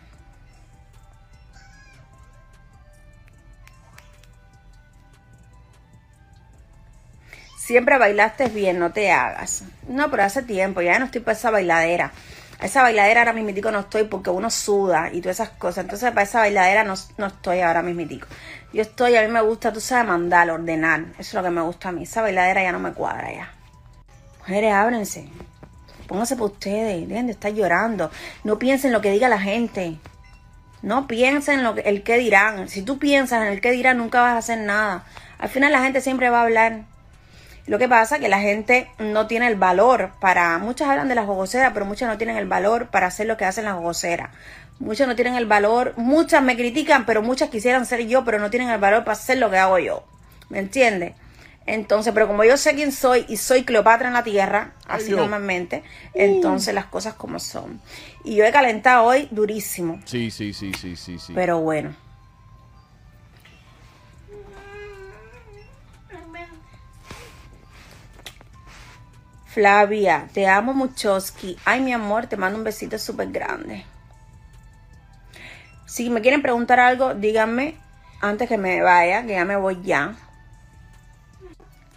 Siempre 7.59 7.99
bailaste 7.99 8.49
bien, 8.49 8.79
no 8.79 8.93
te 8.93 9.11
hagas. 9.11 9.65
No, 9.89 10.11
pero 10.11 10.23
hace 10.23 10.43
tiempo, 10.43 10.81
ya 10.81 10.99
no 10.99 11.07
estoy 11.07 11.23
para 11.23 11.37
esa 11.37 11.51
bailadera. 11.51 12.13
A 12.61 12.67
esa 12.67 12.83
bailadera 12.83 13.21
ahora 13.21 13.33
mismitico 13.33 13.71
no 13.71 13.81
estoy 13.81 14.05
porque 14.05 14.31
uno 14.31 14.51
suda 14.51 15.11
y 15.13 15.21
todas 15.21 15.41
esas 15.41 15.51
cosas. 15.51 15.85
Entonces 15.85 16.11
para 16.11 16.23
esa 16.23 16.41
bailadera 16.41 16.85
no, 16.85 16.95
no 17.19 17.27
estoy 17.27 17.61
ahora 17.61 17.83
mismitico. 17.83 18.27
Yo 18.73 18.83
estoy, 18.83 19.17
a 19.17 19.23
mí 19.23 19.29
me 19.29 19.41
gusta, 19.41 19.73
tú 19.73 19.81
sabes, 19.81 20.07
mandar, 20.07 20.51
ordenar. 20.51 21.01
Eso 21.13 21.21
es 21.21 21.35
lo 21.35 21.43
que 21.43 21.51
me 21.51 21.61
gusta 21.63 21.91
a 21.91 21.93
mí. 21.93 22.05
Esa 22.05 22.23
bailadera 22.23 22.63
ya 22.63 22.73
no 22.73 22.81
me 22.81 22.93
cuadra 22.93 23.33
ya. 23.33 23.53
Mujeres, 24.41 24.73
ábrense. 24.73 25.29
Pónganse 26.07 26.37
por 26.37 26.51
ustedes. 26.51 27.09
Dejen 27.09 27.27
de 27.27 27.33
estar 27.33 27.53
llorando. 27.53 28.11
No 28.43 28.59
piensen 28.59 28.89
en 28.89 28.93
lo 28.93 29.01
que 29.01 29.11
diga 29.11 29.29
la 29.29 29.41
gente. 29.41 29.99
No 30.83 31.07
piensen 31.07 31.61
en 31.61 31.65
lo 31.65 31.75
que, 31.75 31.81
el 31.83 32.03
que 32.03 32.19
dirán. 32.19 32.69
Si 32.69 32.83
tú 32.83 32.99
piensas 32.99 33.43
en 33.43 33.49
el 33.49 33.61
que 33.61 33.71
dirán, 33.71 33.99
nunca 33.99 34.21
vas 34.21 34.35
a 34.35 34.39
hacer 34.39 34.59
nada. 34.59 35.05
Al 35.39 35.49
final 35.49 35.73
la 35.73 35.83
gente 35.83 36.01
siempre 36.01 36.29
va 36.31 36.41
a 36.41 36.45
hablar. 36.45 36.85
Lo 37.67 37.79
que 37.79 37.89
pasa 37.89 38.17
es 38.17 38.21
que 38.21 38.29
la 38.29 38.41
gente 38.41 38.91
no 38.99 39.27
tiene 39.27 39.47
el 39.47 39.57
valor 39.57 40.13
para... 40.21 40.59
Muchas 40.59 40.89
hablan 40.89 41.09
de 41.09 41.15
las 41.15 41.27
gogoceras, 41.27 41.73
pero 41.73 41.87
muchas 41.87 42.09
no 42.09 42.19
tienen 42.19 42.37
el 42.37 42.47
valor 42.47 42.89
para 42.89 43.07
hacer 43.07 43.27
lo 43.27 43.37
que 43.37 43.47
hacen 43.47 43.65
las 43.65 43.75
gogoceras. 43.75 44.31
Muchas 44.81 45.09
no 45.09 45.15
tienen 45.15 45.35
el 45.37 45.47
valor, 45.47 45.95
muchas 45.97 46.43
me 46.43 46.57
critican, 46.57 47.07
pero 47.07 47.23
muchas 47.23 47.49
quisieran 47.49 47.87
ser 47.87 48.07
yo, 48.07 48.25
pero 48.25 48.39
no 48.39 48.51
tienen 48.51 48.69
el 48.69 48.81
valor 48.81 49.05
para 49.05 49.13
hacer 49.13 49.39
lo 49.39 49.51
que 49.51 49.57
hago 49.57 49.79
yo. 49.79 50.05
¿Me 50.51 50.59
entiendes? 50.59 51.15
Entonces, 51.67 52.13
pero 52.13 52.27
como 52.27 52.45
yo 52.45 52.57
sé 52.59 52.75
quién 52.75 52.93
soy 52.93 53.25
y 53.29 53.39
soy 53.39 53.65
Cleopatra 53.65 54.09
en 54.09 54.15
la 54.15 54.23
tierra, 54.23 54.73
así 54.87 55.13
normalmente, 55.13 55.83
entonces 56.13 56.75
las 56.75 56.85
cosas 56.87 57.15
como 57.15 57.39
son. 57.39 57.81
Y 58.23 58.37
yo 58.37 58.45
he 58.45 58.53
calentado 58.53 59.05
hoy 59.05 59.29
durísimo, 59.31 60.01
Sí, 60.05 60.31
sí, 60.31 60.53
sí, 60.53 60.73
sí, 60.79 60.97
sí, 60.97 61.19
sí. 61.19 61.33
pero 61.35 61.61
bueno. 61.61 61.95
Flavia, 69.55 70.27
te 70.35 70.49
amo 70.49 70.75
muchoski. 70.75 71.57
Ay, 71.65 71.81
mi 71.81 71.93
amor, 71.93 72.27
te 72.27 72.37
mando 72.37 72.59
un 72.59 72.65
besito 72.65 72.99
súper 72.99 73.29
grande. 73.31 73.85
Si 75.87 76.11
me 76.11 76.21
quieren 76.23 76.43
preguntar 76.43 76.81
algo, 76.81 77.15
díganme 77.15 77.77
antes 78.21 78.49
que 78.49 78.59
me 78.59 78.83
vaya, 78.83 79.23
que 79.23 79.35
ya 79.35 79.45
me 79.45 79.55
voy 79.55 79.81
ya. 79.85 80.17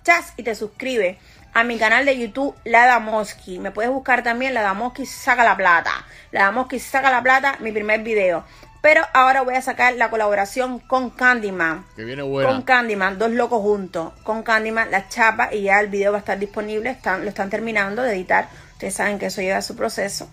Chas 0.03 0.33
y 0.37 0.43
te 0.43 0.53
suscribes 0.53 1.17
a 1.55 1.63
mi 1.63 1.79
canal 1.79 2.05
de 2.05 2.19
YouTube 2.19 2.55
La 2.63 2.85
Damoski. 2.85 3.57
Me 3.57 3.71
puedes 3.71 3.89
buscar 3.89 4.21
también 4.21 4.53
La 4.53 4.61
Damoski 4.61 5.07
saca 5.07 5.43
la 5.43 5.57
plata. 5.57 6.05
La 6.31 6.43
Damoski 6.43 6.77
saca 6.77 7.09
la 7.09 7.23
plata, 7.23 7.57
mi 7.59 7.71
primer 7.71 8.03
video. 8.03 8.45
Pero 8.87 9.05
ahora 9.13 9.41
voy 9.41 9.55
a 9.55 9.61
sacar 9.61 9.95
la 9.95 10.09
colaboración 10.09 10.79
con 10.79 11.09
Candyman. 11.09 11.85
Que 11.97 12.05
viene 12.05 12.21
buena. 12.21 12.49
Con 12.49 12.61
Candyman, 12.61 13.19
dos 13.19 13.31
locos 13.31 13.61
juntos. 13.61 14.13
Con 14.23 14.43
Candyman, 14.43 14.91
la 14.91 15.09
chapa 15.09 15.53
y 15.53 15.63
ya 15.63 15.81
el 15.81 15.89
video 15.89 16.13
va 16.13 16.19
a 16.19 16.21
estar 16.21 16.39
disponible. 16.39 16.91
Están, 16.91 17.23
lo 17.23 17.27
están 17.27 17.49
terminando 17.49 18.01
de 18.01 18.13
editar. 18.13 18.47
Ustedes 18.71 18.93
saben 18.93 19.19
que 19.19 19.25
eso 19.25 19.41
lleva 19.41 19.61
su 19.61 19.75
proceso. 19.75 20.29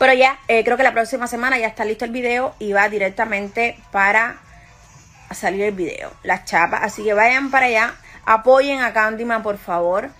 Pero 0.00 0.14
ya, 0.14 0.36
eh, 0.48 0.64
creo 0.64 0.76
que 0.76 0.82
la 0.82 0.94
próxima 0.94 1.28
semana 1.28 1.56
ya 1.56 1.68
está 1.68 1.84
listo 1.84 2.04
el 2.04 2.10
video 2.10 2.56
y 2.58 2.72
va 2.72 2.88
directamente 2.88 3.78
para 3.92 4.40
salir 5.30 5.62
el 5.62 5.74
video. 5.74 6.10
Las 6.24 6.46
chapas. 6.46 6.82
Así 6.82 7.04
que 7.04 7.14
vayan 7.14 7.52
para 7.52 7.66
allá. 7.66 7.94
Apoyen 8.24 8.80
a 8.80 8.92
Candyman, 8.92 9.44
por 9.44 9.58
favor. 9.58 10.10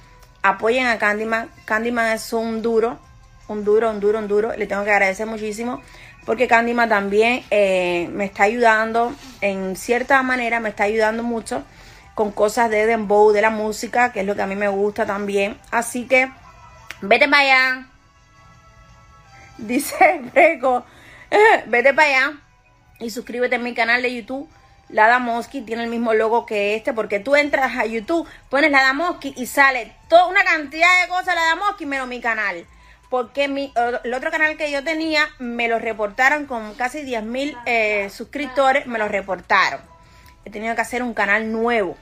Apoyen 0.44 0.86
a 0.86 0.98
Candyman. 0.98 1.50
Candyman 1.64 2.12
es 2.12 2.32
un 2.32 2.62
duro. 2.62 3.00
Un 3.48 3.64
duro, 3.64 3.90
un 3.90 3.98
duro, 3.98 4.20
un 4.20 4.28
duro. 4.28 4.52
Le 4.56 4.68
tengo 4.68 4.84
que 4.84 4.92
agradecer 4.92 5.26
muchísimo. 5.26 5.82
Porque 6.24 6.48
Candyman 6.48 6.88
también 6.88 7.44
eh, 7.50 8.08
me 8.12 8.24
está 8.24 8.44
ayudando. 8.44 9.14
En 9.40 9.76
cierta 9.76 10.22
manera 10.22 10.60
me 10.60 10.70
está 10.70 10.84
ayudando 10.84 11.22
mucho. 11.22 11.64
Con 12.14 12.32
cosas 12.32 12.70
de 12.70 12.86
Dembow, 12.86 13.32
de 13.32 13.42
la 13.42 13.50
música. 13.50 14.12
Que 14.12 14.20
es 14.20 14.26
lo 14.26 14.34
que 14.34 14.42
a 14.42 14.46
mí 14.46 14.56
me 14.56 14.68
gusta 14.68 15.06
también. 15.06 15.58
Así 15.70 16.06
que 16.06 16.30
vete 17.00 17.28
para 17.28 17.42
allá. 17.42 17.86
Dice 19.58 20.20
Breco. 20.32 20.84
Vete 21.66 21.94
para 21.94 22.08
allá. 22.08 22.38
Y 23.00 23.10
suscríbete 23.10 23.56
a 23.56 23.58
mi 23.58 23.74
canal 23.74 24.02
de 24.02 24.14
YouTube. 24.14 24.48
La 24.88 25.08
Damoski 25.08 25.62
tiene 25.62 25.84
el 25.84 25.90
mismo 25.90 26.14
logo 26.14 26.46
que 26.46 26.76
este, 26.76 26.92
porque 26.92 27.18
tú 27.18 27.34
entras 27.36 27.76
a 27.76 27.86
YouTube, 27.86 28.28
pones 28.50 28.70
la 28.70 28.82
Damoski 28.82 29.32
y 29.36 29.46
sale 29.46 29.92
toda 30.08 30.26
una 30.26 30.44
cantidad 30.44 30.88
de 31.02 31.08
cosas 31.08 31.34
la 31.34 31.42
Damoski 31.46 31.86
menos 31.86 32.06
mi 32.06 32.20
canal. 32.20 32.66
Porque 33.14 33.46
mi, 33.46 33.72
el 34.02 34.12
otro 34.12 34.32
canal 34.32 34.56
que 34.56 34.72
yo 34.72 34.82
tenía 34.82 35.28
me 35.38 35.68
lo 35.68 35.78
reportaron 35.78 36.46
con 36.46 36.74
casi 36.74 37.02
10 37.02 37.22
mil 37.22 37.56
eh, 37.64 38.10
suscriptores, 38.10 38.88
me 38.88 38.98
lo 38.98 39.06
reportaron. 39.06 39.80
He 40.44 40.50
tenido 40.50 40.74
que 40.74 40.80
hacer 40.80 41.00
un 41.00 41.14
canal 41.14 41.52
nuevo. 41.52 41.96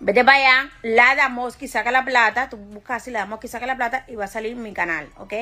Vete 0.00 0.24
para 0.24 0.38
allá, 0.38 0.70
la 0.82 1.14
Damoski 1.14 1.68
saca 1.68 1.92
la 1.92 2.04
plata, 2.04 2.50
tú 2.50 2.56
buscas 2.56 2.96
así 2.96 3.12
la 3.12 3.20
Damoski 3.20 3.46
saca 3.46 3.64
la 3.64 3.76
plata 3.76 4.04
y 4.08 4.16
va 4.16 4.24
a 4.24 4.26
salir 4.26 4.56
mi 4.56 4.72
canal, 4.72 5.08
¿ok? 5.18 5.34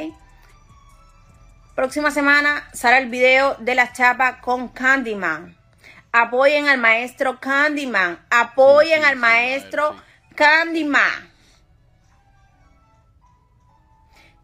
Próxima 1.75 2.11
semana 2.11 2.69
sale 2.75 2.99
el 2.99 3.09
video 3.09 3.55
de 3.61 3.75
la 3.75 3.95
chapa 3.95 4.43
con 4.43 4.69
Candyman. 4.69 5.57
Apoyen 6.13 6.69
al 6.69 6.77
maestro 6.77 7.41
Candyman. 7.41 8.19
Apoyen 8.29 8.99
Sí, 8.99 9.05
sí, 9.07 9.11
al 9.11 9.17
maestro 9.17 9.95
sí. 9.95 10.35
Candyman. 10.35 11.30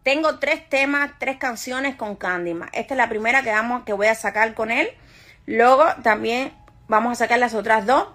Tengo 0.07 0.39
tres 0.39 0.69
temas, 0.69 1.11
tres 1.19 1.35
canciones 1.35 1.97
con 1.97 2.15
Candyman. 2.15 2.69
Esta 2.71 2.93
es 2.93 2.97
la 2.97 3.09
primera 3.09 3.43
que, 3.43 3.51
vamos, 3.51 3.83
que 3.83 3.91
voy 3.91 4.07
a 4.07 4.15
sacar 4.15 4.53
con 4.53 4.71
él. 4.71 4.89
Luego 5.45 5.83
también 6.01 6.53
vamos 6.87 7.11
a 7.11 7.15
sacar 7.15 7.39
las 7.39 7.53
otras 7.53 7.85
dos. 7.85 8.07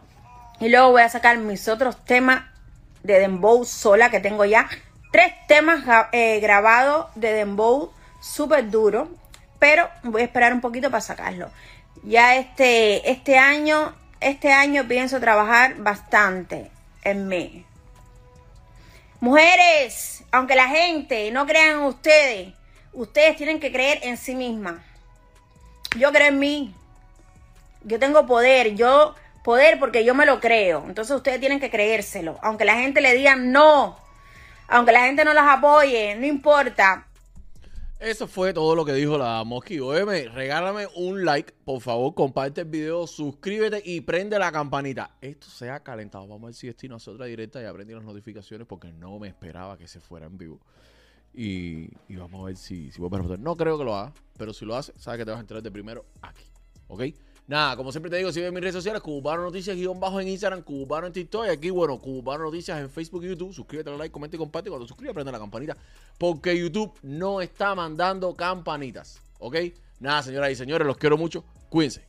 Y 0.59 0.71
luego 0.71 0.93
voy 0.93 1.03
a 1.03 1.11
sacar 1.11 1.37
mis 1.37 1.69
otros 1.69 2.03
temas 2.07 2.45
de 3.03 3.19
Dembow 3.19 3.67
sola 3.67 4.11
que 4.11 4.21
tengo 4.21 4.47
ya. 4.47 4.71
Tres 5.11 5.35
temas 5.49 5.85
eh, 6.13 6.41
grabados 6.41 7.09
de 7.15 7.35
Dembow 7.35 7.93
súper 8.23 8.71
duro. 8.71 9.11
Pero 9.59 9.87
voy 10.03 10.23
a 10.23 10.25
esperar 10.25 10.55
un 10.55 10.63
poquito 10.63 10.91
para 10.91 11.03
sacarlo. 11.03 11.51
Ya 12.05 12.37
este, 12.37 13.11
este 13.11 13.37
año, 13.37 13.95
este 14.21 14.51
año 14.51 14.89
pienso 14.89 15.21
trabajar 15.21 15.75
bastante 15.77 16.71
en 17.05 17.29
mí. 17.29 17.67
Mujeres, 19.21 20.22
aunque 20.33 20.57
la 20.57 20.69
gente 20.69 21.31
no 21.31 21.47
crea 21.47 21.73
en 21.73 21.79
ustedes, 21.81 22.55
ustedes 22.93 23.37
tienen 23.37 23.61
que 23.61 23.71
creer 23.71 24.01
en 24.03 24.17
sí 24.17 24.35
mismas. 24.35 24.77
Yo 25.97 26.11
creo 26.11 26.29
en 26.29 26.39
mí. 26.39 26.75
Yo 27.85 27.99
tengo 27.99 28.27
poder, 28.27 28.75
yo 28.75 29.15
poder 29.45 29.79
porque 29.79 30.05
yo 30.05 30.15
me 30.15 30.27
lo 30.27 30.41
creo. 30.41 30.85
Entonces 30.87 31.15
ustedes 31.15 31.39
tienen 31.39 31.61
que 31.61 31.71
creérselo. 31.71 32.39
Aunque 32.43 32.65
la 32.65 32.77
gente 32.77 33.01
le 33.01 33.15
diga 33.15 33.37
no, 33.37 33.99
aunque 34.69 34.93
la 34.93 35.05
gente 35.05 35.25
no 35.25 35.35
las 35.35 35.49
apoye, 35.49 36.15
no 36.17 36.27
importa. 36.27 37.07
Eso 38.03 38.27
fue 38.27 38.53
todo 38.53 38.75
lo 38.75 38.85
que 38.85 38.95
dijo 38.95 39.17
la 39.17 39.45
Mosqui. 39.45 39.79
Óyeme, 39.79 40.29
regálame 40.29 40.89
un 40.97 41.25
like, 41.25 41.53
por 41.65 41.81
favor, 41.81 42.13
comparte 42.15 42.63
el 42.63 42.67
video, 42.67 43.07
suscríbete 43.07 43.81
y 43.85 44.01
prende 44.01 44.37
la 44.41 44.51
campanita. 44.51 45.17
Esto 45.21 45.47
se 45.47 45.71
ha 45.71 45.79
calentado. 45.85 46.27
Vamos 46.27 46.43
a 46.43 46.47
ver 46.47 46.55
si 46.57 46.67
destino 46.67 46.97
hace 46.97 47.13
otra 47.13 47.27
directa 47.27 47.63
y 47.63 47.65
aprendí 47.65 47.95
las 47.95 48.03
notificaciones 48.03 48.67
porque 48.67 48.91
no 48.91 49.21
me 49.21 49.29
esperaba 49.29 49.79
que 49.79 49.87
se 49.87 50.01
fuera 50.01 50.27
en 50.27 50.37
vivo. 50.37 50.59
Y, 51.33 51.91
y 52.09 52.17
vamos 52.17 52.43
a 52.43 52.47
ver 52.47 52.57
si, 52.57 52.91
si 52.91 53.01
vuelve 53.01 53.19
a 53.19 53.21
reportar. 53.21 53.39
No 53.39 53.57
creo 53.57 53.79
que 53.79 53.85
lo 53.85 53.95
haga, 53.95 54.13
pero 54.37 54.53
si 54.53 54.65
lo 54.65 54.75
hace, 54.75 54.93
sabes 54.99 55.19
que 55.19 55.25
te 55.25 55.31
vas 55.31 55.39
a 55.39 55.43
enterar 55.43 55.63
de 55.63 55.71
primero 55.71 56.05
aquí. 56.23 56.45
¿Ok? 56.89 57.03
Nada, 57.53 57.77
como 57.77 57.93
siempre 57.93 58.09
te 58.11 58.17
digo, 58.17 58.33
sigue 58.33 58.51
mis 58.51 58.61
redes 58.63 58.75
sociales, 58.75 59.03
Cubano 59.03 59.43
Noticias, 59.43 59.77
guion 59.77 60.01
bajo 60.01 60.19
en 60.19 60.27
Instagram, 60.29 60.63
Cubano 60.63 61.09
en 61.09 61.13
TikTok, 61.13 61.45
y 61.45 61.51
aquí, 61.51 61.69
bueno, 61.69 61.99
Cubano 61.99 62.45
Noticias 62.45 62.81
en 62.81 62.89
Facebook 62.89 63.23
y 63.25 63.29
YouTube. 63.29 63.53
Suscríbete, 63.53 63.91
dale 63.91 63.99
like, 63.99 64.11
comenta 64.11 64.37
y 64.37 64.39
comparte. 64.39 64.71
Cuando 64.71 64.89
suscribas, 64.89 65.13
prende 65.13 65.31
la 65.33 65.39
campanita, 65.39 65.77
porque 66.17 66.59
YouTube 66.59 66.95
no 67.03 67.43
está 67.43 67.75
mandando 67.75 68.35
campanitas. 68.35 69.21
¿Ok? 69.39 69.57
Nada, 70.01 70.23
señoras 70.23 70.51
y 70.51 70.55
señores, 70.55 70.87
los 70.87 70.97
quiero 70.97 71.19
mucho. 71.19 71.45
Cuídense. 71.69 72.07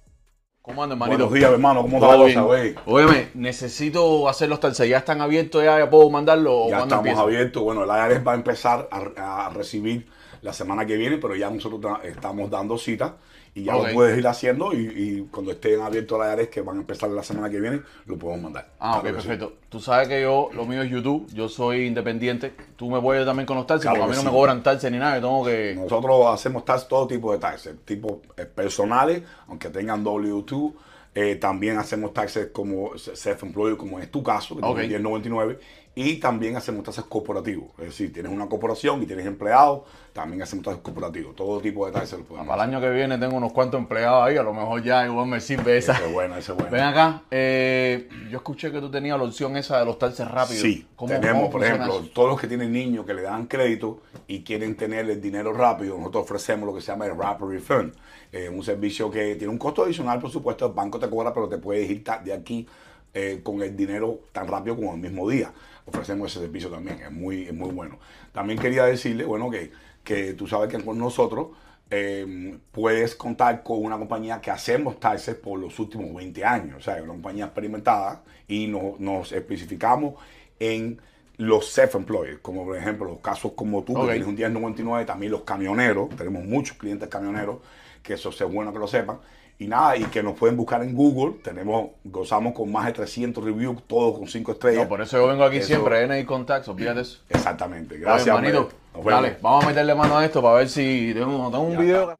¿Cómo 0.61 0.81
andan, 0.81 0.95
hermanito? 0.97 1.17
Buenos 1.27 1.33
días, 1.33 1.51
hermano. 1.51 1.81
¿Cómo 1.81 1.97
está 1.97 2.15
la 2.15 2.23
cosa, 2.23 2.41
güey? 2.43 2.75
Óyeme, 2.85 3.27
necesito 3.33 4.29
hacer 4.29 4.47
los 4.47 4.61
talceres. 4.61 4.91
¿Ya 4.91 4.99
están 4.99 5.19
abiertos? 5.19 5.61
¿Ya, 5.61 5.77
ya 5.77 5.89
puedo 5.89 6.09
mandarlo? 6.09 6.67
¿O 6.67 6.69
Ya 6.69 6.77
estamos 6.83 6.99
empieza? 7.05 7.21
abiertos. 7.21 7.61
Bueno, 7.63 7.83
el 7.83 7.89
IRS 7.89 8.25
va 8.25 8.31
a 8.31 8.35
empezar 8.35 8.87
a, 8.89 9.47
a 9.47 9.49
recibir 9.49 10.07
la 10.41 10.53
semana 10.53 10.85
que 10.85 10.95
viene, 10.95 11.17
pero 11.17 11.35
ya 11.35 11.49
nosotros 11.49 11.81
ta- 11.81 11.99
estamos 12.07 12.49
dando 12.49 12.77
cita 12.77 13.17
y 13.56 13.64
ya 13.66 13.74
lo 13.76 13.86
puedes 13.93 14.18
ir 14.18 14.26
haciendo 14.28 14.74
y, 14.74 14.78
y 14.95 15.28
cuando 15.32 15.51
estén 15.51 15.80
abiertos 15.82 16.20
el 16.26 16.39
IRS, 16.39 16.49
que 16.49 16.62
van 16.62 16.78
a 16.78 16.80
empezar 16.82 17.10
la 17.12 17.22
semana 17.24 17.49
que 17.49 17.60
viene, 17.60 17.82
lo 18.06 18.18
podemos 18.18 18.41
mandar. 18.43 18.70
Ah, 18.80 18.97
ok, 18.97 19.04
que 19.04 19.10
sí. 19.10 19.14
perfecto. 19.16 19.54
Tú 19.70 19.80
sabes 19.80 20.08
que 20.08 20.22
yo, 20.22 20.49
lo 20.54 20.66
mío 20.66 20.82
es 20.82 20.89
YouTube, 20.89 21.28
yo 21.34 21.47
soy 21.49 21.86
independiente. 21.86 22.54
Tú 22.76 22.89
me 22.89 22.99
puedes 22.99 23.26
también 23.26 23.45
con 23.45 23.58
los 23.58 23.68
taxis, 23.68 23.84
Claro 23.89 23.99
porque 24.01 24.04
a 24.06 24.08
mí 24.08 24.12
que 24.14 24.24
no 24.26 24.30
sí. 24.32 24.34
me 24.34 24.39
cobran 24.39 24.64
taxis 24.64 24.89
ni 24.91 24.97
nada, 24.97 25.16
yo 25.18 25.22
tengo 25.22 25.45
que... 25.45 25.76
Nosotros 25.76 26.26
hacemos 26.34 26.66
taxes, 26.66 26.88
todo 26.88 27.06
tipo 27.08 27.32
de 27.32 27.38
taxes, 27.38 27.76
tipo 27.86 28.22
eh, 28.38 28.45
personales, 28.45 29.22
aunque 29.47 29.70
tengan 29.70 30.04
W2. 30.04 30.74
eh, 31.16 31.36
también 31.36 31.78
hacemos 31.78 32.12
taxes 32.12 32.47
como 32.51 32.97
self-employed, 32.97 33.78
como 33.78 33.99
es 33.99 34.10
tu 34.10 34.24
caso, 34.24 34.56
que 34.58 34.64
Ok. 34.66 34.80
tienes 34.80 34.99
1099. 34.99 35.60
Y 35.95 36.15
también 36.15 36.55
hacemos 36.55 36.83
tasas 36.83 37.05
corporativos. 37.05 37.69
Es 37.77 37.85
decir, 37.85 38.11
tienes 38.11 38.31
una 38.31 38.49
corporación 38.49 39.03
y 39.03 39.05
tienes 39.05 39.27
empleados, 39.27 39.81
también 40.11 40.41
hacemos 40.41 40.65
tasas 40.65 40.79
corporativos. 40.81 41.35
Todo 41.35 41.61
tipo 41.61 41.85
de 41.85 41.91
tasas 41.91 42.09
se 42.09 42.17
lo 42.17 42.23
podemos 42.23 42.47
Para 42.47 42.63
el 42.63 42.69
año 42.71 42.81
que 42.81 42.89
viene 42.89 43.19
tengo 43.19 43.37
unos 43.37 43.53
cuantos 43.53 43.79
empleados 43.79 44.23
ahí, 44.23 44.35
a 44.35 44.41
lo 44.41 44.53
mejor 44.55 44.81
ya 44.81 45.05
igual 45.05 45.27
me 45.27 45.39
sirve 45.39 45.77
esa. 45.77 45.93
Ese 45.93 46.05
es 46.07 46.11
bueno, 46.13 46.35
ese 46.35 46.51
es 46.51 46.57
bueno. 46.57 46.71
Ven 46.71 46.81
acá, 46.81 47.21
eh, 47.29 48.09
yo 48.31 48.37
escuché 48.37 48.71
que 48.71 48.79
tú 48.79 48.89
tenías 48.89 49.19
la 49.19 49.25
opción 49.25 49.55
esa 49.55 49.77
de 49.77 49.85
los 49.85 49.99
taxes 49.99 50.27
rápidos. 50.27 50.61
Sí, 50.63 50.87
¿Cómo- 50.95 51.13
tenemos, 51.13 51.41
cómo 51.43 51.49
por 51.51 51.63
ejemplo, 51.63 51.99
eso? 51.99 52.09
todos 52.11 52.29
los 52.29 52.41
que 52.41 52.47
tienen 52.47 52.71
niños 52.71 53.05
que 53.05 53.13
le 53.13 53.21
dan 53.21 53.45
crédito 53.45 54.01
y 54.25 54.43
quieren 54.43 54.75
tener 54.75 55.07
el 55.07 55.21
dinero 55.21 55.53
rápido, 55.53 55.95
nosotros 55.99 56.23
ofrecemos 56.23 56.65
lo 56.65 56.73
que 56.73 56.81
se 56.81 56.87
llama 56.91 57.05
el 57.05 57.15
Rapid 57.15 57.45
Refund, 57.45 57.93
eh, 58.31 58.49
un 58.49 58.63
servicio 58.63 59.11
que 59.11 59.35
tiene 59.35 59.49
un 59.53 59.59
costo 59.59 59.83
adicional, 59.83 60.19
por 60.19 60.31
supuesto, 60.31 60.65
el 60.65 60.73
banco 60.73 60.97
te 60.97 61.07
cobra, 61.07 61.31
pero 61.31 61.47
te 61.47 61.59
puedes 61.59 61.87
ir 61.87 62.03
de 62.23 62.33
aquí 62.33 62.67
eh, 63.15 63.41
con 63.43 63.61
el 63.61 63.75
dinero 63.77 64.21
tan 64.31 64.47
rápido 64.47 64.75
como 64.75 64.91
el 64.95 64.99
mismo 64.99 65.29
día. 65.29 65.53
Ofrecemos 65.86 66.31
ese 66.31 66.39
servicio 66.45 66.69
también, 66.69 66.99
es 67.01 67.11
muy, 67.11 67.43
es 67.47 67.53
muy 67.53 67.71
bueno. 67.71 67.99
También 68.31 68.57
quería 68.59 68.86
decirle, 68.86 69.25
bueno, 69.25 69.49
que, 69.49 69.71
que 70.03 70.34
tú 70.34 70.47
sabes 70.47 70.69
que 70.69 70.81
con 70.84 70.97
nosotros 70.97 71.47
eh, 71.89 72.57
puedes 72.71 73.15
contar 73.15 73.63
con 73.63 73.84
una 73.84 73.97
compañía 73.97 74.39
que 74.41 74.49
hacemos 74.49 74.99
taxes 74.99 75.36
por 75.36 75.59
los 75.59 75.77
últimos 75.79 76.13
20 76.15 76.43
años, 76.45 76.77
o 76.77 76.81
sea, 76.81 76.95
una 77.03 77.13
compañía 77.13 77.45
experimentada 77.45 78.23
y 78.47 78.67
no- 78.67 78.95
nos 78.99 79.31
especificamos 79.34 80.15
en 80.59 80.99
los 81.38 81.65
self-employed, 81.77 82.39
como 82.41 82.63
por 82.65 82.77
ejemplo 82.77 83.05
los 83.07 83.19
casos 83.19 83.51
como 83.53 83.84
tú, 83.84 83.93
Ok. 83.97 84.05
que 84.05 84.11
tienes 84.13 84.27
un 84.27 84.36
1099, 84.36 85.05
también 85.05 85.31
los 85.31 85.41
camioneros, 85.41 86.09
tenemos 86.15 86.45
muchos 86.45 86.77
clientes 86.77 87.09
camioneros, 87.09 87.57
que 88.01 88.13
eso 88.13 88.29
es 88.29 88.41
bueno 88.43 88.71
que 88.71 88.79
lo 88.79 88.88
sepan, 88.88 89.17
y 89.60 89.68
nada, 89.68 89.95
y 89.97 90.04
que 90.06 90.22
nos 90.24 90.38
pueden 90.38 90.58
buscar 90.58 90.82
en 90.84 90.93
Google, 90.95 91.36
tenemos, 91.43 91.91
gozamos 92.04 92.54
con 92.54 92.72
más 92.72 92.86
de 92.88 92.93
300 92.93 93.43
reviews, 93.43 93.84
todos 93.88 94.18
con 94.18 94.28
5 94.28 94.51
estrellas. 94.54 94.84
No, 94.84 94.89
por 94.89 95.01
eso 95.01 95.18
yo 95.18 95.28
vengo 95.28 95.43
aquí 95.43 95.58
Eso- 95.58 95.68
siempre, 95.68 96.04
NI 96.08 96.26
Contacts, 96.26 96.68
olvídate 96.68 97.01
eso. 97.01 97.20
Exactamente, 97.30 97.97
gracias. 97.97 98.36
manito. 98.36 98.70
Dale, 99.06 99.38
vamos 99.41 99.64
a 99.64 99.68
meterle 99.68 99.95
mano 99.95 100.18
a 100.18 100.26
esto 100.26 100.41
para 100.41 100.56
ver 100.56 100.70
si 100.70 101.12
tengo, 101.14 101.49
tengo 101.49 101.64
un 101.64 101.78
video. 101.78 102.18